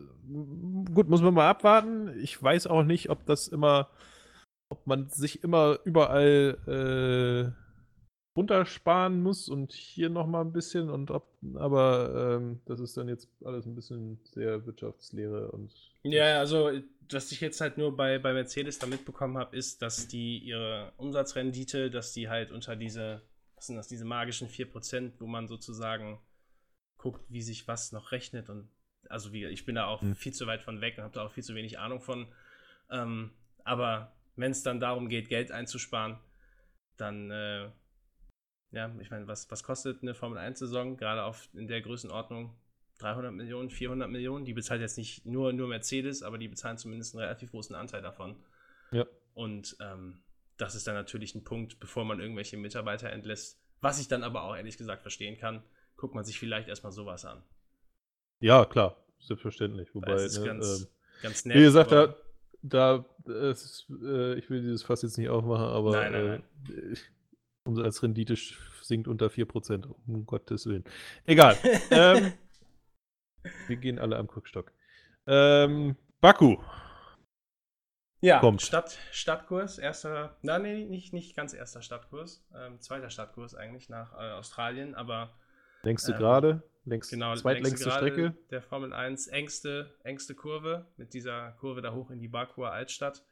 gut, 0.94 1.10
muss 1.10 1.22
man 1.22 1.36
mal 1.36 1.50
abwarten. 1.50 2.20
Ich 2.22 2.42
weiß 2.42 2.66
auch 2.68 2.84
nicht, 2.84 3.10
ob 3.10 3.26
das 3.26 3.48
immer, 3.48 3.90
ob 4.70 4.88
man 4.88 5.10
sich 5.10 5.44
immer 5.44 5.78
überall 5.86 6.58
äh, 6.66 8.38
runtersparen 8.38 9.22
muss 9.22 9.48
und 9.48 9.74
hier 9.74 10.10
nochmal 10.10 10.44
ein 10.44 10.54
bisschen 10.54 10.90
und 10.90 11.12
ob, 11.12 11.28
aber 11.56 12.38
ähm, 12.38 12.62
das 12.66 12.80
ist 12.80 12.98
dann 12.98 13.10
jetzt 13.10 13.30
alles 13.44 13.66
ein 13.66 13.76
bisschen 13.76 14.20
sehr 14.24 14.66
Wirtschaftslehre 14.66 15.52
und 15.52 15.91
Ja, 16.04 16.40
also, 16.40 16.72
was 17.12 17.32
ich 17.32 17.42
jetzt 17.42 17.62
halt 17.62 17.78
nur 17.78 17.96
bei, 17.96 18.18
bei 18.20 18.34
Mercedes 18.34 18.80
da 18.80 18.88
mitbekommen 18.88 19.38
habe, 19.38 19.56
ist, 19.56 19.82
dass 19.82 20.08
die 20.08 20.40
ihre 20.40 20.94
Umsatzrendite, 20.98 21.92
dass 21.92 22.14
die 22.14 22.30
halt 22.30 22.52
unter 22.52 22.76
diese, 22.76 23.22
was 23.56 23.68
sind 23.68 23.76
das, 23.76 23.88
diese 23.88 24.06
magischen 24.06 24.50
4%, 24.50 25.20
wo 25.20 25.28
man 25.28 25.48
sozusagen 25.48 26.20
guckt, 26.98 27.24
wie 27.30 27.42
sich 27.42 27.68
was 27.68 27.92
noch 27.92 28.12
rechnet 28.12 28.50
und 28.50 28.70
also 29.10 29.34
wie, 29.34 29.46
ich 29.46 29.66
bin 29.66 29.76
da 29.76 29.88
auch 29.88 30.02
Hm. 30.02 30.16
viel 30.16 30.34
zu 30.34 30.48
weit 30.48 30.62
von 30.64 30.82
weg 30.82 30.98
und 30.98 31.04
habe 31.04 31.14
da 31.14 31.26
auch 31.26 31.32
viel 31.32 31.44
zu 31.44 31.56
wenig 31.56 31.80
Ahnung 31.80 32.02
von. 32.02 32.28
Ähm, 32.90 33.32
aber 33.64 34.16
wenn 34.36 34.52
es 34.52 34.64
dann 34.64 34.80
darum 34.80 35.10
geht, 35.10 35.30
Geld 35.30 35.52
einzusparen, 35.52 36.20
dann, 36.98 37.32
äh, 37.32 37.70
ja, 38.72 38.96
ich 39.00 39.10
meine, 39.12 39.28
was, 39.28 39.50
was 39.52 39.64
kostet 39.64 40.02
eine 40.02 40.14
Formel-1-Saison, 40.14 40.98
gerade 40.98 41.24
auf 41.24 41.50
in 41.54 41.68
der 41.68 41.82
Größenordnung? 41.82 42.56
300 43.02 43.34
Millionen, 43.34 43.70
400 43.70 44.10
Millionen. 44.10 44.46
Die 44.46 44.54
bezahlt 44.54 44.82
jetzt 44.82 44.98
nicht 44.98 45.26
nur, 45.26 45.52
nur 45.54 45.68
Mercedes, 45.68 46.24
aber 46.24 46.38
die 46.38 46.48
bezahlen 46.48 46.78
zumindest 46.78 47.14
einen 47.16 47.24
relativ 47.24 47.52
großen 47.52 47.76
Anteil 47.76 48.02
davon. 48.02 48.36
Ja. 48.92 49.06
Und 49.34 49.76
ähm, 49.80 50.22
das 50.58 50.76
ist 50.76 50.88
dann 50.88 50.96
natürlich 50.96 51.34
ein 51.36 51.44
Punkt, 51.44 51.80
bevor 51.80 52.06
man 52.06 52.20
irgendwelche 52.20 52.58
Mitarbeiter 52.58 53.10
entlässt. 53.10 53.60
Was 53.82 54.00
ich 54.00 54.08
dann 54.08 54.24
aber 54.24 54.44
auch 54.44 54.56
ehrlich 54.56 54.78
gesagt 54.78 55.02
verstehen 55.02 55.38
kann, 55.38 55.64
guckt 55.98 56.14
man 56.16 56.24
sich 56.24 56.38
vielleicht 56.40 56.68
erstmal 56.68 56.92
sowas 56.92 57.26
an. 57.26 57.42
ja, 58.40 58.66
klar, 58.66 58.96
selbstverständlich. 59.20 59.94
Wobei, 59.96 60.14
es 60.14 60.34
ist 60.34 60.40
ne, 60.40 60.46
ganz, 60.46 60.82
ähm, 60.82 60.88
ganz 61.24 61.46
nett. 61.46 61.58
wie 61.58 61.62
gesagt, 61.62 61.92
da, 61.92 62.16
da 62.64 63.06
es, 63.28 63.88
äh, 64.04 64.36
ich 64.38 64.50
will 64.50 64.62
dieses 64.62 64.84
Fass 64.84 65.02
jetzt 65.02 65.18
nicht 65.18 65.30
aufmachen, 65.30 65.66
aber 65.66 65.92
Nein, 65.92 66.12
nein, 66.12 66.44
Äh, 66.70 66.96
Umsatzrendite 67.64 68.34
sch- 68.34 68.56
sinkt 68.82 69.08
unter 69.08 69.28
4%, 69.28 69.86
um 70.08 70.26
Gottes 70.26 70.66
Willen. 70.66 70.84
Egal. 71.26 71.56
ähm, 71.92 72.34
wir 73.68 73.76
gehen 73.78 74.00
alle 74.00 74.18
am 74.18 74.28
Krückstock. 74.28 74.72
Ähm, 75.28 75.96
Baku. 76.20 76.58
Ja, 78.22 78.40
kommt. 78.40 78.62
Stadt, 78.62 79.00
Stadtkurs, 79.12 79.80
erster, 79.80 80.38
nein, 80.44 80.62
nee, 80.62 80.86
nicht, 80.86 81.12
nicht 81.12 81.36
ganz 81.36 81.54
erster 81.54 81.82
Stadtkurs, 81.82 82.46
ähm, 82.56 82.80
zweiter 82.80 83.10
Stadtkurs 83.10 83.56
eigentlich 83.56 83.90
nach 83.90 84.14
äh, 84.14 84.34
Australien, 84.34 84.94
aber 84.94 85.34
Längste 85.84 86.12
Ähm, 86.12 86.18
Gerade, 86.18 86.64
längst, 86.86 87.10
genau, 87.10 87.36
zweitlängste 87.36 87.90
Strecke. 87.90 88.36
der 88.52 88.62
Formel 88.62 88.94
1, 88.94 89.28
engste, 89.28 89.94
engste 90.04 90.36
Kurve 90.36 90.86
mit 90.98 91.14
dieser 91.14 91.52
Kurve 91.54 91.82
da 91.82 91.94
hoch 91.94 92.12
in 92.12 92.20
die 92.20 92.28
Bakuer 92.28 92.72
Altstadt. 92.72 93.24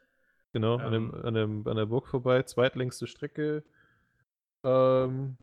Genau, 0.51 0.77
an, 0.77 0.91
dem, 0.91 1.13
ähm, 1.13 1.25
an, 1.25 1.33
dem, 1.35 1.67
an 1.67 1.75
der 1.75 1.85
Burg 1.85 2.07
vorbei. 2.07 2.41
Zweitlängste 2.41 3.05
Strecke. 3.05 3.63
Ähm, 4.63 5.37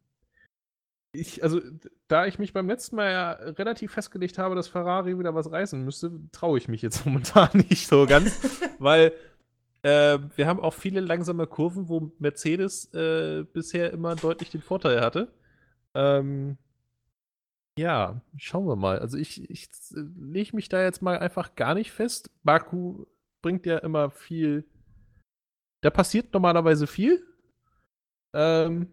ich, 1.20 1.42
also, 1.42 1.60
da 2.08 2.26
ich 2.26 2.38
mich 2.38 2.52
beim 2.52 2.68
letzten 2.68 2.96
Mal 2.96 3.10
ja 3.10 3.30
relativ 3.32 3.92
festgelegt 3.92 4.38
habe, 4.38 4.54
dass 4.54 4.68
Ferrari 4.68 5.18
wieder 5.18 5.34
was 5.34 5.50
reißen 5.50 5.84
müsste, 5.84 6.12
traue 6.32 6.58
ich 6.58 6.68
mich 6.68 6.82
jetzt 6.82 7.04
momentan 7.06 7.50
nicht 7.68 7.86
so 7.86 8.06
ganz, 8.06 8.60
weil 8.78 9.12
äh, 9.82 10.18
wir 10.36 10.46
haben 10.46 10.60
auch 10.60 10.74
viele 10.74 11.00
langsame 11.00 11.46
Kurven, 11.46 11.88
wo 11.88 12.12
Mercedes 12.18 12.92
äh, 12.94 13.44
bisher 13.52 13.92
immer 13.92 14.16
deutlich 14.16 14.50
den 14.50 14.62
Vorteil 14.62 15.00
hatte. 15.00 15.32
Ähm, 15.94 16.58
ja, 17.78 18.20
schauen 18.36 18.66
wir 18.66 18.76
mal. 18.76 18.98
Also 18.98 19.18
ich, 19.18 19.50
ich 19.50 19.68
lege 19.92 20.56
mich 20.56 20.68
da 20.68 20.82
jetzt 20.82 21.02
mal 21.02 21.18
einfach 21.18 21.54
gar 21.54 21.74
nicht 21.74 21.92
fest. 21.92 22.30
Baku 22.42 23.04
bringt 23.42 23.66
ja 23.66 23.78
immer 23.78 24.10
viel. 24.10 24.64
Da 25.82 25.90
passiert 25.90 26.32
normalerweise 26.32 26.86
viel. 26.86 27.22
Ähm, 28.32 28.88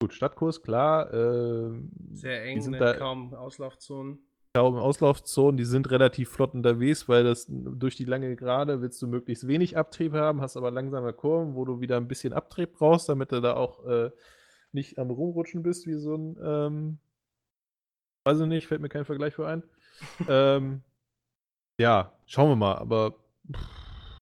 gut, 0.00 0.12
Stadtkurs, 0.14 0.62
klar. 0.62 1.12
Ähm, 1.12 1.90
Sehr 2.12 2.44
eng, 2.44 2.60
sind 2.60 2.72
ne? 2.72 2.78
da- 2.78 2.94
kaum 2.94 3.34
Auslaufzonen. 3.34 4.18
kaum 4.54 4.76
Auslaufzonen, 4.76 5.56
die 5.56 5.64
sind 5.64 5.90
relativ 5.90 6.30
flott 6.30 6.54
unterwegs, 6.54 7.08
weil 7.08 7.24
das 7.24 7.46
durch 7.48 7.96
die 7.96 8.04
lange 8.04 8.34
Gerade 8.36 8.80
willst 8.80 9.00
du 9.02 9.06
möglichst 9.06 9.46
wenig 9.46 9.76
Abtrieb 9.76 10.12
haben, 10.14 10.40
hast 10.40 10.56
aber 10.56 10.70
langsame 10.70 11.12
Kurven, 11.12 11.54
wo 11.54 11.64
du 11.64 11.80
wieder 11.80 11.96
ein 11.96 12.08
bisschen 12.08 12.32
Abtrieb 12.32 12.74
brauchst, 12.74 13.08
damit 13.08 13.32
du 13.32 13.40
da 13.40 13.54
auch 13.54 13.84
äh, 13.86 14.10
nicht 14.72 14.98
am 14.98 15.10
Rumrutschen 15.10 15.62
bist, 15.62 15.86
wie 15.86 15.94
so 15.98 16.14
ein, 16.16 16.36
ähm, 16.42 16.98
weiß 18.24 18.40
ich 18.40 18.46
nicht, 18.46 18.66
fällt 18.66 18.80
mir 18.80 18.88
kein 18.88 19.04
Vergleich 19.04 19.34
für 19.34 19.46
ein. 19.46 19.62
ähm, 20.28 20.82
ja, 21.80 22.12
schauen 22.26 22.50
wir 22.50 22.56
mal, 22.56 22.76
aber 22.76 23.14
pff. 23.52 24.18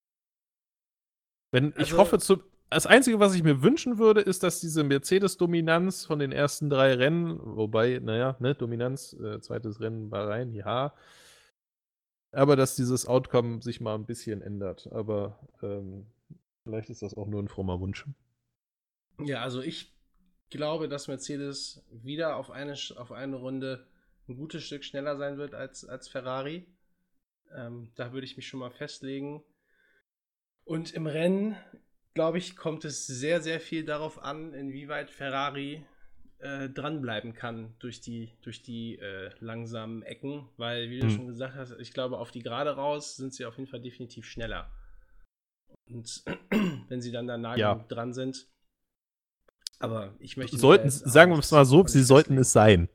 wenn 1.52 1.68
ich 1.72 1.78
Also- 1.92 1.98
hoffe, 1.98 2.18
zu, 2.18 2.38
das 2.76 2.84
Einzige, 2.86 3.18
was 3.20 3.34
ich 3.34 3.42
mir 3.42 3.62
wünschen 3.62 3.96
würde, 3.96 4.20
ist, 4.20 4.42
dass 4.42 4.60
diese 4.60 4.84
Mercedes-Dominanz 4.84 6.04
von 6.04 6.18
den 6.18 6.30
ersten 6.30 6.68
drei 6.68 6.92
Rennen, 6.92 7.40
wobei, 7.42 8.00
naja, 8.02 8.36
ne, 8.38 8.54
Dominanz, 8.54 9.14
äh, 9.14 9.40
zweites 9.40 9.80
Rennen 9.80 10.10
Bahrain, 10.10 10.52
ja. 10.52 10.92
Aber 12.32 12.54
dass 12.54 12.76
dieses 12.76 13.06
Outcome 13.06 13.62
sich 13.62 13.80
mal 13.80 13.94
ein 13.94 14.04
bisschen 14.04 14.42
ändert. 14.42 14.88
Aber 14.92 15.40
ähm, 15.62 16.04
vielleicht 16.64 16.90
ist 16.90 17.00
das 17.00 17.16
auch 17.16 17.26
nur 17.26 17.42
ein 17.42 17.48
frommer 17.48 17.80
Wunsch. 17.80 18.04
Ja, 19.24 19.40
also 19.40 19.62
ich 19.62 19.94
glaube, 20.50 20.86
dass 20.86 21.08
Mercedes 21.08 21.82
wieder 21.90 22.36
auf 22.36 22.50
eine, 22.50 22.74
auf 22.96 23.10
eine 23.10 23.36
Runde 23.36 23.86
ein 24.28 24.36
gutes 24.36 24.64
Stück 24.64 24.84
schneller 24.84 25.16
sein 25.16 25.38
wird 25.38 25.54
als, 25.54 25.86
als 25.86 26.08
Ferrari. 26.08 26.66
Ähm, 27.54 27.90
da 27.94 28.12
würde 28.12 28.26
ich 28.26 28.36
mich 28.36 28.46
schon 28.46 28.60
mal 28.60 28.70
festlegen. 28.70 29.42
Und 30.64 30.92
im 30.92 31.06
Rennen, 31.06 31.56
glaube 32.16 32.38
ich, 32.38 32.56
kommt 32.56 32.86
es 32.86 33.06
sehr, 33.06 33.42
sehr 33.42 33.60
viel 33.60 33.84
darauf 33.84 34.22
an, 34.22 34.54
inwieweit 34.54 35.10
Ferrari 35.10 35.84
äh, 36.38 36.70
dranbleiben 36.70 37.34
kann 37.34 37.74
durch 37.78 38.00
die, 38.00 38.32
durch 38.40 38.62
die 38.62 38.98
äh, 38.98 39.30
langsamen 39.40 40.02
Ecken, 40.02 40.48
weil, 40.56 40.88
wie 40.88 40.98
du 40.98 41.08
Hm. 41.08 41.10
schon 41.10 41.26
gesagt 41.26 41.56
hast, 41.56 41.72
ich 41.78 41.92
glaube, 41.92 42.16
auf 42.16 42.30
die 42.30 42.42
Gerade 42.42 42.70
raus 42.70 43.16
sind 43.16 43.34
sie 43.34 43.44
auf 43.44 43.58
jeden 43.58 43.68
Fall 43.68 43.82
definitiv 43.82 44.24
schneller. 44.24 44.72
Und 45.90 46.24
wenn 46.88 47.02
sie 47.02 47.12
dann 47.12 47.26
da 47.26 47.36
nah 47.36 47.54
Ja. 47.58 47.74
dran 47.74 48.14
sind. 48.14 48.48
Aber 49.78 50.14
ich 50.18 50.38
möchte. 50.38 50.56
Sollten, 50.56 50.88
sagen 50.88 51.32
wir 51.32 51.38
es 51.38 51.50
mal 51.52 51.66
so, 51.66 51.86
sie 51.86 52.02
sollten 52.02 52.38
es 52.38 52.50
sein. 52.50 52.88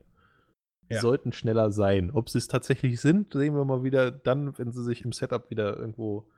Sie 0.88 0.96
Ja. 0.96 1.00
sollten 1.00 1.32
schneller 1.32 1.70
sein. 1.70 2.10
Ob 2.10 2.28
sie 2.28 2.38
es 2.38 2.48
tatsächlich 2.48 3.00
sind, 3.00 3.32
sehen 3.32 3.54
wir 3.54 3.64
mal 3.64 3.84
wieder 3.84 4.10
dann, 4.10 4.58
wenn 4.58 4.72
sie 4.72 4.82
sich 4.82 5.04
im 5.04 5.12
Setup 5.12 5.48
wieder 5.48 5.76
irgendwo 5.76 6.28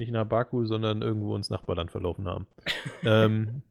nicht 0.00 0.12
nach 0.12 0.26
Baku, 0.26 0.64
sondern 0.66 1.02
irgendwo 1.02 1.34
ins 1.36 1.50
Nachbarland 1.50 1.90
verlaufen 1.90 2.26
haben. 2.26 2.46
ähm, 3.04 3.62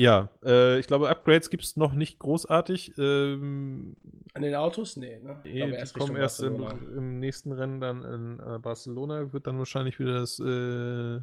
ja, 0.00 0.28
äh, 0.44 0.78
ich 0.78 0.86
glaube, 0.86 1.08
Upgrades 1.08 1.50
gibt 1.50 1.64
es 1.64 1.76
noch 1.76 1.92
nicht 1.92 2.20
großartig. 2.20 2.92
Ähm, 2.98 3.96
An 4.34 4.42
den 4.42 4.54
Autos? 4.54 4.96
Nee, 4.96 5.18
ne? 5.18 5.40
Ich 5.42 5.52
Nee, 5.52 5.58
glaube, 5.58 5.72
die 5.72 5.78
erst 5.78 5.94
kommen 5.94 6.16
Richtung 6.16 6.22
erst 6.22 6.42
im, 6.42 6.96
im 6.96 7.18
nächsten 7.18 7.52
Rennen 7.52 7.80
dann 7.80 8.04
in 8.04 8.38
äh, 8.38 8.58
Barcelona. 8.58 9.32
Wird 9.32 9.46
dann 9.48 9.58
wahrscheinlich 9.58 9.98
wieder 9.98 10.20
das, 10.20 10.38
äh, 10.38 11.20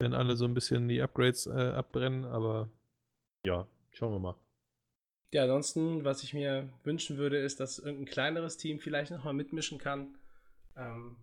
werden 0.00 0.14
alle 0.14 0.36
so 0.36 0.44
ein 0.46 0.54
bisschen 0.54 0.88
die 0.88 1.00
Upgrades 1.00 1.46
äh, 1.46 1.50
abbrennen, 1.52 2.24
aber 2.24 2.68
ja, 3.46 3.66
schauen 3.92 4.12
wir 4.12 4.18
mal. 4.18 4.34
Ja, 5.32 5.42
ansonsten, 5.42 6.04
was 6.04 6.22
ich 6.22 6.34
mir 6.34 6.68
wünschen 6.84 7.18
würde, 7.18 7.38
ist, 7.38 7.60
dass 7.60 7.78
irgendein 7.78 8.06
kleineres 8.06 8.56
Team 8.56 8.80
vielleicht 8.80 9.10
nochmal 9.12 9.34
mitmischen 9.34 9.78
kann. 9.78 10.16
Ähm, 10.76 11.16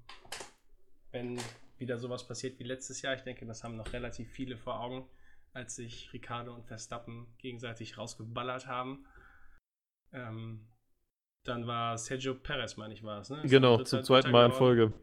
wenn 1.12 1.40
wieder 1.84 1.98
sowas 2.00 2.28
passiert 2.28 2.58
wie 2.60 2.64
letztes 2.64 3.02
Jahr. 3.02 3.14
Ich 3.14 3.22
denke, 3.22 3.46
das 3.46 3.64
haben 3.64 3.76
noch 3.76 3.94
relativ 3.94 4.30
viele 4.32 4.58
vor 4.58 4.80
Augen, 4.80 5.08
als 5.54 5.76
sich 5.76 6.12
Ricardo 6.14 6.54
und 6.54 6.66
Verstappen 6.66 7.28
gegenseitig 7.38 7.98
rausgeballert 7.98 8.68
haben. 8.68 9.06
Ähm, 10.12 10.68
dann 11.44 11.68
war 11.68 11.98
Sergio 11.98 12.36
Perez, 12.36 12.78
meine 12.78 12.94
ich, 12.94 13.04
war 13.04 13.20
es, 13.20 13.30
ne? 13.30 13.42
Genau, 13.44 13.84
zum 13.84 14.04
zweiten 14.04 14.32
Mal 14.32 14.48
in. 14.48 14.52
Folge. 14.54 14.94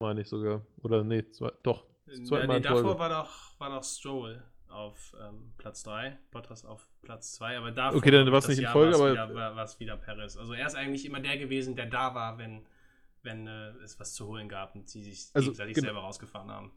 Meine 0.00 0.20
ich 0.20 0.28
sogar. 0.28 0.64
Oder 0.82 1.04
nee, 1.04 1.28
zwei, 1.30 1.52
doch. 1.62 1.86
Zum 2.12 2.24
zweiten 2.24 2.46
Mal 2.46 2.54
nee, 2.54 2.56
in 2.58 2.62
davor 2.64 2.82
Folge. 2.82 2.98
war 2.98 3.08
doch, 3.08 3.60
war 3.60 3.70
doch 3.70 3.84
Stroll 3.84 4.42
auf 4.68 5.14
ähm, 5.20 5.52
Platz 5.56 5.82
3, 5.82 6.18
Bottas 6.30 6.64
auf 6.64 6.86
Platz 7.02 7.34
2, 7.34 7.58
aber 7.58 7.70
davor 7.70 7.98
Okay, 7.98 8.10
dann 8.10 8.26
ich, 8.26 8.32
das 8.32 8.48
nicht 8.48 8.58
in 8.58 8.66
Folge, 8.66 8.96
aber- 8.96 9.12
wieder, 9.12 9.34
war, 9.34 9.56
war's 9.56 9.80
wieder 9.80 9.96
Perez. 9.96 10.36
Also 10.36 10.52
er 10.52 10.66
ist 10.66 10.74
eigentlich 10.74 11.06
immer 11.06 11.20
der 11.20 11.38
gewesen, 11.38 11.74
der 11.76 11.86
da 11.86 12.14
war, 12.14 12.38
wenn, 12.38 12.66
wenn 13.22 13.46
äh, 13.46 13.70
es 13.82 13.98
was 14.00 14.14
zu 14.14 14.26
holen 14.26 14.48
gab 14.48 14.74
und 14.74 14.88
sie 14.88 15.02
sich 15.02 15.30
Also, 15.34 15.46
gegenseitig 15.48 15.74
genau. 15.74 15.86
selber 15.86 16.00
rausgefahren 16.00 16.50
haben. 16.50 16.72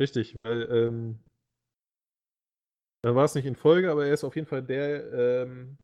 Richtig, 0.00 0.36
weil 0.44 0.62
ähm, 0.70 1.20
da 3.02 3.14
war 3.14 3.24
es 3.24 3.34
nicht 3.34 3.46
in 3.46 3.56
Folge, 3.56 3.90
aber 3.90 4.06
er 4.06 4.14
ist 4.14 4.24
auf 4.24 4.36
jeden 4.36 4.46
Fall 4.46 4.62
der 4.62 5.12
ähm, 5.12 5.76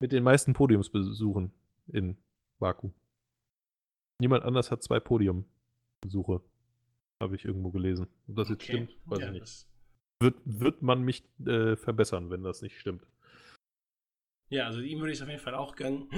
mit 0.00 0.12
den 0.12 0.22
meisten 0.22 0.52
Podiumsbesuchen 0.52 1.52
in 1.88 2.16
Baku. 2.60 2.90
Niemand 4.20 4.44
anders 4.44 4.70
hat 4.70 4.82
zwei 4.82 5.00
Podiumbesuche. 5.00 6.42
Habe 7.20 7.34
ich 7.34 7.44
irgendwo 7.44 7.70
gelesen. 7.70 8.06
Ob 8.28 8.36
das 8.36 8.48
jetzt 8.48 8.62
Okay. 8.62 8.86
stimmt, 8.86 8.96
weiß 9.06 9.20
Ja, 9.20 9.32
ich 9.32 9.40
nicht. 9.40 9.66
Wird, 10.20 10.40
wird 10.44 10.82
man 10.82 11.02
mich 11.02 11.24
äh, 11.46 11.76
verbessern, 11.76 12.30
wenn 12.30 12.42
das 12.42 12.62
nicht 12.62 12.78
stimmt. 12.78 13.06
Ja, 14.50 14.66
also 14.66 14.80
ihm 14.80 15.00
würde 15.00 15.12
ich 15.12 15.18
es 15.18 15.22
auf 15.22 15.28
jeden 15.28 15.40
Fall 15.42 15.54
auch 15.54 15.76
gönnen. 15.76 16.08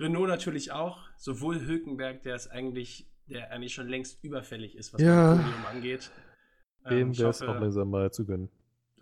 Renault 0.00 0.28
natürlich 0.28 0.72
auch, 0.72 0.98
sowohl 1.16 1.60
Hülkenberg, 1.66 2.22
der 2.22 2.36
ist 2.36 2.48
eigentlich, 2.48 3.10
der 3.26 3.50
eigentlich 3.50 3.74
schon 3.74 3.88
längst 3.88 4.22
überfällig 4.22 4.76
ist, 4.76 4.92
was 4.94 5.02
Ja. 5.02 5.34
das 5.34 5.44
Podium 5.44 5.66
angeht. 5.66 6.10
Ähm, 6.84 6.90
Dem 7.12 7.18
wäre 7.18 7.30
es 7.30 7.42
auch 7.42 7.54
langsam 7.60 7.90
mal 7.90 8.10
zu 8.12 8.24
gönnen. 8.24 8.48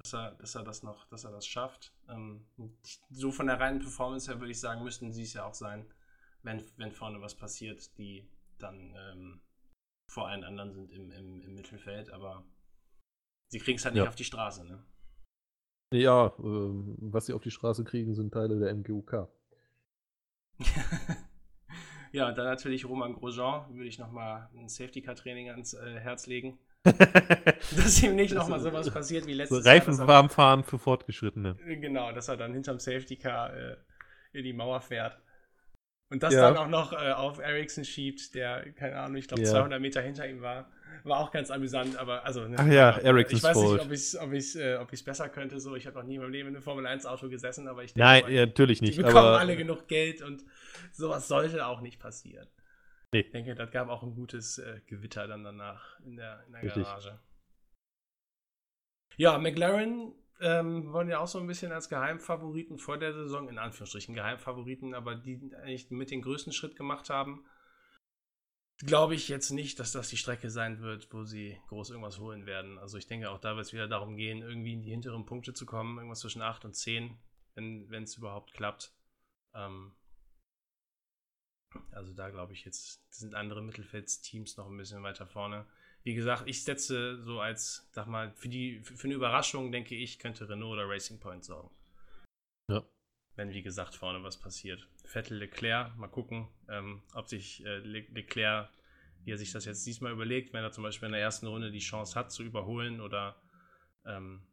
dass 0.03 0.15
er, 0.15 0.33
dass 0.33 0.55
er 0.55 0.63
das 0.63 0.83
noch, 0.83 1.07
dass 1.09 1.25
er 1.25 1.33
das 1.33 1.47
schafft. 1.47 1.93
Ähm, 2.09 2.47
so 3.11 3.31
von 3.33 3.47
der 3.47 3.59
reinen 3.61 3.81
Performance 3.81 4.31
her 4.31 4.41
würde 4.41 4.53
ich 4.53 4.61
sagen, 4.61 4.85
müssten 4.85 5.13
sie 5.13 5.23
es 5.23 5.33
ja 5.35 5.45
auch 5.45 5.55
sein, 5.55 5.87
wenn, 6.43 6.63
wenn 6.77 6.93
vorne 6.93 7.21
was 7.21 7.35
passiert, 7.35 7.97
die 7.99 8.29
dann 8.59 8.95
ähm, 8.97 9.41
vor 10.09 10.29
allen 10.29 10.45
anderen 10.45 10.73
sind 10.73 10.93
im, 10.93 11.11
im, 11.11 11.43
im 11.43 11.55
Mittelfeld, 11.55 12.11
aber 12.11 12.45
sie 13.49 13.59
kriegen 13.59 13.77
es 13.79 13.85
halt 13.85 13.95
nicht 13.95 14.05
Ja. 14.05 14.09
auf 14.09 14.15
die 14.15 14.25
Straße, 14.25 14.65
ne? 14.65 14.83
Ja, 15.93 16.33
ähm, 16.39 16.97
was 17.01 17.27
sie 17.27 17.33
auf 17.33 17.43
die 17.43 17.51
Straße 17.51 17.85
kriegen, 17.85 18.15
sind 18.15 18.33
Teile 18.33 18.59
der 18.59 18.71
MGUK. 18.75 19.29
ja, 22.13 22.29
und 22.29 22.39
dann 22.39 22.47
natürlich 22.47 22.85
Roman 22.89 23.13
Grosjean, 23.15 23.75
würde 23.75 23.87
ich 23.89 23.99
nochmal 23.99 24.49
ein 24.57 24.69
Safety-Car-Training 24.69 25.51
ans 25.51 25.75
äh, 25.75 25.99
Herz 26.01 26.27
legen. 26.27 26.59
Dass 26.85 28.03
ihm 28.03 28.15
nicht 28.15 28.33
nochmal 28.35 28.61
sowas 28.61 28.91
passiert 28.91 29.27
wie 29.27 29.33
so 29.33 29.39
letztes 29.39 29.65
Jahr. 29.65 29.75
dass 29.77 29.87
er- 29.89 29.91
Reifen 29.99 30.07
warm 30.09 30.31
fahren 30.31 30.63
für 30.65 30.79
Fortgeschrittene. 30.79 31.57
Genau, 31.81 32.13
dass 32.13 32.29
er 32.29 32.37
dann 32.37 32.53
hinterm 32.55 32.79
Safety 32.79 33.17
Car 33.17 33.53
äh, 33.55 33.77
in 34.33 34.45
die 34.45 34.53
Mauer 34.53 34.81
fährt. 34.81 35.19
Und 36.11 36.23
das 36.23 36.33
Ja. 36.35 36.43
dann 36.43 36.57
auch 36.57 36.69
noch 36.69 36.93
äh, 36.93 37.11
auf 37.13 37.41
Ericsson 37.41 37.85
schiebt, 37.85 38.35
der, 38.37 38.73
keine 38.75 38.97
Ahnung, 39.01 39.17
ich 39.17 39.27
glaube 39.27 39.43
Ja. 39.43 39.51
200 39.51 39.81
Meter 39.81 40.01
hinter 40.01 40.29
ihm 40.29 40.41
war. 40.43 40.71
War 41.05 41.21
auch 41.21 41.31
ganz 41.31 41.51
amüsant, 41.51 41.97
aber 41.97 42.25
also. 42.25 42.49
Ne, 42.49 42.57
Ach 42.59 42.67
ja, 42.67 42.99
Ericssons 42.99 43.39
Ich 43.39 43.45
weiß 43.45 43.57
nicht, 43.57 43.81
ob 43.81 43.93
ich 43.93 44.01
es 44.01 44.19
ob 44.19 44.33
ich's, 44.33 44.57
äh, 44.57 44.77
ob 44.81 44.93
ich's 44.93 45.05
besser 45.05 45.29
könnte. 45.29 45.61
So, 45.61 45.77
ich 45.77 45.87
habe 45.87 45.97
noch 45.99 46.05
nie 46.05 46.17
in 46.17 46.21
meinem 46.21 46.33
Leben 46.33 46.49
in 46.49 46.57
einem 46.57 46.63
Formel 46.63 46.87
1 46.87 47.07
Auto 47.07 47.29
gesessen, 47.29 47.69
aber 47.69 47.85
ich 47.85 47.95
denke, 47.95 48.07
Nein, 48.07 48.23
mal, 48.23 48.33
ja, 48.33 48.47
natürlich 48.47 48.81
die 48.81 48.87
nicht. 48.87 48.97
bekommen 48.97 49.17
Aber 49.17 49.39
alle 49.39 49.57
genug 49.57 49.87
Geld 49.89 50.23
und 50.23 50.45
sowas 50.93 51.29
sollte 51.29 51.67
auch 51.67 51.81
nicht 51.81 52.01
passieren. 52.01 52.49
Nee. 53.13 53.21
Ich 53.21 53.31
denke, 53.31 53.55
das 53.55 53.71
gab 53.71 53.89
auch 53.89 54.03
ein 54.03 54.15
gutes 54.15 54.59
äh, 54.59 54.81
Gewitter 54.87 55.27
dann 55.29 55.45
danach 55.45 56.01
in 56.01 56.17
der, 56.17 56.43
in 56.47 56.53
der 56.53 56.63
Richtig. 56.63 56.85
Garage. 56.85 57.19
Ja, 59.17 59.39
McLaren 59.39 60.13
ähm, 60.41 60.93
wollen 60.93 61.09
ja 61.09 61.21
auch 61.21 61.29
so 61.29 61.39
ein 61.39 61.47
bisschen 61.47 61.73
als 61.73 61.89
Geheimfavoriten 61.89 62.79
vor 62.79 62.99
der 62.99 63.13
Saison, 63.15 63.49
in 63.49 63.59
Anführungsstrichen 63.59 64.15
Geheimfavoriten, 64.15 64.95
aber 64.95 65.15
die 65.15 65.51
eigentlich 65.63 65.91
mit 65.91 66.11
den 66.11 66.23
größten 66.23 66.53
Schritt 66.53 66.77
gemacht 66.77 67.09
haben. 67.09 67.45
Glaube 68.79 69.15
ich 69.15 69.29
jetzt 69.29 69.51
nicht, 69.51 69.81
dass 69.81 69.93
das 69.93 70.11
die 70.11 70.19
Strecke 70.19 70.51
sein 70.51 70.81
wird, 70.81 71.11
wo 71.13 71.25
sie 71.25 71.59
groß 71.69 71.91
irgendwas 71.91 72.19
holen 72.19 72.45
werden. 72.45 72.79
Also 72.79 72.99
ich 72.99 73.07
denke 73.07 73.31
auch 73.31 73.39
da 73.41 73.57
wird 73.57 73.67
es 73.67 73.73
wieder 73.73 73.89
darum 73.89 74.17
gehen, 74.17 74.43
irgendwie 74.43 74.75
in 74.75 74.83
die 74.83 74.91
hinteren 74.91 75.25
Punkte 75.25 75.55
zu 75.55 75.65
kommen, 75.65 75.97
irgendwas 75.97 76.21
zwischen 76.21 76.43
8 76.43 76.67
und 76.67 76.75
10, 76.75 77.17
wenn 77.55 78.03
es 78.03 78.17
überhaupt 78.17 78.53
klappt. 78.53 78.93
Ähm, 79.55 79.97
also 81.91 82.13
da 82.13 82.29
glaube 82.29 82.53
ich 82.53 82.67
jetzt, 82.67 83.03
sind 83.15 83.35
andere 83.35 83.63
Mittelfeldsteams 83.63 84.59
noch 84.59 84.69
ein 84.69 84.77
bisschen 84.77 85.03
weiter 85.03 85.27
vorne. 85.27 85.67
Wie 86.03 86.15
gesagt, 86.15 86.45
ich 86.47 86.63
setze 86.63 87.21
so 87.23 87.41
als, 87.41 87.89
sag 87.93 88.07
mal, 88.07 88.33
für, 88.35 88.49
die, 88.49 88.81
für 88.81 89.09
eine 89.09 89.15
Überraschung, 89.15 89.73
denke 89.73 89.95
ich, 89.95 90.19
könnte 90.19 90.49
Renault 90.49 90.75
oder 90.75 90.89
Racing 90.89 91.19
Point 91.19 91.45
sorgen. 91.45 91.75
Ja. 92.71 92.85
Wenn, 93.37 93.51
wie 93.51 93.63
gesagt, 93.63 93.95
vorne 93.95 94.23
was 94.23 94.39
passiert. 94.39 94.89
Vettel, 95.05 95.39
Leclerc, 95.39 95.97
mal 95.97 96.09
gucken, 96.09 96.49
ähm, 96.69 97.03
ob 97.15 97.29
sich 97.29 97.65
äh, 97.65 97.79
Le 97.79 98.01
Leclerc 98.13 98.71
wie 99.27 99.33
er 99.33 99.39
sich 99.39 99.51
das 99.51 99.65
jetzt 99.65 99.85
diesmal 99.85 100.13
überlegt, 100.13 100.53
wenn 100.53 100.63
er 100.63 100.71
zum 100.71 100.85
Beispiel 100.85 101.07
in 101.07 101.13
der 101.13 101.21
ersten 101.21 101.49
Runde 101.49 101.73
die 101.73 101.81
Chance 101.81 102.15
hat 102.19 102.31
zu 102.31 102.45
überholen 102.45 103.01
oder 103.01 103.35
ähm, 104.05 104.47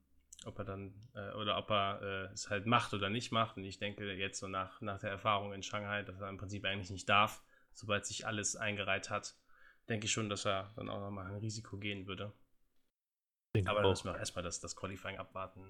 ob 0.46 0.58
er 0.58 0.66
dann 0.66 0.96
äh, 1.14 1.32
oder 1.34 1.60
ob 1.60 1.70
er 1.70 2.02
äh, 2.02 2.34
es 2.34 2.50
halt 2.50 2.66
macht 2.66 2.92
oder 2.96 3.12
nicht 3.12 3.32
macht. 3.32 3.56
Und 3.56 3.66
ich 3.66 3.78
denke 3.78 4.12
jetzt 4.14 4.40
so 4.40 4.48
nach, 4.48 4.82
nach 4.82 4.98
der 4.98 5.12
Erfahrung 5.12 5.54
in 5.54 5.62
Shanghai, 5.62 6.02
dass 6.02 6.20
er 6.20 6.28
im 6.28 6.38
Prinzip 6.38 6.66
eigentlich 6.66 6.90
nicht 6.90 7.08
darf, 7.08 7.44
sobald 7.72 8.08
sich 8.08 8.26
alles 8.26 8.56
eingereiht 8.56 9.12
hat, 9.12 9.36
denke 9.90 10.08
ich 10.08 10.12
schon, 10.12 10.28
dass 10.28 10.44
er 10.44 10.74
dann 10.76 10.90
auch 10.90 11.02
nochmal 11.02 11.28
ein 11.28 11.38
Risiko 11.38 11.78
gehen 11.78 12.08
würde. 12.08 12.34
Denke 13.56 13.70
Aber 13.70 13.84
dann 13.84 13.92
müssen 13.92 14.06
wir 14.06 14.14
auch 14.14 14.20
erstmal 14.20 14.44
das, 14.44 14.60
das 14.60 14.76
Qualifying 14.76 15.20
abwarten, 15.20 15.62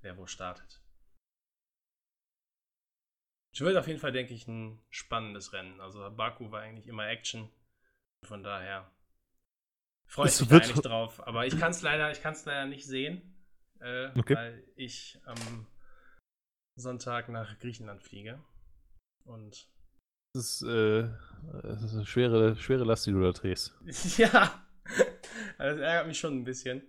wer 0.00 0.16
wo 0.16 0.26
startet. 0.26 0.80
Es 3.52 3.60
wird 3.60 3.76
auf 3.76 3.86
jeden 3.86 4.00
Fall, 4.00 4.12
denke 4.12 4.32
ich, 4.32 4.48
ein 4.48 4.80
spannendes 4.90 5.52
Rennen. 5.52 5.80
Also 5.80 6.10
Baku 6.10 6.50
war 6.50 6.62
eigentlich 6.62 6.86
immer 6.86 7.06
Action. 7.08 7.50
Von 8.24 8.42
daher 8.42 8.90
freue 10.06 10.28
ich 10.28 10.40
mich 10.40 10.48
da 10.48 10.56
eigentlich 10.56 10.80
drauf. 10.80 11.26
Aber 11.26 11.46
ich 11.46 11.58
kann 11.58 11.70
es 11.72 11.82
leider, 11.82 12.10
ich 12.10 12.22
leider 12.44 12.66
nicht 12.66 12.86
sehen, 12.86 13.36
äh, 13.80 14.08
Okay. 14.18 14.34
weil 14.36 14.64
ich 14.76 15.20
am 15.26 15.66
Sonntag 16.76 17.28
nach 17.28 17.58
Griechenland 17.58 18.02
fliege. 18.02 18.42
Und 19.24 19.68
Das 20.34 20.44
ist, 20.44 20.62
äh, 20.62 21.10
das 21.62 21.82
ist 21.82 21.94
eine 21.94 22.06
schwere, 22.06 22.56
schwere 22.56 22.84
Last, 22.84 23.06
die 23.06 23.12
du 23.12 23.20
da 23.20 23.32
trägst. 23.32 23.76
ja, 24.18 24.66
das 25.58 25.78
ärgert 25.78 26.06
mich 26.06 26.18
schon 26.18 26.38
ein 26.38 26.44
bisschen. 26.44 26.82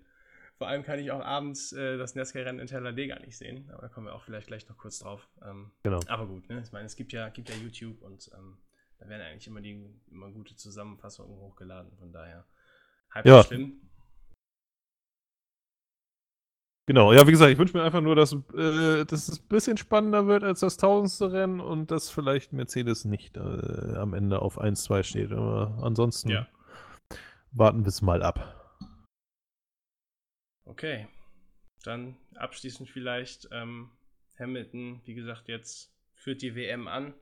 Vor 0.58 0.68
allem 0.68 0.84
kann 0.84 1.00
ich 1.00 1.12
auch 1.12 1.22
abends 1.24 1.74
äh, 1.74 1.98
das 1.98 2.16
NASCAR-Rennen 2.16 2.60
in 2.60 2.68
Talladega 2.68 3.18
nicht 3.20 3.38
sehen. 3.38 3.70
Aber 3.74 3.82
da 3.82 3.88
kommen 3.90 4.06
wir 4.08 4.14
auch 4.16 4.24
vielleicht 4.24 4.48
gleich 4.48 4.68
noch 4.70 4.78
kurz 4.78 5.00
drauf. 5.00 5.28
Ähm, 5.44 5.72
Genau. 5.84 6.00
aber 6.08 6.28
gut, 6.28 6.48
ne? 6.50 6.62
ich 6.64 6.72
meine, 6.72 6.86
es 6.86 6.96
gibt 6.96 7.12
ja, 7.12 7.30
gibt 7.30 7.50
ja 7.50 7.56
YouTube 7.56 8.02
und 8.02 8.30
ähm, 8.38 8.58
da 9.00 9.10
werden 9.10 9.22
eigentlich 9.24 9.48
immer 9.48 9.62
die 9.62 9.84
immer 10.12 10.30
gute 10.32 10.56
Zusammenfassungen 10.56 11.36
hochgeladen. 11.38 11.92
Von 11.98 12.12
daher 12.14 12.46
halb 13.12 13.26
Ja. 13.26 13.44
schlimm. 13.44 13.82
Genau, 16.86 17.14
ja, 17.14 17.26
wie 17.26 17.32
gesagt, 17.32 17.50
ich 17.52 17.58
wünsche 17.58 17.78
mir 17.78 17.84
einfach 17.84 18.02
nur, 18.02 18.14
dass, 18.16 18.34
äh, 18.34 19.06
dass 19.06 19.30
es 19.30 19.40
ein 19.40 19.48
bisschen 19.48 19.78
spannender 19.78 20.28
wird 20.28 20.44
als 20.44 20.60
das 20.60 20.76
tausendste 20.76 21.32
Rennen 21.32 21.62
und 21.62 21.92
dass 21.92 22.10
vielleicht 22.10 22.52
Mercedes 22.52 23.06
nicht 23.06 23.38
äh, 23.38 23.40
am 23.96 24.14
Ende 24.14 24.42
auf 24.42 24.60
1-2 24.62 25.04
steht. 25.04 25.32
Aber 25.32 25.80
ansonsten 25.82 26.30
Ja. 26.30 26.48
warten 27.54 27.84
wir 27.86 27.88
es 27.88 28.02
mal 28.02 28.22
ab. 28.22 28.63
Okay. 30.66 31.08
Dann 31.84 32.18
abschließend 32.36 32.90
vielleicht 32.90 33.48
ähm, 33.52 33.92
Hamilton, 34.40 35.02
wie 35.06 35.14
gesagt, 35.14 35.48
jetzt 35.48 35.94
führt 36.16 36.42
die 36.42 36.56
WM 36.56 36.88
an. 36.88 37.14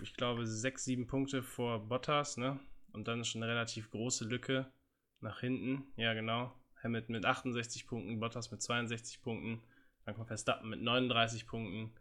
Ich 0.00 0.14
glaube, 0.14 0.46
sechs, 0.46 0.84
sieben 0.84 1.06
Punkte 1.06 1.42
vor 1.42 1.88
Bottas, 1.88 2.36
ne? 2.36 2.60
Und 2.92 3.08
dann 3.08 3.20
ist 3.20 3.28
schon 3.28 3.42
eine 3.42 3.52
relativ 3.52 3.90
große 3.90 4.24
Lücke 4.24 4.72
nach 5.20 5.40
hinten. 5.40 5.92
Ja, 5.96 6.14
genau. 6.14 6.54
Hamilton 6.82 7.12
mit 7.14 7.26
68 7.26 7.86
Punkten, 7.86 8.20
Bottas 8.20 8.50
mit 8.50 8.60
62 8.62 9.22
Punkten, 9.22 9.62
dann 10.04 10.14
kommt 10.14 10.28
Verstappen 10.28 10.68
mit 10.68 10.82
39 10.82 11.46
Punkten 11.46 11.94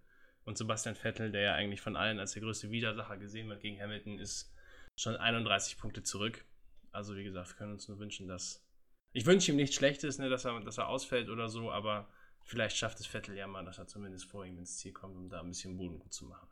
und 0.44 0.58
Sebastian 0.58 0.96
Vettel, 0.96 1.32
der 1.32 1.42
ja 1.42 1.54
eigentlich 1.54 1.82
von 1.82 1.96
allen 1.96 2.20
als 2.20 2.34
der 2.34 2.42
größte 2.42 2.72
Widersacher 2.72 3.18
gesehen 3.18 3.48
wird 3.50 3.62
gegen 3.62 3.80
Hamilton, 3.80 4.20
ist 4.20 4.52
schon 4.96 5.16
31 5.16 5.78
Punkte 5.78 6.04
zurück. 6.04 6.46
Also 6.92 7.16
wie 7.16 7.24
gesagt, 7.24 7.50
wir 7.50 7.56
können 7.58 7.74
uns 7.74 7.88
nur 7.88 8.00
wünschen, 8.00 8.28
dass 8.28 8.66
ich 9.14 9.26
wünsche 9.26 9.52
ihm 9.52 9.58
nichts 9.58 9.76
Schlechtes, 9.76 10.18
ne, 10.20 10.30
dass, 10.30 10.46
er, 10.46 10.60
dass 10.62 10.78
er 10.78 10.88
ausfällt 10.88 11.30
oder 11.30 11.50
so, 11.50 11.72
aber 11.72 12.08
vielleicht 12.44 12.78
schafft 12.78 13.00
es 13.00 13.08
Vettel 13.08 13.36
ja 13.36 13.48
mal, 13.48 13.66
dass 13.66 13.78
er 13.78 13.88
zumindest 13.88 14.26
vor 14.26 14.46
ihm 14.46 14.58
ins 14.58 14.78
Ziel 14.78 14.94
kommt, 14.94 15.16
um 15.16 15.30
da 15.30 15.42
ein 15.42 15.48
bisschen 15.48 15.78
Boden 15.78 16.00
gut 16.00 16.14
zu 16.14 16.26
machen. 16.26 16.48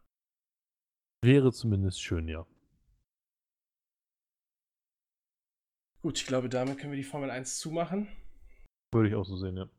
Wäre 1.21 1.51
zumindest 1.51 2.01
schön, 2.01 2.27
ja. 2.27 2.45
Gut, 6.01 6.17
ich 6.17 6.25
glaube, 6.25 6.47
damit 6.47 6.77
können 6.77 6.93
wir 6.93 6.97
die 6.97 7.03
Formel 7.03 7.29
1 7.29 7.59
zumachen. 7.59 8.07
Würde 8.93 9.09
ich 9.09 9.15
auch 9.15 9.25
so 9.25 9.35
sehen, 9.35 9.57
ja. 9.57 9.69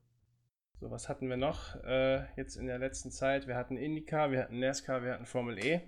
So, 0.81 0.91
was 0.91 1.09
hatten 1.09 1.29
wir 1.29 1.37
noch 1.37 1.77
äh, 1.83 2.27
jetzt 2.37 2.57
in 2.57 2.67
der 2.67 2.79
letzten 2.79 3.11
Zeit? 3.11 3.47
Wir 3.47 3.57
hatten 3.57 3.77
Indycar, 3.77 4.31
wir 4.31 4.41
hatten 4.41 4.59
NASCAR, 4.59 5.03
wir 5.03 5.13
hatten 5.13 5.27
Formel 5.27 5.59
E. 5.59 5.83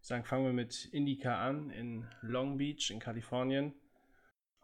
Ich 0.00 0.06
sage, 0.06 0.24
fangen 0.24 0.44
wir 0.44 0.52
mit 0.52 0.86
Indycar 0.86 1.38
an 1.38 1.70
in 1.70 2.06
Long 2.20 2.56
Beach 2.58 2.90
in 2.90 3.00
Kalifornien. 3.00 3.74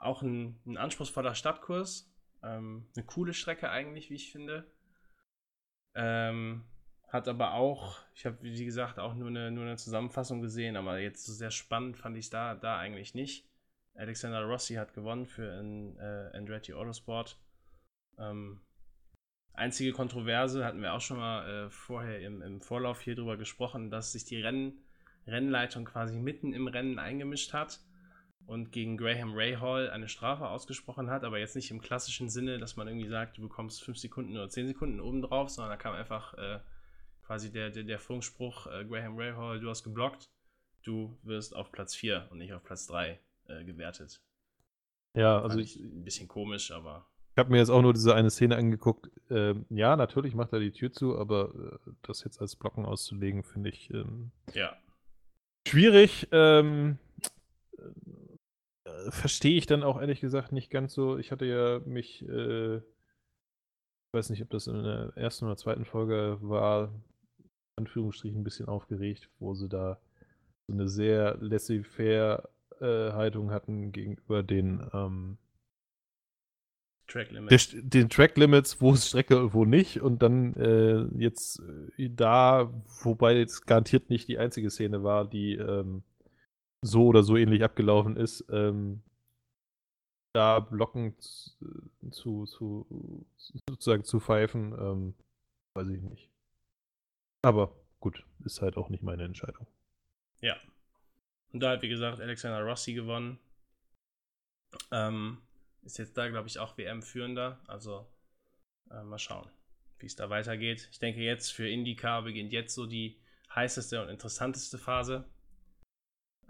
Auch 0.02 0.22
ein, 0.22 0.60
ein 0.66 0.76
anspruchsvoller 0.76 1.36
Stadtkurs. 1.36 2.12
Ähm, 2.42 2.88
eine 2.96 3.06
coole 3.06 3.34
Strecke 3.34 3.70
eigentlich, 3.70 4.10
wie 4.10 4.16
ich 4.16 4.32
finde. 4.32 4.66
Ähm, 5.94 6.64
hat 7.06 7.28
aber 7.28 7.54
auch, 7.54 7.98
ich 8.12 8.26
habe 8.26 8.42
wie 8.42 8.64
gesagt 8.64 8.98
auch 8.98 9.14
nur 9.14 9.28
eine, 9.28 9.52
nur 9.52 9.64
eine 9.64 9.76
Zusammenfassung 9.76 10.40
gesehen, 10.40 10.76
aber 10.76 10.98
jetzt 10.98 11.24
so 11.24 11.32
sehr 11.32 11.52
spannend 11.52 11.96
fand 11.96 12.16
ich 12.16 12.24
es 12.24 12.30
da, 12.30 12.56
da 12.56 12.78
eigentlich 12.78 13.14
nicht. 13.14 13.48
Alexander 13.94 14.42
Rossi 14.42 14.74
hat 14.74 14.92
gewonnen 14.92 15.26
für 15.26 15.52
ein, 15.60 15.96
äh, 15.98 16.36
Andretti 16.36 16.74
Autosport. 16.74 17.38
Ähm, 18.18 18.60
einzige 19.52 19.92
Kontroverse, 19.92 20.64
hatten 20.64 20.82
wir 20.82 20.94
auch 20.94 21.00
schon 21.00 21.18
mal 21.18 21.48
äh, 21.48 21.70
vorher 21.70 22.20
im, 22.22 22.42
im 22.42 22.60
Vorlauf 22.60 23.00
hier 23.00 23.14
drüber 23.14 23.36
gesprochen, 23.36 23.88
dass 23.88 24.10
sich 24.10 24.24
die 24.24 24.40
Renn, 24.40 24.80
Rennleitung 25.28 25.84
quasi 25.84 26.18
mitten 26.18 26.52
im 26.54 26.66
Rennen 26.66 26.98
eingemischt 26.98 27.52
hat 27.52 27.78
und 28.46 28.72
gegen 28.72 28.96
Graham 28.96 29.32
Rahal 29.34 29.90
eine 29.90 30.08
Strafe 30.08 30.48
ausgesprochen 30.48 31.10
hat, 31.10 31.24
aber 31.24 31.38
jetzt 31.38 31.56
nicht 31.56 31.70
im 31.70 31.80
klassischen 31.80 32.28
Sinne, 32.28 32.58
dass 32.58 32.76
man 32.76 32.88
irgendwie 32.88 33.08
sagt, 33.08 33.38
du 33.38 33.42
bekommst 33.42 33.82
5 33.82 33.98
Sekunden 33.98 34.36
oder 34.36 34.48
10 34.48 34.66
Sekunden 34.68 35.00
obendrauf, 35.00 35.48
sondern 35.48 35.70
da 35.70 35.76
kam 35.76 35.94
einfach 35.94 36.34
äh, 36.34 36.58
quasi 37.24 37.50
der, 37.50 37.70
der, 37.70 37.84
der 37.84 37.98
Funkspruch, 37.98 38.66
äh, 38.66 38.84
Graham 38.84 39.18
Rahal, 39.18 39.60
du 39.60 39.70
hast 39.70 39.84
geblockt, 39.84 40.28
du 40.82 41.16
wirst 41.22 41.54
auf 41.54 41.72
Platz 41.72 41.94
4 41.94 42.28
und 42.30 42.38
nicht 42.38 42.52
auf 42.52 42.62
Platz 42.62 42.86
3 42.86 43.18
äh, 43.48 43.64
gewertet. 43.64 44.20
Ja, 45.14 45.40
Also 45.40 45.58
ich, 45.58 45.78
ich, 45.78 45.84
ein 45.84 46.04
bisschen 46.04 46.28
komisch, 46.28 46.70
aber 46.70 47.06
Ich 47.32 47.38
habe 47.38 47.50
mir 47.50 47.58
jetzt 47.58 47.70
auch 47.70 47.82
nur 47.82 47.92
diese 47.92 48.14
eine 48.14 48.30
Szene 48.30 48.56
angeguckt. 48.56 49.10
Ähm, 49.30 49.66
ja, 49.68 49.96
natürlich 49.96 50.34
macht 50.34 50.52
er 50.52 50.60
die 50.60 50.72
Tür 50.72 50.92
zu, 50.92 51.18
aber 51.18 51.80
äh, 51.86 51.90
das 52.02 52.24
jetzt 52.24 52.40
als 52.40 52.56
Blocken 52.56 52.86
auszulegen, 52.86 53.44
finde 53.44 53.70
ich 53.70 53.90
ähm, 53.90 54.30
ja. 54.54 54.76
schwierig. 55.68 56.28
Ähm, 56.32 56.98
äh, 59.06 59.10
Verstehe 59.10 59.56
ich 59.56 59.66
dann 59.66 59.82
auch 59.82 60.00
ehrlich 60.00 60.20
gesagt 60.20 60.52
nicht 60.52 60.70
ganz 60.70 60.94
so. 60.94 61.18
Ich 61.18 61.32
hatte 61.32 61.44
ja 61.46 61.80
mich, 61.86 62.22
äh, 62.28 62.76
ich 62.76 62.82
weiß 64.12 64.30
nicht, 64.30 64.42
ob 64.42 64.50
das 64.50 64.66
in 64.66 64.82
der 64.82 65.12
ersten 65.16 65.46
oder 65.46 65.56
zweiten 65.56 65.84
Folge 65.84 66.38
war, 66.40 66.92
in 67.38 67.84
Anführungsstrichen 67.84 68.40
ein 68.40 68.44
bisschen 68.44 68.68
aufgeregt, 68.68 69.30
wo 69.38 69.54
sie 69.54 69.68
da 69.68 69.98
so 70.68 70.74
eine 70.74 70.88
sehr 70.88 71.36
laissez-faire 71.40 72.48
äh, 72.80 73.12
Haltung 73.12 73.50
hatten 73.50 73.92
gegenüber 73.92 74.42
den 74.42 74.88
ähm, 74.92 75.38
Track 77.08 77.30
Limit. 77.30 77.50
der, 77.50 77.58
St- 77.58 77.80
den 77.82 78.08
Track 78.08 78.36
Limits, 78.38 78.80
wo 78.80 78.92
ist 78.92 79.08
Strecke 79.08 79.42
und 79.42 79.54
wo 79.54 79.64
nicht. 79.64 80.00
Und 80.00 80.22
dann 80.22 80.54
äh, 80.54 81.02
jetzt 81.18 81.60
äh, 81.98 82.08
da, 82.10 82.72
wobei 83.02 83.36
jetzt 83.36 83.66
garantiert 83.66 84.08
nicht 84.08 84.28
die 84.28 84.38
einzige 84.38 84.70
Szene 84.70 85.02
war, 85.02 85.28
die 85.28 85.54
ähm, 85.54 86.02
so 86.82 87.06
oder 87.06 87.22
so 87.22 87.36
ähnlich 87.36 87.62
abgelaufen 87.62 88.16
ist, 88.16 88.44
ähm, 88.50 89.02
da 90.34 90.60
Blocken 90.60 91.16
zu, 91.18 92.46
zu, 92.46 93.26
sozusagen 93.68 94.04
zu 94.04 94.18
pfeifen, 94.18 94.72
ähm, 94.78 95.14
weiß 95.74 95.88
ich 95.88 96.02
nicht. 96.02 96.30
Aber 97.42 97.74
gut, 98.00 98.24
ist 98.44 98.62
halt 98.62 98.76
auch 98.76 98.88
nicht 98.88 99.02
meine 99.02 99.24
Entscheidung. 99.24 99.66
Ja. 100.40 100.56
Und 101.52 101.60
da 101.60 101.72
hat, 101.72 101.82
wie 101.82 101.88
gesagt, 101.88 102.20
Alexander 102.20 102.62
Rossi 102.62 102.94
gewonnen. 102.94 103.38
Ähm, 104.90 105.38
ist 105.82 105.98
jetzt 105.98 106.16
da, 106.16 106.28
glaube 106.28 106.48
ich, 106.48 106.58
auch 106.58 106.78
WM-Führender. 106.78 107.60
Also 107.66 108.06
äh, 108.90 109.02
mal 109.02 109.18
schauen, 109.18 109.48
wie 109.98 110.06
es 110.06 110.16
da 110.16 110.30
weitergeht. 110.30 110.88
Ich 110.90 110.98
denke, 110.98 111.20
jetzt 111.20 111.52
für 111.52 111.68
IndyCar 111.68 112.22
beginnt 112.22 112.52
jetzt 112.52 112.74
so 112.74 112.86
die 112.86 113.20
heißeste 113.54 114.02
und 114.02 114.08
interessanteste 114.08 114.78
Phase. 114.78 115.28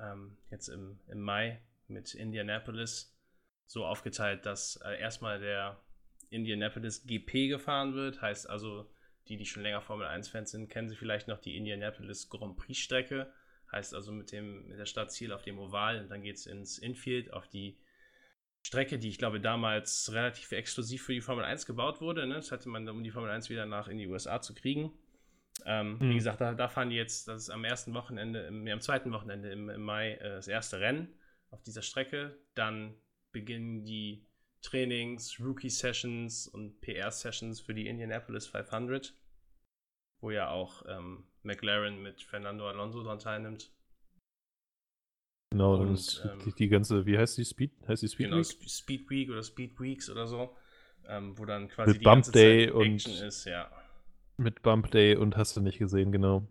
Ähm, 0.02 0.36
jetzt 0.50 0.68
im, 0.68 0.98
im 1.08 1.20
Mai 1.20 1.62
mit 1.88 2.14
Indianapolis. 2.14 3.16
So 3.66 3.86
aufgeteilt, 3.86 4.44
dass 4.44 4.76
äh, 4.84 4.98
erstmal 5.00 5.40
der 5.40 5.80
Indianapolis 6.30 7.06
GP 7.06 7.48
gefahren 7.48 7.94
wird. 7.94 8.20
Heißt 8.20 8.48
also, 8.48 8.90
die, 9.28 9.36
die 9.36 9.46
schon 9.46 9.62
länger 9.62 9.80
Formel 9.80 10.06
1-Fans 10.06 10.50
sind, 10.50 10.68
kennen 10.68 10.88
sie 10.88 10.96
vielleicht 10.96 11.28
noch 11.28 11.38
die 11.38 11.56
Indianapolis 11.56 12.28
Grand 12.28 12.56
Prix-Strecke. 12.56 13.32
Heißt 13.70 13.94
also 13.94 14.12
mit, 14.12 14.32
dem, 14.32 14.68
mit 14.68 14.78
der 14.78 14.86
Startziel 14.86 15.32
auf 15.32 15.42
dem 15.42 15.58
Oval 15.58 16.00
und 16.00 16.10
dann 16.10 16.22
geht 16.22 16.36
es 16.36 16.46
ins 16.46 16.78
Infield 16.78 17.32
auf 17.32 17.48
die 17.48 17.78
Strecke, 18.62 18.98
die 18.98 19.08
ich 19.08 19.18
glaube 19.18 19.40
damals 19.40 20.12
relativ 20.12 20.52
exklusiv 20.52 21.04
für 21.04 21.14
die 21.14 21.20
Formel 21.20 21.44
1 21.44 21.66
gebaut 21.66 22.00
wurde. 22.00 22.26
Ne? 22.26 22.34
Das 22.34 22.52
hatte 22.52 22.68
man, 22.68 22.88
um 22.88 23.02
die 23.02 23.10
Formel 23.10 23.30
1 23.30 23.48
wieder 23.48 23.66
nach 23.66 23.88
in 23.88 23.98
die 23.98 24.06
USA 24.06 24.40
zu 24.40 24.54
kriegen. 24.54 24.92
Ähm, 25.64 25.98
Mhm. 25.98 26.10
Wie 26.10 26.14
gesagt, 26.14 26.40
da, 26.40 26.54
da 26.54 26.68
fahren 26.68 26.90
die 26.90 26.96
jetzt, 26.96 27.28
das 27.28 27.42
ist 27.44 27.50
am 27.50 27.64
ersten 27.64 27.94
Wochenende, 27.94 28.40
im, 28.46 28.66
ja, 28.66 28.74
am 28.74 28.80
zweiten 28.80 29.12
Wochenende 29.12 29.50
im, 29.52 29.68
im 29.68 29.82
Mai 29.82 30.14
äh, 30.14 30.30
das 30.36 30.48
erste 30.48 30.80
Rennen 30.80 31.14
auf 31.50 31.62
dieser 31.62 31.82
Strecke. 31.82 32.38
Dann 32.54 32.94
beginnen 33.32 33.84
die 33.84 34.26
Trainings, 34.62 35.38
Rookie-Sessions 35.40 36.48
und 36.48 36.80
PR-Sessions 36.80 37.60
für 37.60 37.74
die 37.74 37.86
Indianapolis 37.86 38.46
500, 38.46 39.14
wo 40.20 40.30
ja 40.30 40.48
auch 40.50 40.84
ähm, 40.88 41.24
McLaren 41.42 42.02
mit 42.02 42.22
Fernando 42.22 42.68
Alonso 42.68 43.02
dran 43.02 43.18
teilnimmt. 43.18 43.72
Genau, 45.52 45.76
dann 45.76 45.88
Und, 45.88 45.94
ist 45.94 46.22
ähm, 46.24 46.38
die, 46.44 46.52
die 46.54 46.68
ganze, 46.68 47.04
wie 47.04 47.18
heißt 47.18 47.36
die 47.36 47.44
Speed? 47.44 47.72
Heißt 47.86 48.02
die 48.02 48.08
Speed 48.08 48.26
genau, 48.30 48.38
Week? 48.38 48.46
Sp- 48.48 48.68
Speed 48.68 49.10
Week 49.10 49.30
oder 49.30 49.42
Speed 49.42 49.78
Weeks 49.80 50.08
oder 50.08 50.26
so, 50.26 50.56
ähm, 51.08 51.36
wo 51.36 51.44
dann 51.44 51.68
quasi 51.68 51.92
Mit 51.92 52.00
die 52.00 52.04
Bump 52.04 52.16
ganze 52.24 52.32
Day 52.32 52.66
Zeit 52.66 52.74
und- 52.74 52.86
Action 52.86 53.14
ist, 53.16 53.44
ja. 53.44 53.70
Mit 54.42 54.62
Bump 54.62 54.90
Day 54.90 55.14
und 55.14 55.36
hast 55.36 55.56
du 55.56 55.60
nicht 55.60 55.78
gesehen, 55.78 56.10
genau. 56.10 56.48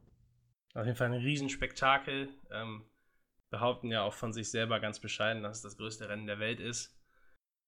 Auf 0.74 0.86
jeden 0.86 0.96
Fall 0.96 1.08
ein 1.08 1.20
Riesenspektakel. 1.20 2.30
Ähm, 2.50 2.86
behaupten 3.50 3.92
ja 3.92 4.04
auch 4.04 4.14
von 4.14 4.32
sich 4.32 4.50
selber 4.50 4.80
ganz 4.80 5.00
bescheiden, 5.00 5.44
dass 5.44 5.58
es 5.58 5.64
das 5.64 5.78
größte 5.78 6.08
Rennen 6.08 6.26
der 6.26 6.40
Welt 6.40 6.62
ist. 6.62 6.98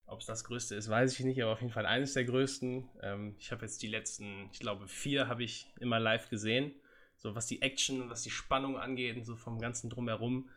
Ob 0.05 0.21
es 0.21 0.25
das 0.25 0.45
größte 0.45 0.75
ist, 0.75 0.89
weiß 0.89 1.19
ich 1.19 1.25
nicht, 1.25 1.43
aber 1.43 1.51
auf 1.51 1.59
jeden 1.59 1.73
Fall 1.73 1.85
eines 1.85 2.13
der 2.13 2.23
größten. 2.23 2.89
Ähm, 3.01 3.35
ich 3.37 3.51
habe 3.51 3.65
jetzt 3.65 3.81
die 3.81 3.87
letzten, 3.87 4.49
ich 4.53 4.59
glaube, 4.59 4.87
vier 4.87 5.27
habe 5.27 5.43
ich 5.43 5.73
immer 5.81 5.99
live 5.99 6.29
gesehen. 6.29 6.73
So 7.17 7.35
was 7.35 7.47
die 7.47 7.61
Action 7.61 8.09
was 8.09 8.23
die 8.23 8.31
Spannung 8.31 8.77
angeht 8.77 9.17
und 9.17 9.25
so 9.25 9.35
vom 9.35 9.59
ganzen 9.59 9.89
Drumherum, 9.89 10.49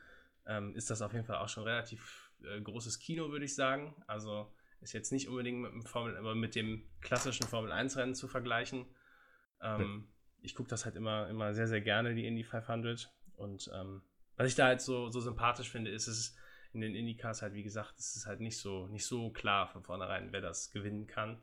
ähm, 0.46 0.76
ist 0.76 0.90
das 0.90 1.02
auf 1.02 1.12
jeden 1.12 1.24
Fall 1.24 1.38
auch 1.38 1.48
schon 1.48 1.64
relativ 1.64 2.30
äh, 2.44 2.60
großes 2.60 3.00
Kino, 3.00 3.30
würde 3.30 3.46
ich 3.46 3.56
sagen. 3.56 3.96
Also 4.06 4.48
ist 4.80 4.92
jetzt 4.92 5.10
nicht 5.10 5.28
unbedingt 5.28 5.60
mit 5.60 5.72
dem, 5.72 5.82
Formel, 5.82 6.16
aber 6.16 6.36
mit 6.36 6.54
dem 6.54 6.84
klassischen 7.00 7.48
Formel 7.48 7.72
1-Rennen 7.72 8.14
zu 8.14 8.28
vergleichen. 8.28 8.86
Ähm, 9.62 10.08
Ich 10.42 10.54
gucke 10.54 10.68
das 10.68 10.84
halt 10.84 10.96
immer, 10.96 11.28
immer 11.28 11.54
sehr, 11.54 11.66
sehr 11.66 11.80
gerne, 11.80 12.14
die 12.14 12.26
Indy 12.26 12.44
500. 12.44 13.10
Und 13.36 13.70
ähm, 13.74 14.02
was 14.36 14.48
ich 14.48 14.54
da 14.54 14.66
halt 14.66 14.80
so, 14.80 15.10
so 15.10 15.20
sympathisch 15.20 15.70
finde, 15.70 15.90
ist 15.90 16.06
es 16.06 16.36
in 16.72 16.80
den 16.82 16.94
Indycars 16.94 17.42
halt, 17.42 17.54
wie 17.54 17.62
gesagt, 17.62 17.98
es 17.98 18.16
ist 18.16 18.26
halt 18.26 18.40
nicht 18.40 18.58
so, 18.58 18.86
nicht 18.88 19.06
so 19.06 19.30
klar 19.30 19.66
von 19.66 19.82
vornherein, 19.82 20.28
wer 20.32 20.40
das 20.42 20.70
gewinnen 20.72 21.06
kann 21.06 21.38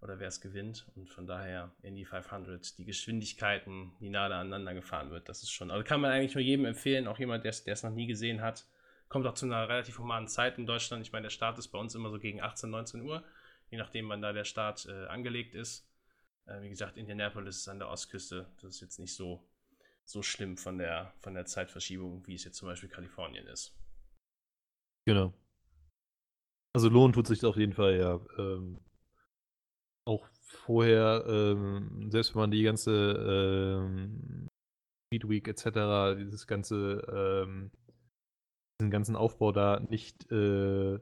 oder 0.00 0.18
wer 0.18 0.28
es 0.28 0.40
gewinnt. 0.40 0.86
Und 0.96 1.08
von 1.08 1.26
daher 1.26 1.72
Indy 1.82 2.04
500, 2.04 2.76
die 2.76 2.84
Geschwindigkeiten, 2.84 3.92
die 4.00 4.10
nahe 4.10 4.34
aneinander 4.34 4.74
gefahren 4.74 5.10
wird, 5.10 5.28
das 5.28 5.42
ist 5.42 5.52
schon, 5.52 5.70
also 5.70 5.84
kann 5.84 6.00
man 6.00 6.10
eigentlich 6.10 6.34
nur 6.34 6.42
jedem 6.42 6.64
empfehlen, 6.64 7.06
auch 7.06 7.18
jemand, 7.18 7.44
der 7.44 7.52
es 7.52 7.82
noch 7.82 7.92
nie 7.92 8.06
gesehen 8.06 8.42
hat. 8.42 8.66
Kommt 9.08 9.24
auch 9.26 9.34
zu 9.34 9.46
einer 9.46 9.68
relativ 9.68 10.00
humanen 10.00 10.26
Zeit 10.26 10.58
in 10.58 10.66
Deutschland. 10.66 11.00
Ich 11.06 11.12
meine, 11.12 11.24
der 11.24 11.30
Start 11.30 11.58
ist 11.58 11.68
bei 11.68 11.78
uns 11.78 11.94
immer 11.94 12.10
so 12.10 12.18
gegen 12.18 12.40
18, 12.40 12.68
19 12.68 13.02
Uhr, 13.02 13.22
je 13.70 13.78
nachdem, 13.78 14.08
wann 14.08 14.20
da 14.20 14.32
der 14.32 14.44
Start 14.44 14.86
äh, 14.86 15.06
angelegt 15.06 15.54
ist. 15.54 15.88
Äh, 16.46 16.62
wie 16.62 16.68
gesagt, 16.68 16.96
Indianapolis 16.96 17.58
ist 17.58 17.68
an 17.68 17.78
der 17.78 17.88
Ostküste. 17.88 18.46
Das 18.60 18.76
ist 18.76 18.80
jetzt 18.80 18.98
nicht 18.98 19.14
so, 19.14 19.46
so 20.04 20.22
schlimm 20.22 20.56
von 20.56 20.78
der, 20.78 21.12
von 21.20 21.34
der 21.34 21.46
Zeitverschiebung, 21.46 22.26
wie 22.26 22.34
es 22.34 22.44
jetzt 22.44 22.56
zum 22.56 22.68
Beispiel 22.68 22.88
Kalifornien 22.88 23.46
ist. 23.46 23.76
Genau. 25.06 25.32
Also 26.74 26.88
lohnt 26.88 27.14
tut 27.14 27.26
sich 27.26 27.44
auf 27.44 27.56
jeden 27.56 27.72
Fall, 27.72 27.96
ja. 27.96 28.20
Ähm, 28.38 28.80
auch 30.06 30.26
vorher, 30.42 31.24
ähm, 31.26 32.10
selbst 32.10 32.34
wenn 32.34 32.42
man 32.42 32.50
die 32.50 32.62
ganze 32.62 32.92
ähm, 33.82 34.48
Speed 35.06 35.28
Week 35.28 35.48
etc., 35.48 36.16
dieses 36.18 36.46
ganze, 36.46 37.02
ähm, 37.12 37.70
diesen 38.78 38.90
ganzen 38.90 39.16
Aufbau 39.16 39.52
da 39.52 39.80
nicht 39.80 40.30
äh, 40.30 40.98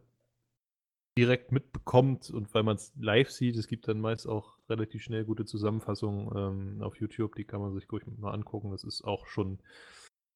direkt 1.17 1.53
mitbekommt 1.53 2.31
und 2.31 2.53
weil 2.55 2.65
man 2.65 2.77
es 2.77 2.93
live 2.97 3.31
sieht, 3.31 3.57
es 3.57 3.69
gibt 3.69 3.87
dann 3.87 4.01
meist 4.01 4.27
auch 4.27 4.59
relativ 4.69 5.03
schnell 5.03 5.25
gute 5.25 5.45
Zusammenfassungen 5.45 6.31
ähm, 6.37 6.83
auf 6.83 6.97
YouTube, 6.97 7.37
die 7.37 7.45
kann 7.45 7.61
man 7.61 7.73
sich 7.75 7.91
ruhig 7.91 8.05
mal 8.07 8.33
angucken. 8.33 8.73
Das 8.73 8.83
ist 8.85 9.05
auch 9.05 9.27
schon 9.27 9.61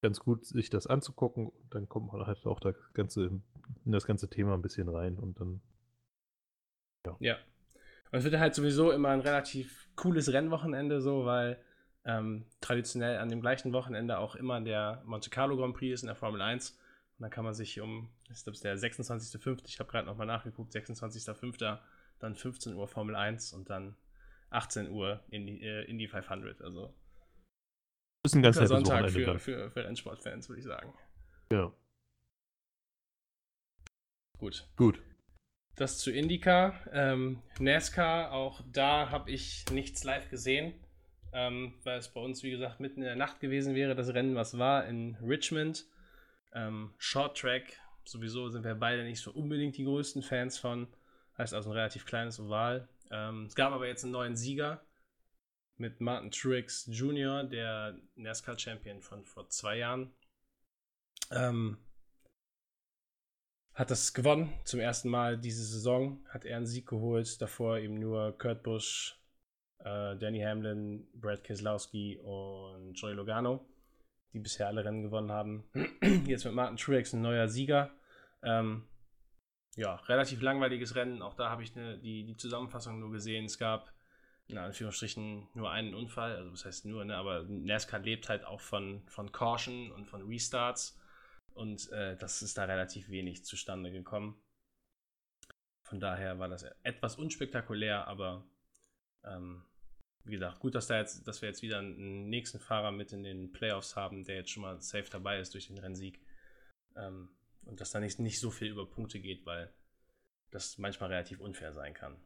ganz 0.02 0.20
gut, 0.20 0.46
sich 0.46 0.70
das 0.70 0.86
anzugucken. 0.86 1.50
Dann 1.70 1.88
kommt 1.88 2.12
man 2.12 2.26
halt 2.26 2.46
auch 2.46 2.60
das 2.60 2.76
ganze, 2.94 3.40
in 3.84 3.92
das 3.92 4.06
ganze 4.06 4.28
Thema 4.28 4.54
ein 4.54 4.62
bisschen 4.62 4.88
rein 4.88 5.18
und 5.18 5.40
dann. 5.40 5.60
Ja. 7.20 7.36
Und 8.10 8.18
es 8.18 8.24
wird 8.24 8.38
halt 8.38 8.54
sowieso 8.54 8.92
immer 8.92 9.08
ein 9.10 9.20
relativ 9.20 9.88
cooles 9.96 10.32
Rennwochenende, 10.32 11.00
so, 11.00 11.24
weil 11.24 11.58
ähm, 12.04 12.46
traditionell 12.60 13.18
an 13.18 13.28
dem 13.28 13.40
gleichen 13.40 13.72
Wochenende 13.72 14.18
auch 14.18 14.34
immer 14.34 14.60
der 14.60 15.02
Monte 15.04 15.30
Carlo 15.30 15.56
Grand 15.56 15.74
Prix 15.74 15.94
ist 15.94 16.02
in 16.02 16.06
der 16.06 16.16
Formel 16.16 16.40
1. 16.40 16.78
Und 17.18 17.24
dann 17.24 17.30
kann 17.30 17.44
man 17.44 17.54
sich 17.54 17.80
um, 17.80 18.08
ich 18.30 18.44
glaube, 18.44 18.52
es 18.52 18.58
ist 18.58 18.64
der 18.64 18.78
26.05., 18.78 19.62
ich 19.66 19.80
habe 19.80 19.90
gerade 19.90 20.06
nochmal 20.06 20.26
nachgeguckt, 20.26 20.72
26.05., 20.72 21.78
dann 22.20 22.34
15 22.36 22.74
Uhr 22.74 22.86
Formel 22.86 23.16
1 23.16 23.52
und 23.54 23.70
dann 23.70 23.96
18 24.50 24.88
Uhr 24.90 25.24
Indy, 25.30 25.60
äh, 25.60 25.84
Indy 25.84 26.06
500. 26.06 26.62
Also 26.62 26.94
ist 28.24 28.34
ein 28.34 28.42
ganz 28.42 28.56
guter 28.56 28.80
nettes 28.80 28.88
Sonntag 28.88 29.10
für, 29.10 29.38
für, 29.38 29.70
für 29.70 29.84
Rennsportfans, 29.84 30.48
würde 30.48 30.60
ich 30.60 30.66
sagen. 30.66 30.92
Ja. 31.52 31.72
Gut. 34.38 34.68
Gut. 34.76 35.02
Das 35.74 35.98
zu 35.98 36.12
Indica. 36.12 36.74
Ähm, 36.92 37.42
NASCAR, 37.58 38.32
auch 38.32 38.62
da 38.72 39.10
habe 39.10 39.30
ich 39.30 39.64
nichts 39.72 40.04
live 40.04 40.28
gesehen, 40.30 40.74
ähm, 41.32 41.74
weil 41.84 41.98
es 41.98 42.12
bei 42.12 42.20
uns, 42.20 42.42
wie 42.42 42.50
gesagt, 42.50 42.80
mitten 42.80 43.00
in 43.00 43.06
der 43.06 43.16
Nacht 43.16 43.40
gewesen 43.40 43.74
wäre, 43.74 43.94
das 43.94 44.14
Rennen, 44.14 44.34
was 44.34 44.58
war, 44.58 44.86
in 44.86 45.16
Richmond. 45.16 45.86
Ähm, 46.52 46.94
Short 46.98 47.38
Track, 47.38 47.78
sowieso 48.04 48.48
sind 48.48 48.64
wir 48.64 48.74
beide 48.74 49.04
nicht 49.04 49.20
so 49.20 49.30
unbedingt 49.32 49.76
die 49.76 49.84
größten 49.84 50.22
Fans 50.22 50.58
von. 50.58 50.88
Heißt 51.36 51.54
also 51.54 51.70
ein 51.70 51.76
relativ 51.76 52.04
kleines 52.04 52.40
Oval. 52.40 52.88
Ähm, 53.10 53.46
es 53.46 53.54
gab 53.54 53.72
aber 53.72 53.86
jetzt 53.86 54.04
einen 54.04 54.12
neuen 54.12 54.36
Sieger 54.36 54.82
mit 55.76 56.00
Martin 56.00 56.30
Truex 56.30 56.88
Jr., 56.90 57.44
der 57.44 57.96
NASCAR-Champion 58.16 59.00
von 59.00 59.24
vor 59.24 59.48
zwei 59.48 59.78
Jahren. 59.78 60.12
Ähm, 61.30 61.78
hat 63.74 63.92
das 63.92 64.12
gewonnen. 64.12 64.52
Zum 64.64 64.80
ersten 64.80 65.08
Mal 65.08 65.38
diese 65.38 65.64
Saison 65.64 66.18
hat 66.30 66.44
er 66.44 66.56
einen 66.56 66.66
Sieg 66.66 66.88
geholt. 66.88 67.40
Davor 67.40 67.78
eben 67.78 67.94
nur 68.00 68.36
Kurt 68.36 68.64
Busch, 68.64 69.16
äh, 69.78 70.16
Danny 70.16 70.40
Hamlin, 70.40 71.06
Brad 71.14 71.44
Keselowski 71.44 72.18
und 72.18 72.94
Joey 72.94 73.14
Logano, 73.14 73.64
die 74.32 74.40
bisher 74.40 74.66
alle 74.66 74.84
Rennen 74.84 75.02
gewonnen 75.02 75.32
haben. 75.32 75.64
Jetzt 76.26 76.44
mit 76.44 76.54
Martin 76.54 76.76
Truex 76.76 77.12
ein 77.12 77.22
neuer 77.22 77.48
Sieger. 77.48 77.90
Ähm, 78.42 78.86
ja, 79.76 79.96
relativ 80.06 80.42
langweiliges 80.42 80.94
Rennen. 80.94 81.22
Auch 81.22 81.34
da 81.34 81.50
habe 81.50 81.62
ich 81.62 81.74
ne, 81.74 81.98
die, 81.98 82.24
die 82.24 82.36
Zusammenfassung 82.36 82.98
nur 82.98 83.12
gesehen. 83.12 83.44
Es 83.44 83.58
gab 83.58 83.92
in 84.46 84.58
Anführungsstrichen 84.58 85.48
nur 85.54 85.70
einen 85.70 85.94
Unfall. 85.94 86.36
Also, 86.36 86.50
das 86.50 86.64
heißt 86.64 86.86
nur, 86.86 87.04
ne, 87.04 87.16
aber 87.16 87.44
NASCAR 87.44 88.00
lebt 88.00 88.28
halt 88.28 88.44
auch 88.44 88.60
von, 88.60 89.02
von 89.06 89.30
Caution 89.30 89.92
und 89.92 90.06
von 90.06 90.26
Restarts. 90.26 90.98
Und 91.54 91.90
äh, 91.92 92.16
das 92.16 92.42
ist 92.42 92.58
da 92.58 92.64
relativ 92.64 93.08
wenig 93.08 93.44
zustande 93.44 93.90
gekommen. 93.90 94.40
Von 95.82 96.00
daher 96.00 96.38
war 96.38 96.48
das 96.48 96.64
etwas 96.82 97.16
unspektakulär, 97.16 98.06
aber 98.08 98.44
ähm, 99.24 99.64
wie 100.24 100.32
gesagt, 100.32 100.60
gut, 100.60 100.74
dass, 100.74 100.86
da 100.86 100.98
jetzt, 100.98 101.26
dass 101.26 101.42
wir 101.42 101.48
jetzt 101.48 101.62
wieder 101.62 101.78
einen 101.78 102.28
nächsten 102.28 102.60
Fahrer 102.60 102.90
mit 102.90 103.12
in 103.12 103.22
den 103.22 103.52
Playoffs 103.52 103.96
haben, 103.96 104.24
der 104.24 104.36
jetzt 104.36 104.50
schon 104.50 104.62
mal 104.62 104.80
safe 104.80 105.08
dabei 105.10 105.38
ist 105.38 105.54
durch 105.54 105.68
den 105.68 105.78
Rennsieg. 105.78 106.20
Ähm, 106.96 107.30
und 107.64 107.80
dass 107.80 107.90
da 107.90 108.00
nicht, 108.00 108.18
nicht 108.18 108.40
so 108.40 108.50
viel 108.50 108.68
über 108.68 108.88
Punkte 108.88 109.20
geht, 109.20 109.46
weil 109.46 109.72
das 110.50 110.78
manchmal 110.78 111.10
relativ 111.10 111.40
unfair 111.40 111.72
sein 111.72 111.94
kann. 111.94 112.16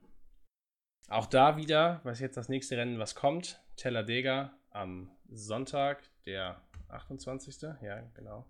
Auch 1.09 1.27
da 1.27 1.57
wieder, 1.57 2.01
was 2.05 2.21
jetzt 2.21 2.37
das 2.37 2.49
nächste 2.49 2.77
Rennen, 2.77 2.99
was 2.99 3.15
kommt, 3.15 3.61
Talladega 3.77 4.57
am 4.71 5.11
Sonntag, 5.29 6.03
der 6.25 6.63
28. 6.89 7.63
Ja, 7.83 8.01
genau 8.15 8.47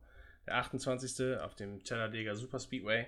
der 0.47 0.57
28. 0.57 1.38
auf 1.38 1.55
dem 1.55 1.84
Talladega 1.84 2.34
Super 2.34 2.59
Speedway. 2.59 3.07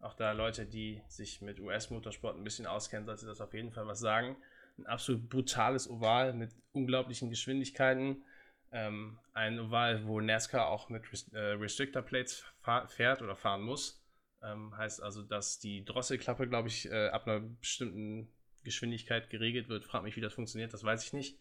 Auch 0.00 0.14
da 0.14 0.32
Leute, 0.32 0.66
die 0.66 1.00
sich 1.08 1.40
mit 1.40 1.60
US-Motorsport 1.60 2.36
ein 2.36 2.44
bisschen 2.44 2.66
auskennen, 2.66 3.06
sollte 3.06 3.26
das 3.26 3.40
auf 3.40 3.54
jeden 3.54 3.72
Fall 3.72 3.86
was 3.86 4.00
sagen. 4.00 4.36
Ein 4.78 4.86
absolut 4.86 5.28
brutales 5.28 5.88
Oval 5.88 6.32
mit 6.32 6.52
unglaublichen 6.72 7.30
Geschwindigkeiten. 7.30 8.24
Ähm, 8.72 9.18
ein 9.32 9.60
Oval, 9.60 10.06
wo 10.06 10.20
NASCAR 10.20 10.66
auch 10.66 10.88
mit 10.88 11.10
Rest 11.12 11.32
äh, 11.32 11.38
Restrictor 11.38 12.02
Plates 12.02 12.44
fährt 12.88 13.22
oder 13.22 13.36
fahren 13.36 13.62
muss. 13.62 14.04
Ähm, 14.42 14.76
heißt 14.76 15.02
also, 15.02 15.22
dass 15.22 15.58
die 15.58 15.84
Drosselklappe, 15.84 16.48
glaube 16.48 16.68
ich, 16.68 16.90
äh, 16.90 17.08
ab 17.08 17.26
einer 17.26 17.40
bestimmten 17.40 18.28
Geschwindigkeit 18.64 19.30
geregelt 19.30 19.68
wird. 19.68 19.84
Frag 19.84 20.02
mich, 20.02 20.16
wie 20.16 20.20
das 20.20 20.34
funktioniert, 20.34 20.72
das 20.72 20.82
weiß 20.82 21.04
ich 21.04 21.12
nicht. 21.12 21.38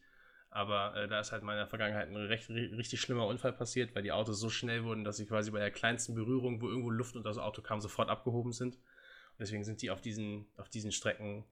Aber 0.50 0.96
äh, 0.96 1.08
da 1.08 1.20
ist 1.20 1.32
halt 1.32 1.42
in 1.42 1.48
meiner 1.48 1.66
Vergangenheit 1.66 2.10
ein 2.10 2.16
recht, 2.16 2.48
richtig 2.50 3.02
schlimmer 3.02 3.26
Unfall 3.26 3.54
passiert, 3.54 3.96
weil 3.96 4.04
die 4.04 4.12
Autos 4.12 4.40
so 4.40 4.50
schnell 4.50 4.84
wurden, 4.84 5.04
dass 5.04 5.18
sie 5.18 5.26
quasi 5.26 5.50
bei 5.50 5.58
der 5.58 5.72
kleinsten 5.72 6.14
Berührung, 6.14 6.62
wo 6.62 6.70
irgendwo 6.70 6.92
Luft 6.92 7.16
unter 7.16 7.30
das 7.30 7.40
Auto 7.40 7.64
kam, 7.64 7.82
sofort 7.82 8.10
abgehoben 8.10 8.52
sind. 8.52 8.76
Und 8.76 9.40
deswegen 9.40 9.64
sind 9.64 9.82
die 9.82 9.90
auf 9.90 10.00
diesen, 10.00 10.46
auf 10.58 10.70
diesen 10.70 10.92
Strecken 10.92 11.44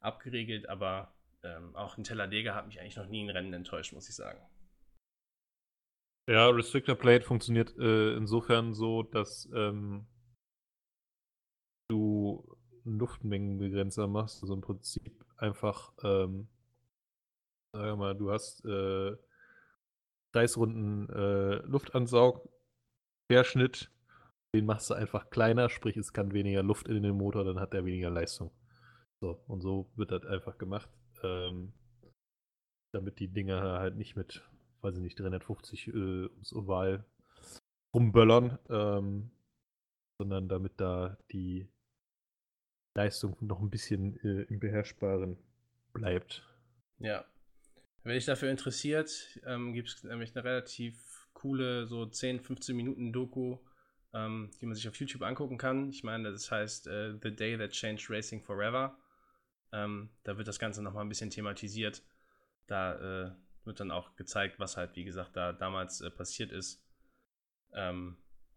abgeregelt. 0.00 0.68
Aber 0.68 1.14
ähm, 1.44 1.74
auch 1.76 1.98
in 1.98 2.04
Talladega 2.04 2.54
hat 2.54 2.66
mich 2.66 2.80
eigentlich 2.80 2.96
noch 2.96 3.08
nie 3.08 3.24
ein 3.24 3.30
Rennen 3.30 3.52
enttäuscht, 3.52 3.92
muss 3.92 4.08
ich 4.08 4.14
sagen. 4.14 4.40
Ja, 6.28 6.48
Restrictor 6.48 6.94
Plate 6.94 7.24
funktioniert 7.24 7.76
äh, 7.78 8.14
insofern 8.14 8.74
so, 8.74 9.02
dass 9.02 9.48
ähm, 9.54 10.06
du 11.90 12.56
einen 12.84 12.98
Luftmengenbegrenzer 12.98 14.06
machst. 14.06 14.42
Also 14.42 14.54
im 14.54 14.60
Prinzip 14.60 15.24
einfach 15.36 15.92
ähm, 16.04 16.48
Sag 17.74 17.96
mal, 17.96 18.14
du 18.14 18.30
hast 18.30 18.64
äh, 18.66 19.16
30 20.32 20.56
Runden 20.58 21.08
äh, 21.08 21.56
Luftansaug, 21.66 22.46
Querschnitt, 23.30 23.90
den 24.54 24.66
machst 24.66 24.90
du 24.90 24.94
einfach 24.94 25.30
kleiner, 25.30 25.70
sprich 25.70 25.96
es 25.96 26.12
kann 26.12 26.34
weniger 26.34 26.62
Luft 26.62 26.88
in 26.88 27.02
den 27.02 27.16
Motor, 27.16 27.44
dann 27.44 27.60
hat 27.60 27.72
er 27.72 27.86
weniger 27.86 28.10
Leistung. 28.10 28.50
So, 29.22 29.42
und 29.46 29.62
so 29.62 29.90
wird 29.96 30.10
das 30.10 30.26
einfach 30.26 30.58
gemacht, 30.58 30.90
ähm, 31.24 31.72
damit 32.92 33.18
die 33.18 33.28
Dinger 33.28 33.60
halt 33.78 33.96
nicht 33.96 34.16
mit, 34.16 34.42
weiß 34.82 34.96
ich 34.96 35.02
nicht, 35.02 35.18
350 35.18 35.88
äh, 35.88 35.90
ums 35.90 36.52
Oval 36.52 37.04
rumböllern, 37.94 38.58
ähm, 38.68 39.30
sondern 40.18 40.48
damit 40.48 40.80
da 40.80 41.18
die 41.30 41.68
Leistung 42.94 43.36
noch 43.40 43.60
ein 43.60 43.70
bisschen 43.70 44.18
äh, 44.22 44.42
im 44.42 44.60
Beherrschbaren 44.60 45.38
bleibt. 45.92 46.46
Ja. 46.98 47.24
Wenn 48.04 48.14
dich 48.14 48.24
dafür 48.24 48.50
interessiert, 48.50 49.38
ähm, 49.46 49.72
gibt 49.72 49.88
es 49.88 50.04
nämlich 50.04 50.34
eine 50.34 50.44
relativ 50.44 51.28
coole, 51.32 51.86
so 51.86 52.06
10, 52.06 52.40
15 52.40 52.76
Minuten 52.76 53.12
Doku, 53.12 53.58
ähm, 54.12 54.50
die 54.60 54.66
man 54.66 54.74
sich 54.74 54.88
auf 54.88 54.96
YouTube 54.96 55.22
angucken 55.22 55.56
kann. 55.56 55.90
Ich 55.90 56.02
meine, 56.02 56.32
das 56.32 56.50
heißt 56.50 56.88
äh, 56.88 57.14
The 57.22 57.34
Day 57.34 57.56
That 57.56 57.70
Changed 57.70 58.10
Racing 58.10 58.42
Forever. 58.42 58.98
Ähm, 59.72 60.10
da 60.24 60.36
wird 60.36 60.48
das 60.48 60.58
Ganze 60.58 60.82
nochmal 60.82 61.04
ein 61.04 61.08
bisschen 61.08 61.30
thematisiert. 61.30 62.02
Da 62.66 63.26
äh, 63.26 63.32
wird 63.64 63.80
dann 63.80 63.90
auch 63.90 64.16
gezeigt, 64.16 64.58
was 64.58 64.76
halt, 64.76 64.96
wie 64.96 65.04
gesagt, 65.04 65.36
da 65.36 65.52
damals 65.52 66.00
äh, 66.00 66.10
passiert 66.10 66.52
ist. 66.52 66.84
Ähm, 67.72 68.16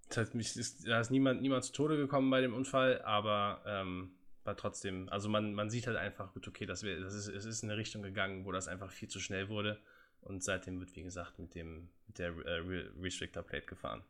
das 0.10 0.18
heißt, 0.18 0.36
ist, 0.36 0.88
da 0.88 1.00
ist 1.00 1.10
niemand, 1.10 1.42
niemand 1.42 1.64
zu 1.64 1.74
Tode 1.74 1.98
gekommen 1.98 2.30
bei 2.30 2.42
dem 2.42 2.54
Unfall, 2.54 3.02
aber 3.02 3.64
ähm, 3.66 4.12
war 4.44 4.56
trotzdem, 4.56 5.10
also 5.10 5.28
man, 5.30 5.54
man 5.54 5.70
sieht 5.70 5.88
halt 5.88 5.98
einfach, 5.98 6.34
gut, 6.34 6.48
okay, 6.48 6.66
das, 6.66 6.84
wär, 6.84 7.00
das 7.00 7.14
ist, 7.16 7.28
es 7.28 7.46
ist 7.46 7.64
in 7.64 7.72
eine 7.72 7.80
Richtung 7.80 8.04
gegangen, 8.04 8.46
wo 8.46 8.52
das 8.52 8.68
einfach 8.68 8.92
viel 8.92 9.10
zu 9.10 9.20
schnell 9.20 9.50
wurde. 9.50 9.82
Und 10.22 10.44
seitdem 10.44 10.80
wird, 10.80 10.96
wie 10.96 11.04
gesagt, 11.04 11.40
mit, 11.40 11.56
dem, 11.56 11.90
mit 12.08 12.20
der 12.20 12.30
äh, 12.46 12.90
Restrictor 13.00 13.44
Plate 13.44 13.66
gefahren. 13.66 14.04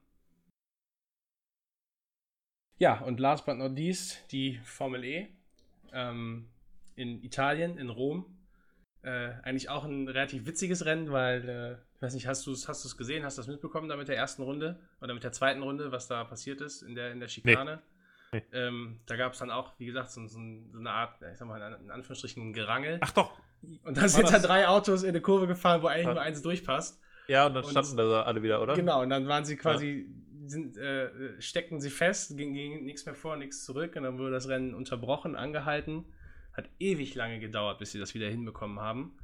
Ja, 2.77 2.99
und 3.01 3.19
last 3.19 3.45
but 3.45 3.57
not 3.57 3.73
least, 3.73 4.31
die 4.31 4.59
Formel 4.63 5.03
E 5.03 5.29
ähm, 5.93 6.49
in 6.95 7.23
Italien, 7.23 7.77
in 7.77 7.89
Rom. 7.89 8.25
Äh, 9.01 9.33
eigentlich 9.43 9.69
auch 9.69 9.83
ein 9.83 10.07
relativ 10.07 10.47
witziges 10.47 10.85
Rennen, 10.85 11.11
weil, 11.11 11.47
äh, 11.47 11.73
ich 11.95 12.01
weiß 12.01 12.13
nicht, 12.15 12.27
hast 12.27 12.45
du 12.47 12.51
es 12.51 12.67
hast 12.67 12.97
gesehen, 12.97 13.23
hast 13.23 13.37
du 13.37 13.41
das 13.41 13.47
mitbekommen 13.47 13.87
da 13.87 13.95
mit 13.95 14.07
der 14.07 14.17
ersten 14.17 14.41
Runde 14.41 14.79
oder 14.99 15.13
mit 15.13 15.23
der 15.23 15.31
zweiten 15.31 15.61
Runde, 15.61 15.91
was 15.91 16.07
da 16.07 16.23
passiert 16.23 16.61
ist 16.61 16.81
in 16.81 16.95
der, 16.95 17.11
in 17.11 17.19
der 17.19 17.27
Schikane? 17.27 17.75
Nee. 17.75 17.95
Nee. 18.31 18.43
Ähm, 18.51 18.99
da 19.05 19.15
gab 19.15 19.33
es 19.33 19.39
dann 19.39 19.51
auch, 19.51 19.73
wie 19.77 19.85
gesagt, 19.85 20.11
so, 20.11 20.25
so, 20.27 20.39
eine 20.39 20.89
Art, 20.89 21.21
ich 21.31 21.37
sag 21.37 21.47
mal, 21.47 21.79
in 21.81 21.91
Anführungsstrichen 21.91 22.49
ein 22.49 22.53
Gerangel. 22.53 22.97
Ach 23.01 23.11
doch. 23.11 23.39
Und 23.83 23.97
dann 23.97 24.09
sind 24.09 24.29
da 24.29 24.39
drei 24.39 24.67
Autos 24.67 25.03
in 25.03 25.09
eine 25.09 25.21
Kurve 25.21 25.47
gefahren, 25.47 25.81
wo 25.81 25.87
eigentlich 25.87 26.07
ja. 26.07 26.13
nur 26.13 26.21
eins 26.21 26.41
durchpasst. 26.41 26.99
Ja, 27.27 27.47
und 27.47 27.53
dann 27.53 27.63
standen 27.63 27.91
und, 27.91 27.97
da 27.97 28.23
alle 28.23 28.43
wieder, 28.43 28.61
oder? 28.61 28.75
Genau, 28.75 29.01
und 29.01 29.09
dann 29.09 29.27
waren 29.27 29.45
sie 29.45 29.55
quasi, 29.55 30.07
ja. 30.07 30.49
sind, 30.49 30.77
äh, 30.77 31.41
steckten 31.41 31.79
sie 31.79 31.89
fest, 31.89 32.37
ging, 32.37 32.53
ging 32.53 32.83
nichts 32.85 33.05
mehr 33.05 33.15
vor, 33.15 33.37
nichts 33.37 33.63
zurück 33.63 33.95
und 33.95 34.03
dann 34.03 34.17
wurde 34.19 34.31
das 34.31 34.47
Rennen 34.47 34.73
unterbrochen, 34.73 35.35
angehalten. 35.35 36.05
Hat 36.55 36.69
ewig 36.79 37.15
lange 37.15 37.39
gedauert, 37.39 37.79
bis 37.79 37.91
sie 37.91 37.99
das 37.99 38.13
wieder 38.13 38.29
hinbekommen 38.29 38.79
haben. 38.79 39.17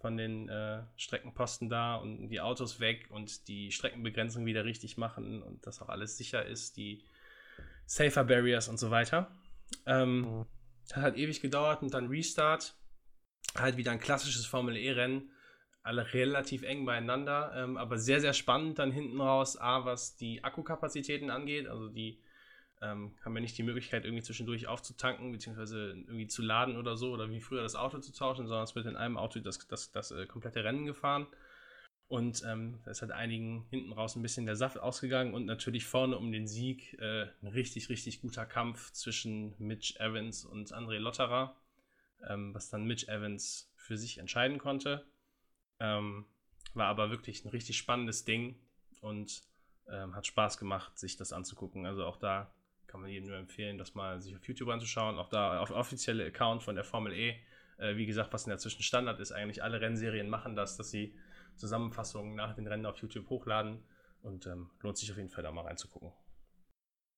Von 0.00 0.18
den 0.18 0.50
äh, 0.50 0.82
Streckenposten 0.96 1.70
da 1.70 1.96
und 1.96 2.28
die 2.28 2.40
Autos 2.40 2.78
weg 2.78 3.06
und 3.10 3.48
die 3.48 3.72
Streckenbegrenzung 3.72 4.44
wieder 4.44 4.66
richtig 4.66 4.98
machen 4.98 5.42
und 5.42 5.66
dass 5.66 5.80
auch 5.80 5.88
alles 5.88 6.18
sicher 6.18 6.44
ist, 6.44 6.76
die 6.76 7.04
Safer 7.86 8.24
Barriers 8.24 8.68
und 8.68 8.78
so 8.78 8.90
weiter. 8.90 9.30
Ähm, 9.86 10.20
mhm. 10.20 10.46
Hat 10.92 11.02
halt 11.02 11.16
ewig 11.16 11.40
gedauert 11.40 11.82
und 11.82 11.94
dann 11.94 12.08
Restart. 12.08 12.76
Halt 13.56 13.76
wieder 13.76 13.92
ein 13.92 14.00
klassisches 14.00 14.44
Formel 14.44 14.76
E-Rennen. 14.76 15.30
Alle 15.82 16.12
relativ 16.14 16.62
eng 16.62 16.86
beieinander, 16.86 17.52
ähm, 17.56 17.76
aber 17.76 17.98
sehr, 17.98 18.20
sehr 18.20 18.32
spannend 18.32 18.78
dann 18.78 18.90
hinten 18.90 19.20
raus. 19.20 19.58
A, 19.58 19.84
was 19.84 20.16
die 20.16 20.42
Akkukapazitäten 20.42 21.30
angeht. 21.30 21.66
Also 21.66 21.88
die 21.88 22.22
ähm, 22.84 23.12
haben 23.24 23.34
wir 23.34 23.40
nicht 23.40 23.56
die 23.56 23.62
Möglichkeit, 23.62 24.04
irgendwie 24.04 24.22
zwischendurch 24.22 24.66
aufzutanken, 24.66 25.32
beziehungsweise 25.32 25.90
irgendwie 25.90 26.26
zu 26.26 26.42
laden 26.42 26.76
oder 26.76 26.96
so, 26.96 27.12
oder 27.12 27.30
wie 27.30 27.40
früher 27.40 27.62
das 27.62 27.76
Auto 27.76 27.98
zu 27.98 28.12
tauschen, 28.12 28.46
sondern 28.46 28.64
es 28.64 28.74
wird 28.74 28.86
in 28.86 28.96
einem 28.96 29.16
Auto 29.16 29.40
das, 29.40 29.66
das, 29.66 29.90
das 29.90 30.10
äh, 30.10 30.26
komplette 30.26 30.62
Rennen 30.62 30.84
gefahren. 30.84 31.26
Und 32.06 32.42
ähm, 32.46 32.80
da 32.84 32.90
ist 32.90 33.00
halt 33.00 33.12
einigen 33.12 33.66
hinten 33.70 33.92
raus 33.92 34.14
ein 34.14 34.22
bisschen 34.22 34.44
der 34.44 34.56
Saft 34.56 34.78
ausgegangen 34.78 35.32
und 35.32 35.46
natürlich 35.46 35.86
vorne 35.86 36.18
um 36.18 36.30
den 36.30 36.46
Sieg 36.46 36.92
äh, 37.00 37.28
ein 37.42 37.48
richtig, 37.48 37.88
richtig 37.88 38.20
guter 38.20 38.44
Kampf 38.44 38.92
zwischen 38.92 39.54
Mitch 39.58 39.98
Evans 39.98 40.44
und 40.44 40.74
André 40.74 40.98
Lotterer, 40.98 41.56
ähm, 42.28 42.54
was 42.54 42.68
dann 42.68 42.84
Mitch 42.84 43.10
Evans 43.10 43.72
für 43.76 43.96
sich 43.96 44.18
entscheiden 44.18 44.58
konnte. 44.58 45.06
Ähm, 45.80 46.26
war 46.74 46.86
aber 46.86 47.10
wirklich 47.10 47.44
ein 47.44 47.48
richtig 47.48 47.78
spannendes 47.78 48.24
Ding 48.24 48.56
und 49.00 49.42
ähm, 49.90 50.14
hat 50.14 50.26
Spaß 50.26 50.58
gemacht, 50.58 50.98
sich 50.98 51.16
das 51.16 51.32
anzugucken. 51.32 51.86
Also 51.86 52.04
auch 52.04 52.18
da 52.18 52.52
kann 52.94 53.00
man 53.00 53.10
jedem 53.10 53.28
nur 53.28 53.38
empfehlen, 53.38 53.76
das 53.76 53.96
mal 53.96 54.20
sich 54.20 54.36
auf 54.36 54.46
YouTube 54.46 54.68
anzuschauen. 54.68 55.18
Auch 55.18 55.28
da 55.28 55.58
auf 55.58 55.72
offizielle 55.72 56.24
Account 56.26 56.62
von 56.62 56.76
der 56.76 56.84
Formel 56.84 57.12
E. 57.12 57.34
Äh, 57.76 57.96
wie 57.96 58.06
gesagt, 58.06 58.32
was 58.32 58.44
in 58.44 58.50
der 58.50 58.58
Zwischenstandard 58.58 59.18
ist, 59.18 59.32
eigentlich 59.32 59.64
alle 59.64 59.80
Rennserien 59.80 60.30
machen 60.30 60.54
das, 60.54 60.76
dass 60.76 60.92
sie 60.92 61.12
Zusammenfassungen 61.56 62.36
nach 62.36 62.54
den 62.54 62.68
Rennen 62.68 62.86
auf 62.86 62.98
YouTube 62.98 63.28
hochladen. 63.30 63.82
Und 64.22 64.46
ähm, 64.46 64.70
lohnt 64.80 64.96
sich 64.96 65.10
auf 65.10 65.16
jeden 65.16 65.28
Fall 65.28 65.42
da 65.42 65.50
mal 65.50 65.64
reinzugucken. 65.64 66.12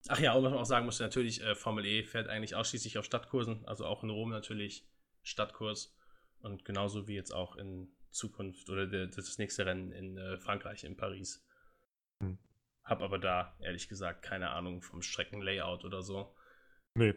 Ach 0.09 0.19
ja, 0.19 0.33
und 0.33 0.45
was 0.45 0.51
man 0.51 0.61
auch 0.61 0.65
sagen 0.65 0.87
muss, 0.87 0.99
natürlich, 0.99 1.43
äh, 1.43 1.55
Formel 1.55 1.85
E 1.85 2.05
fährt 2.05 2.31
eigentlich 2.31 2.55
ausschließlich 2.55 2.97
auf 2.97 3.05
Stadtkursen, 3.05 3.63
also 3.67 3.85
auch 3.85 4.03
in 4.03 4.09
Rom 4.09 4.31
natürlich 4.31 4.89
Stadtkurs. 5.25 5.95
Und 6.41 6.65
genauso 6.65 7.07
wie 7.07 7.17
jetzt 7.17 7.35
auch 7.35 7.55
in 7.57 7.93
Zukunft 8.11 8.71
oder 8.71 8.87
der, 8.87 9.09
das 9.09 9.37
nächste 9.37 9.67
Rennen 9.67 9.93
in 9.93 10.17
äh, 10.17 10.39
Frankreich, 10.39 10.85
in 10.85 10.97
Paris. 10.97 11.47
Hm. 12.23 12.39
Hab 12.87 13.03
aber 13.03 13.19
da, 13.19 13.55
ehrlich 13.61 13.89
gesagt, 13.89 14.23
keine 14.23 14.51
Ahnung 14.51 14.81
vom 14.81 15.03
Streckenlayout 15.03 15.85
oder 15.85 16.03
so. 16.03 16.35
Nee. 16.95 17.15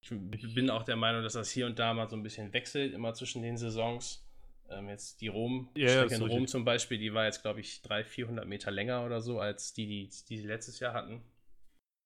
Ich 0.00 0.54
bin 0.54 0.70
auch 0.70 0.84
der 0.84 0.96
Meinung, 0.96 1.22
dass 1.22 1.32
das 1.32 1.50
hier 1.50 1.66
und 1.66 1.78
da 1.80 1.92
mal 1.92 2.08
so 2.08 2.16
ein 2.16 2.22
bisschen 2.22 2.52
wechselt, 2.52 2.94
immer 2.94 3.12
zwischen 3.12 3.42
den 3.42 3.56
Saisons. 3.56 4.24
Ähm, 4.70 4.88
jetzt 4.88 5.20
die 5.20 5.28
Rom, 5.28 5.68
ja, 5.74 5.88
Strecke 5.88 6.14
in 6.14 6.30
Rom 6.30 6.46
zum 6.46 6.64
Beispiel, 6.64 6.98
die 6.98 7.12
war 7.12 7.24
jetzt, 7.24 7.42
glaube 7.42 7.60
ich, 7.60 7.82
300, 7.82 8.06
400 8.06 8.46
Meter 8.46 8.70
länger 8.70 9.04
oder 9.04 9.20
so, 9.20 9.40
als 9.40 9.72
die, 9.72 9.86
die, 9.86 10.08
die 10.28 10.38
sie 10.38 10.46
letztes 10.46 10.78
Jahr 10.78 10.94
hatten. 10.94 11.22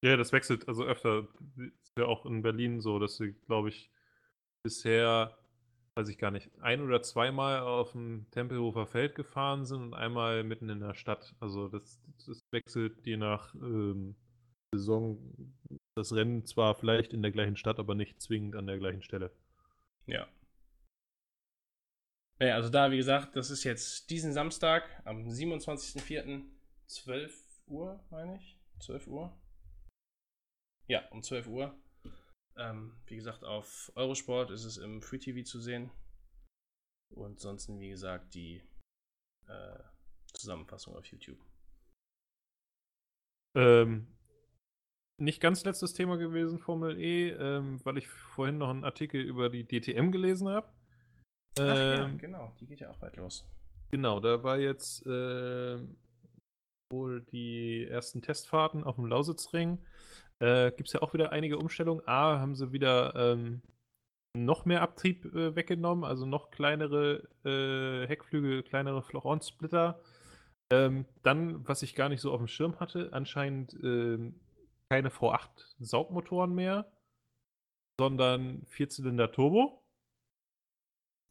Ja, 0.02 0.16
das 0.16 0.32
wechselt 0.32 0.66
also 0.66 0.84
öfter. 0.84 1.28
Ist 1.58 1.98
ja 1.98 2.06
auch 2.06 2.24
in 2.24 2.42
Berlin 2.42 2.80
so, 2.80 2.98
dass 2.98 3.18
sie, 3.18 3.34
glaube 3.46 3.68
ich, 3.68 3.90
bisher 4.62 5.36
weiß 5.96 6.08
ich 6.08 6.18
gar 6.18 6.30
nicht, 6.30 6.50
ein 6.60 6.80
oder 6.80 7.02
zweimal 7.02 7.60
auf 7.60 7.92
dem 7.92 8.26
Tempelhofer 8.30 8.86
Feld 8.86 9.14
gefahren 9.14 9.64
sind 9.64 9.82
und 9.82 9.94
einmal 9.94 10.42
mitten 10.44 10.68
in 10.68 10.80
der 10.80 10.94
Stadt. 10.94 11.34
Also 11.40 11.68
das, 11.68 12.00
das 12.26 12.40
wechselt 12.50 13.06
je 13.06 13.16
nach 13.16 13.54
ähm, 13.54 14.16
Saison 14.74 15.18
das 15.94 16.14
Rennen 16.14 16.46
zwar 16.46 16.74
vielleicht 16.74 17.12
in 17.12 17.22
der 17.22 17.30
gleichen 17.30 17.56
Stadt, 17.56 17.78
aber 17.78 17.94
nicht 17.94 18.22
zwingend 18.22 18.56
an 18.56 18.66
der 18.66 18.78
gleichen 18.78 19.02
Stelle. 19.02 19.30
Ja. 20.06 20.26
Naja, 22.38 22.54
also 22.54 22.70
da, 22.70 22.90
wie 22.90 22.96
gesagt, 22.96 23.36
das 23.36 23.50
ist 23.50 23.64
jetzt 23.64 24.10
diesen 24.10 24.32
Samstag 24.32 24.88
am 25.04 25.28
27.04. 25.28 26.44
12 26.86 27.62
Uhr, 27.68 28.04
meine 28.10 28.36
ich. 28.36 28.58
12 28.80 29.06
Uhr. 29.06 29.38
Ja, 30.88 31.06
um 31.10 31.22
12 31.22 31.46
Uhr. 31.46 31.81
Ähm, 32.56 32.94
wie 33.06 33.16
gesagt, 33.16 33.44
auf 33.44 33.90
Eurosport 33.94 34.50
ist 34.50 34.64
es 34.64 34.76
im 34.76 35.02
Free 35.02 35.18
TV 35.18 35.42
zu 35.42 35.60
sehen. 35.60 35.90
Und 37.10 37.40
sonst, 37.40 37.68
wie 37.78 37.90
gesagt, 37.90 38.34
die 38.34 38.62
äh, 39.46 39.78
Zusammenfassung 40.34 40.96
auf 40.96 41.06
YouTube. 41.06 41.38
Ähm, 43.54 44.06
nicht 45.18 45.40
ganz 45.40 45.64
letztes 45.64 45.92
Thema 45.92 46.16
gewesen, 46.16 46.58
Formel 46.58 46.98
E, 46.98 47.30
ähm, 47.30 47.80
weil 47.84 47.98
ich 47.98 48.08
vorhin 48.08 48.58
noch 48.58 48.70
einen 48.70 48.84
Artikel 48.84 49.20
über 49.20 49.50
die 49.50 49.64
DTM 49.64 50.10
gelesen 50.10 50.48
habe. 50.48 50.68
Ähm, 51.58 51.68
Ach 51.68 51.76
ja, 51.76 52.04
ähm, 52.04 52.18
genau, 52.18 52.52
die 52.60 52.66
geht 52.66 52.80
ja 52.80 52.90
auch 52.90 52.98
bald 52.98 53.16
los. 53.16 53.46
Genau, 53.90 54.20
da 54.20 54.42
war 54.42 54.58
jetzt 54.58 55.06
äh, 55.06 55.78
wohl 56.90 57.20
die 57.30 57.86
ersten 57.86 58.22
Testfahrten 58.22 58.84
auf 58.84 58.96
dem 58.96 59.06
Lausitzring. 59.06 59.78
Äh, 60.42 60.72
Gibt 60.72 60.88
es 60.88 60.92
ja 60.92 61.02
auch 61.02 61.14
wieder 61.14 61.30
einige 61.30 61.56
Umstellungen. 61.56 62.06
A, 62.06 62.40
haben 62.40 62.56
sie 62.56 62.72
wieder 62.72 63.14
ähm, 63.14 63.62
noch 64.36 64.64
mehr 64.64 64.82
Abtrieb 64.82 65.24
äh, 65.26 65.54
weggenommen, 65.54 66.04
also 66.04 66.26
noch 66.26 66.50
kleinere 66.50 67.28
äh, 67.44 68.08
Heckflügel, 68.08 68.64
kleinere 68.64 69.02
Florent-Splitter. 69.02 70.00
Ähm, 70.72 71.04
dann, 71.22 71.66
was 71.68 71.82
ich 71.82 71.94
gar 71.94 72.08
nicht 72.08 72.20
so 72.20 72.32
auf 72.32 72.38
dem 72.38 72.48
Schirm 72.48 72.80
hatte, 72.80 73.10
anscheinend 73.12 73.74
ähm, 73.84 74.34
keine 74.90 75.10
V8-Saugmotoren 75.10 76.52
mehr, 76.52 76.90
sondern 78.00 78.66
Vierzylinder 78.66 79.30
Turbo. 79.30 79.80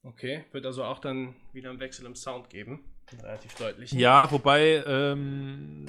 Okay, 0.03 0.45
wird 0.51 0.65
also 0.65 0.85
auch 0.85 0.99
dann 0.99 1.35
wieder 1.51 1.69
ein 1.69 1.79
Wechsel 1.79 2.05
im 2.05 2.15
Sound 2.15 2.49
geben. 2.49 2.85
Relativ 3.21 3.55
deutlich. 3.55 3.91
Ja, 3.91 4.31
wobei 4.31 4.83
ähm, 4.85 5.85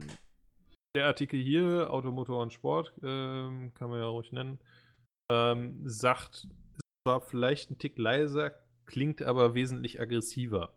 der 0.94 1.06
Artikel 1.06 1.40
hier, 1.40 1.90
Automotor 1.90 2.42
und 2.42 2.52
Sport, 2.52 2.92
ähm, 3.02 3.72
kann 3.74 3.90
man 3.90 3.98
ja 4.00 4.06
ruhig 4.06 4.32
nennen, 4.32 4.58
ähm, 5.30 5.80
sagt, 5.84 6.46
es 6.76 6.82
war 7.04 7.20
vielleicht 7.20 7.70
ein 7.70 7.78
Tick 7.78 7.98
leiser, 7.98 8.52
klingt 8.86 9.22
aber 9.22 9.54
wesentlich 9.54 10.00
aggressiver. 10.00 10.72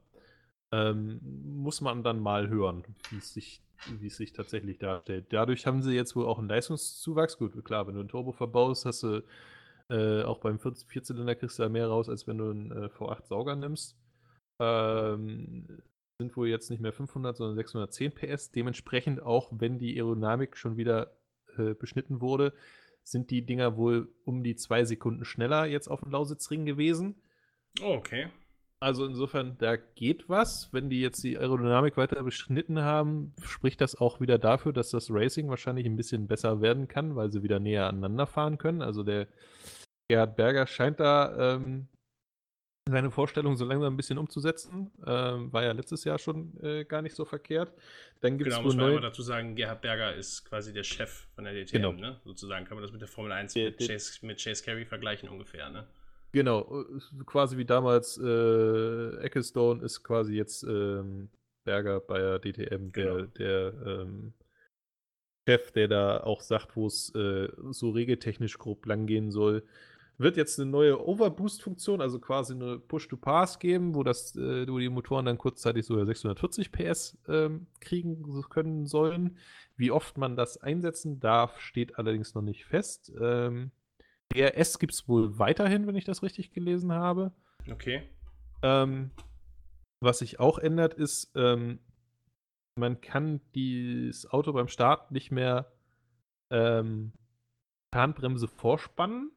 Ähm, 0.71 1.19
muss 1.43 1.81
man 1.81 2.03
dann 2.03 2.19
mal 2.19 2.49
hören, 2.49 2.83
wie 3.09 3.17
es 3.17 3.33
sich, 3.33 3.61
wie 3.99 4.07
es 4.07 4.17
sich 4.17 4.33
tatsächlich 4.33 4.79
darstellt. 4.79 5.27
Dadurch 5.29 5.67
haben 5.67 5.81
sie 5.81 5.93
jetzt 5.93 6.15
wohl 6.15 6.25
auch 6.25 6.39
einen 6.39 6.49
Leistungszuwachs. 6.49 7.37
Gut, 7.37 7.63
klar, 7.63 7.87
wenn 7.87 7.95
du 7.95 8.01
ein 8.01 8.07
Turbo 8.07 8.31
verbaust, 8.31 8.85
hast 8.85 9.03
du 9.03 9.23
äh, 9.89 10.23
auch 10.23 10.39
beim 10.39 10.59
Vierzylinder 10.59 11.35
kriegst 11.35 11.59
du 11.59 11.63
da 11.63 11.69
mehr 11.69 11.87
raus, 11.87 12.09
als 12.09 12.25
wenn 12.25 12.39
du 12.39 12.49
einen 12.49 12.71
äh, 12.71 12.85
V8-Sauger 12.87 13.55
nimmst. 13.55 13.95
Ähm, 14.59 15.67
sind 16.17 16.37
wohl 16.37 16.47
jetzt 16.47 16.69
nicht 16.69 16.81
mehr 16.81 16.93
500, 16.93 17.35
sondern 17.35 17.55
610 17.55 18.13
PS. 18.13 18.51
Dementsprechend 18.51 19.21
auch, 19.21 19.51
wenn 19.51 19.77
die 19.77 19.95
Aerodynamik 19.95 20.57
schon 20.57 20.77
wieder 20.77 21.17
äh, 21.57 21.73
beschnitten 21.73 22.21
wurde, 22.21 22.53
sind 23.03 23.29
die 23.29 23.45
Dinger 23.45 23.77
wohl 23.77 24.09
um 24.23 24.43
die 24.43 24.55
zwei 24.55 24.85
Sekunden 24.85 25.25
schneller 25.25 25.65
jetzt 25.65 25.87
auf 25.87 26.01
dem 26.01 26.11
Lausitzring 26.11 26.65
gewesen. 26.65 27.21
Oh, 27.81 27.93
okay. 27.93 28.29
Also 28.79 29.05
insofern, 29.05 29.57
da 29.57 29.75
geht 29.75 30.29
was. 30.29 30.69
Wenn 30.71 30.89
die 30.89 31.01
jetzt 31.01 31.23
die 31.23 31.37
Aerodynamik 31.37 31.97
weiter 31.97 32.21
beschnitten 32.23 32.81
haben, 32.81 33.33
spricht 33.43 33.81
das 33.81 33.95
auch 33.95 34.19
wieder 34.21 34.37
dafür, 34.37 34.73
dass 34.73 34.89
das 34.89 35.09
Racing 35.09 35.49
wahrscheinlich 35.49 35.85
ein 35.85 35.95
bisschen 35.95 36.27
besser 36.27 36.61
werden 36.61 36.87
kann, 36.87 37.15
weil 37.15 37.31
sie 37.31 37.43
wieder 37.43 37.59
näher 37.59 37.87
aneinander 37.87 38.27
fahren 38.27 38.57
können. 38.57 38.81
Also 38.81 39.03
der 39.03 39.27
Gerhard 40.07 40.35
Berger 40.35 40.67
scheint 40.67 40.99
da 40.99 41.55
ähm, 41.55 41.87
seine 42.87 43.09
Vorstellung 43.09 43.55
so 43.57 43.65
langsam 43.65 43.93
ein 43.93 43.97
bisschen 43.97 44.17
umzusetzen. 44.19 44.91
Ähm, 45.07 45.51
war 45.51 45.63
ja 45.63 45.71
letztes 45.71 46.03
Jahr 46.03 46.19
schon 46.19 46.53
äh, 46.61 46.85
gar 46.85 47.01
nicht 47.01 47.15
so 47.15 47.25
verkehrt. 47.25 47.73
Dann 48.21 48.37
gibt 48.37 48.49
es 48.49 48.55
Genau, 48.55 48.65
muss 48.67 48.75
man 48.75 48.91
aber 48.91 49.01
dazu 49.01 49.23
sagen, 49.23 49.55
Gerhard 49.55 49.81
Berger 49.81 50.13
ist 50.13 50.45
quasi 50.45 50.71
der 50.71 50.83
Chef 50.83 51.25
von 51.33 51.45
der 51.45 51.53
DTM, 51.53 51.71
Genau. 51.77 51.91
ne? 51.93 52.19
Sozusagen 52.23 52.65
kann 52.65 52.75
man 52.77 52.83
das 52.83 52.91
mit 52.91 53.01
der 53.01 53.07
Formel 53.07 53.31
1 53.31 53.53
Der- 53.53 53.71
mit, 53.71 53.79
der- 53.79 53.87
Chase, 53.87 54.23
mit 54.25 54.39
Chase 54.41 54.63
Carey 54.63 54.85
vergleichen 54.85 55.29
ungefähr, 55.29 55.69
ne? 55.71 55.87
Genau, 56.31 56.83
quasi 57.25 57.57
wie 57.57 57.65
damals 57.65 58.17
äh, 58.17 59.15
Ecclestone 59.17 59.81
ist 59.83 60.03
quasi 60.03 60.35
jetzt 60.35 60.63
ähm, 60.63 61.29
Berger 61.63 62.01
bei 62.01 62.19
der 62.19 62.39
DTM, 62.39 62.91
der, 62.91 63.13
Genau. 63.15 63.21
der 63.37 63.73
ähm, 63.85 64.33
Chef, 65.47 65.71
der 65.71 65.87
da 65.87 66.19
auch 66.23 66.41
sagt, 66.41 66.75
wo 66.75 66.85
es 66.87 67.13
äh, 67.15 67.47
so 67.71 67.89
regeltechnisch 67.91 68.57
grob 68.59 68.85
lang 68.85 69.07
gehen 69.07 69.31
soll. 69.31 69.63
Wird 70.17 70.37
jetzt 70.37 70.59
eine 70.59 70.69
neue 70.69 71.05
Overboost-Funktion, 71.05 71.99
also 71.99 72.19
quasi 72.19 72.53
eine 72.53 72.79
Push-to-Pass 72.79 73.59
geben, 73.59 73.95
wo, 73.95 74.03
das, 74.03 74.35
äh, 74.35 74.65
wo 74.67 74.79
die 74.79 74.89
Motoren 74.89 75.25
dann 75.25 75.37
kurzzeitig 75.37 75.85
sogar 75.85 76.05
640 76.05 76.71
PS 76.71 77.17
ähm, 77.27 77.67
kriegen 77.81 78.23
können 78.49 78.85
sollen. 78.85 79.37
Wie 79.75 79.91
oft 79.91 80.17
man 80.17 80.37
das 80.37 80.57
einsetzen 80.57 81.19
darf, 81.19 81.59
steht 81.59 81.97
allerdings 81.97 82.33
noch 82.33 82.41
nicht 82.41 82.65
fest. 82.65 83.11
Ähm, 83.19 83.71
DRS 84.33 84.79
gibt 84.79 84.93
es 84.93 85.07
wohl 85.07 85.37
weiterhin, 85.37 85.85
wenn 85.85 85.95
ich 85.95 86.05
das 86.05 86.23
richtig 86.23 86.51
gelesen 86.51 86.93
habe. 86.93 87.33
Okay. 87.69 88.03
Ähm, 88.61 89.11
was 90.01 90.19
sich 90.19 90.39
auch 90.39 90.59
ändert, 90.59 90.93
ist, 90.93 91.31
ähm, 91.35 91.79
man 92.77 93.01
kann 93.01 93.41
das 93.53 94.29
Auto 94.29 94.53
beim 94.53 94.67
Start 94.67 95.11
nicht 95.11 95.31
mehr 95.31 95.71
ähm, 96.51 97.13
Handbremse 97.93 98.47
vorspannen. 98.47 99.31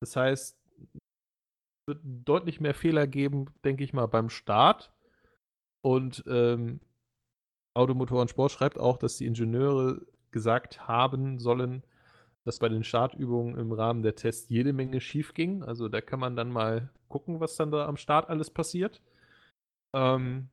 Das 0.00 0.16
heißt, 0.16 0.56
es 0.94 1.86
wird 1.86 2.00
deutlich 2.02 2.60
mehr 2.60 2.74
Fehler 2.74 3.06
geben, 3.06 3.46
denke 3.64 3.84
ich 3.84 3.92
mal, 3.92 4.06
beim 4.06 4.30
Start. 4.30 4.92
Und 5.82 6.24
ähm, 6.26 6.80
Automotor 7.74 8.20
und 8.20 8.30
Sport 8.30 8.52
schreibt 8.52 8.78
auch, 8.78 8.98
dass 8.98 9.16
die 9.16 9.26
Ingenieure 9.26 10.04
gesagt 10.30 10.88
haben 10.88 11.38
sollen, 11.38 11.82
dass 12.44 12.58
bei 12.58 12.68
den 12.68 12.84
Startübungen 12.84 13.56
im 13.58 13.72
Rahmen 13.72 14.02
der 14.02 14.16
Tests 14.16 14.48
jede 14.48 14.72
Menge 14.72 15.00
schief 15.00 15.34
ging. 15.34 15.62
Also 15.62 15.88
da 15.88 16.00
kann 16.00 16.20
man 16.20 16.36
dann 16.36 16.50
mal 16.50 16.90
gucken, 17.08 17.40
was 17.40 17.56
dann 17.56 17.70
da 17.70 17.86
am 17.86 17.96
Start 17.96 18.28
alles 18.28 18.50
passiert. 18.50 19.02
Ähm, 19.94 20.48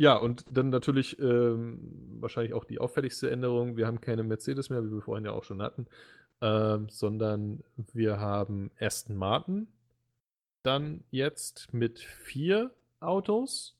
ja, 0.00 0.16
und 0.16 0.44
dann 0.50 0.68
natürlich 0.68 1.18
ähm, 1.18 2.18
wahrscheinlich 2.20 2.52
auch 2.52 2.64
die 2.64 2.78
auffälligste 2.78 3.30
Änderung. 3.30 3.76
Wir 3.76 3.86
haben 3.86 4.00
keine 4.00 4.22
Mercedes 4.22 4.68
mehr, 4.68 4.84
wie 4.84 4.92
wir 4.92 5.00
vorhin 5.00 5.24
ja 5.24 5.32
auch 5.32 5.44
schon 5.44 5.62
hatten, 5.62 5.86
ähm, 6.42 6.88
sondern 6.88 7.62
wir 7.92 8.18
haben 8.20 8.70
Aston 8.78 9.16
Martin. 9.16 9.68
Dann 10.62 11.04
jetzt 11.10 11.72
mit 11.72 12.00
vier 12.00 12.74
Autos. 13.00 13.78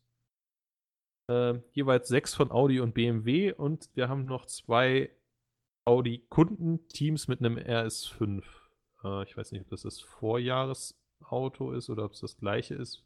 Ähm, 1.29 1.65
jeweils 1.73 2.09
sechs 2.09 2.35
von 2.35 2.53
Audi 2.53 2.79
und 2.79 2.95
BMW 2.95 3.53
und 3.53 3.91
wir 3.95 4.09
haben 4.09 4.27
noch 4.27 4.47
zwei 4.47 5.11
Audi-Kundenteams 5.85 7.27
mit 7.27 7.41
einem 7.41 7.59
RS5. 7.59 8.45
Äh, 9.03 9.25
ich 9.25 9.37
weiß 9.37 9.53
nicht, 9.53 9.63
ob 9.63 9.71
das 9.71 9.83
das 9.83 10.01
Vorjahresauto 10.01 11.73
ist 11.73 11.91
oder 11.91 12.05
ob 12.05 12.13
es 12.13 12.21
das 12.21 12.37
gleiche 12.37 12.77
ist. 12.77 13.05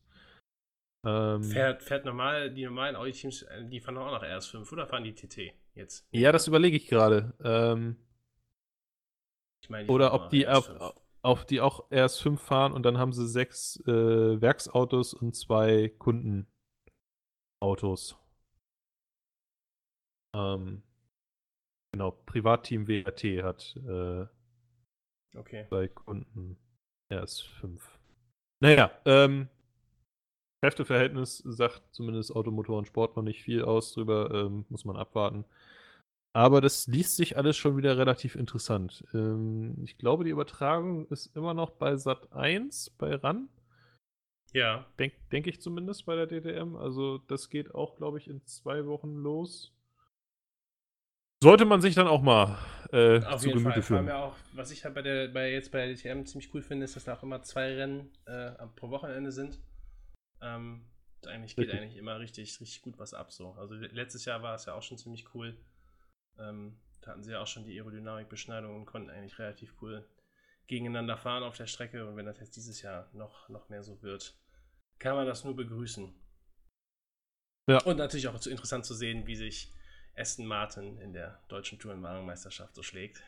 Ähm, 1.07 1.43
Fährt, 1.45 1.83
fährt 1.83 2.05
normal, 2.05 2.53
die 2.53 2.65
normalen 2.65 2.95
Audi-Teams, 2.95 3.43
äh, 3.43 3.65
die 3.65 3.81
fahren 3.81 3.97
auch 3.97 4.11
nach 4.11 4.23
RS5 4.23 4.71
oder 4.71 4.87
fahren 4.87 5.05
die 5.05 5.15
TT 5.15 5.55
jetzt? 5.75 6.07
ja, 6.11 6.31
das 6.31 6.47
überlege 6.47 6.77
ich 6.77 6.89
gerade. 6.89 7.33
Ähm, 7.43 7.97
Ich 9.63 9.71
meine, 9.71 9.89
oder 9.89 10.13
ob 10.15 10.31
die 10.31 10.47
auf, 10.47 10.69
RS5. 10.69 10.95
auf 11.23 11.45
die 11.47 11.61
auch 11.61 11.91
RS5 11.91 12.37
fahren 12.39 12.73
und 12.73 12.83
dann 12.85 12.99
haben 12.99 13.13
sie 13.13 13.27
sechs 13.29 13.77
äh, 13.87 14.41
Werksautos 14.41 15.15
und 15.15 15.35
zwei 15.35 15.89
Kundenautos. 15.99 16.47
Ähm, 20.35 20.83
genau, 21.93 22.13
Privatteam 22.27 22.87
WRT 22.89 23.43
hat 23.43 23.77
äh, 23.87 24.27
Okay. 25.37 25.67
bei 25.71 25.87
Kunden 25.89 26.59
RS5. 27.13 27.81
Naja, 28.63 28.91
ähm, 29.05 29.49
Kräfteverhältnis 30.63 31.39
sagt 31.39 31.83
zumindest 31.93 32.35
Automotor 32.35 32.79
und 32.79 32.87
Sport 32.87 33.17
noch 33.17 33.23
nicht 33.23 33.43
viel 33.43 33.63
aus 33.65 33.93
drüber, 33.95 34.31
ähm, 34.33 34.67
muss 34.69 34.85
man 34.85 34.97
abwarten. 34.97 35.45
Aber 36.33 36.61
das 36.61 36.87
liest 36.87 37.17
sich 37.17 37.37
alles 37.37 37.57
schon 37.57 37.77
wieder 37.77 37.99
relativ 37.99 38.37
interessant. 38.37 39.05
Ähm, 39.15 39.77
ich 39.83 39.99
glaube, 39.99 40.25
die 40.25 40.31
Übertragung 40.31 41.07
ist 41.09 41.35
immer 41.35 41.55
noch 41.55 41.71
bei 41.71 41.97
Sat 41.97 42.33
1, 42.33 42.91
bei 42.91 43.15
RAN. 43.17 43.49
Ja, 44.53 44.87
Denke 44.99 45.17
denk 45.33 45.47
ich 45.47 45.61
zumindest 45.61 46.07
bei 46.07 46.15
der 46.17 46.27
DTM. 46.27 46.77
Also, 46.77 47.19
das 47.19 47.51
geht 47.51 47.75
auch, 47.75 47.97
glaube 47.97 48.19
ich, 48.19 48.29
in 48.29 48.45
zwei 48.47 48.87
Wochen 48.87 49.17
los. 49.17 49.73
Sollte 51.43 51.65
man 51.65 51.81
sich 51.81 51.95
dann 51.95 52.07
auch 52.07 52.21
mal 52.21 52.59
äh, 52.93 53.23
auf 53.25 53.41
zu 53.41 53.49
jeden 53.49 53.61
Gemüte 53.61 53.81
Fall. 53.81 53.83
Führen. 53.83 54.07
ja 54.09 54.25
auch, 54.25 54.37
was 54.53 54.71
ich 54.71 54.85
halt 54.85 54.95
bei 54.95 55.03
der, 55.03 55.29
bei 55.29 55.51
jetzt 55.53 55.73
bei 55.73 55.87
der 55.87 55.95
DTM 55.95 56.27
ziemlich 56.27 56.53
cool 56.55 56.63
finde, 56.63 56.85
ist, 56.85 56.97
dass 56.97 57.05
da 57.05 57.15
auch 57.17 57.23
immer 57.23 57.43
zwei 57.43 57.75
Rennen 57.75 58.13
äh, 58.27 58.53
pro 58.77 58.91
Wochenende 58.91 59.33
sind. 59.33 59.59
Ähm, 60.43 60.85
eigentlich 61.27 61.57
geht 61.57 61.67
Richtig. 61.67 61.81
eigentlich 61.81 61.97
immer 61.97 62.19
richtig, 62.19 62.61
richtig 62.61 62.83
gut 62.83 62.99
was 62.99 63.15
ab. 63.15 63.33
So. 63.33 63.53
Also 63.53 63.75
le- 63.75 63.89
letztes 63.89 64.27
Jahr 64.27 64.43
war 64.43 64.55
es 64.55 64.67
ja 64.67 64.75
auch 64.75 64.83
schon 64.83 64.99
ziemlich 64.99 65.35
cool. 65.35 65.57
Ähm, 66.41 66.77
da 67.01 67.13
hatten 67.13 67.23
sie 67.23 67.33
ja 67.33 67.41
auch 67.41 67.47
schon 67.47 67.65
die 67.65 67.79
Aerodynamikbeschneidung 67.79 68.75
und 68.75 68.87
konnten 68.87 69.11
eigentlich 69.11 69.39
relativ 69.39 69.75
cool 69.81 70.05
gegeneinander 70.67 71.17
fahren 71.17 71.43
auf 71.43 71.57
der 71.57 71.67
Strecke. 71.67 72.07
Und 72.07 72.17
wenn 72.17 72.27
das 72.27 72.41
jetzt 72.41 72.57
dieses 72.57 72.83
Jahr 72.83 73.09
noch, 73.13 73.49
noch 73.49 73.69
mehr 73.69 73.83
so 73.83 74.03
wird, 74.03 74.37
kann 74.99 75.17
man 75.17 75.27
das 75.27 75.45
nur 75.45 75.57
begrüßen. 75.57 76.13
Ja. 77.69 77.83
Und 77.85 77.97
natürlich 77.97 78.29
auch 78.29 78.39
zu- 78.39 78.51
interessant 78.51 78.85
zu 78.85 78.95
sehen, 78.95 79.27
wie 79.27 79.37
sich 79.37 79.73
Aston 80.17 80.47
Martin 80.47 80.99
in 80.99 81.13
der 81.13 81.41
deutschen 81.49 81.79
Tourenwagenmeisterschaft 81.79 82.75
so 82.75 82.83
schlägt. 82.83 83.23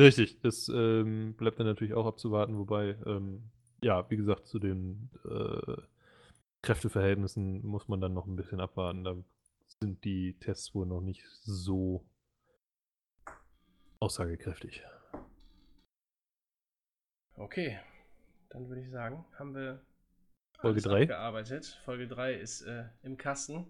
Richtig, 0.00 0.40
das 0.40 0.68
ähm, 0.68 1.34
bleibt 1.36 1.58
dann 1.58 1.66
natürlich 1.66 1.94
auch 1.94 2.06
abzuwarten, 2.06 2.58
wobei, 2.58 2.98
ähm, 3.06 3.50
ja, 3.82 4.08
wie 4.10 4.16
gesagt, 4.16 4.46
zu 4.46 4.58
den 4.58 5.10
äh, 5.24 5.76
Kräfteverhältnissen 6.62 7.64
muss 7.64 7.88
man 7.88 8.00
dann 8.00 8.12
noch 8.12 8.26
ein 8.26 8.36
bisschen 8.36 8.60
abwarten. 8.60 9.04
Da 9.04 9.16
sind 9.82 10.04
die 10.04 10.38
Tests 10.38 10.74
wohl 10.74 10.86
noch 10.86 11.00
nicht 11.00 11.24
so 11.42 12.06
aussagekräftig. 14.00 14.82
Okay, 17.34 17.78
dann 18.48 18.68
würde 18.68 18.82
ich 18.82 18.90
sagen, 18.90 19.24
haben 19.38 19.54
wir 19.54 19.84
Folge 20.58 20.76
alles 20.76 20.84
drei. 20.84 21.02
abgearbeitet. 21.02 21.80
Folge 21.84 22.08
3 22.08 22.34
ist 22.34 22.62
äh, 22.62 22.84
im 23.02 23.18
Kasten. 23.18 23.68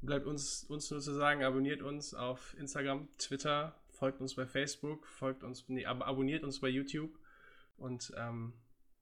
Bleibt 0.00 0.26
uns, 0.26 0.64
uns 0.64 0.90
nur 0.90 1.00
zu 1.00 1.12
sagen, 1.12 1.44
abonniert 1.44 1.82
uns 1.82 2.14
auf 2.14 2.56
Instagram, 2.58 3.08
Twitter, 3.18 3.78
folgt 3.90 4.20
uns 4.20 4.34
bei 4.34 4.46
Facebook, 4.46 5.06
folgt 5.06 5.44
uns, 5.44 5.68
nee, 5.68 5.86
ab 5.86 6.00
abonniert 6.06 6.42
uns 6.42 6.60
bei 6.60 6.68
YouTube 6.68 7.18
und 7.76 8.12
ähm, 8.16 8.54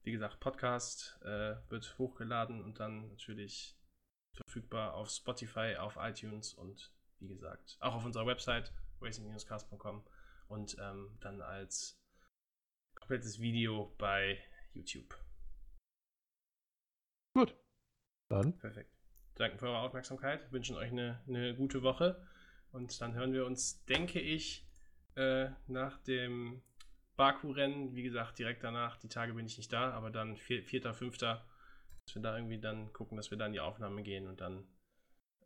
wie 0.03 0.11
gesagt, 0.11 0.39
Podcast 0.39 1.19
äh, 1.23 1.55
wird 1.69 1.97
hochgeladen 1.97 2.61
und 2.61 2.79
dann 2.79 3.07
natürlich 3.09 3.75
verfügbar 4.33 4.93
auf 4.93 5.09
Spotify, 5.09 5.75
auf 5.77 5.97
iTunes 5.99 6.53
und 6.53 6.91
wie 7.19 7.27
gesagt, 7.27 7.77
auch 7.79 7.95
auf 7.95 8.05
unserer 8.05 8.25
Website 8.25 8.71
racing-cast.com 9.01 10.03
und 10.47 10.77
ähm, 10.79 11.17
dann 11.21 11.41
als 11.41 11.99
komplettes 12.95 13.39
Video 13.39 13.93
bei 13.97 14.43
YouTube. 14.73 15.17
Gut. 17.33 17.55
Dann 18.29 18.57
Perfekt. 18.57 18.91
Danke 19.35 19.57
für 19.57 19.67
eure 19.67 19.79
Aufmerksamkeit. 19.79 20.51
Wünschen 20.51 20.75
euch 20.75 20.91
eine, 20.91 21.21
eine 21.27 21.55
gute 21.55 21.81
Woche. 21.81 22.27
Und 22.71 23.01
dann 23.01 23.13
hören 23.13 23.33
wir 23.33 23.45
uns, 23.45 23.83
denke 23.85 24.19
ich, 24.19 24.67
äh, 25.15 25.49
nach 25.67 25.97
dem 26.03 26.61
Baku-Rennen, 27.15 27.95
wie 27.95 28.03
gesagt, 28.03 28.39
direkt 28.39 28.63
danach. 28.63 28.97
Die 28.97 29.09
Tage 29.09 29.33
bin 29.33 29.45
ich 29.45 29.57
nicht 29.57 29.71
da, 29.73 29.91
aber 29.91 30.11
dann 30.11 30.37
4., 30.37 30.63
5. 30.93 31.17
Dass 32.11 32.15
wir 32.15 32.23
da 32.23 32.35
irgendwie 32.35 32.59
dann 32.59 32.91
gucken, 32.91 33.15
dass 33.15 33.31
wir 33.31 33.37
dann 33.37 33.47
in 33.47 33.53
die 33.53 33.59
Aufnahme 33.61 34.03
gehen 34.03 34.27
und 34.27 34.41
dann 34.41 34.67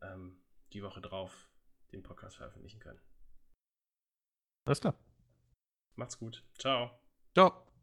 ähm, 0.01 0.41
die 0.74 0.82
Woche 0.82 0.99
drauf 0.99 1.47
den 1.91 2.01
Podcast 2.01 2.38
veröffentlichen 2.38 2.80
können. 2.80 2.99
alles 4.66 4.82
klar. 4.82 4.95
Macht's 5.95 6.18
gut. 6.18 6.43
Ciao. 6.57 6.89
Ciao. 7.36 7.74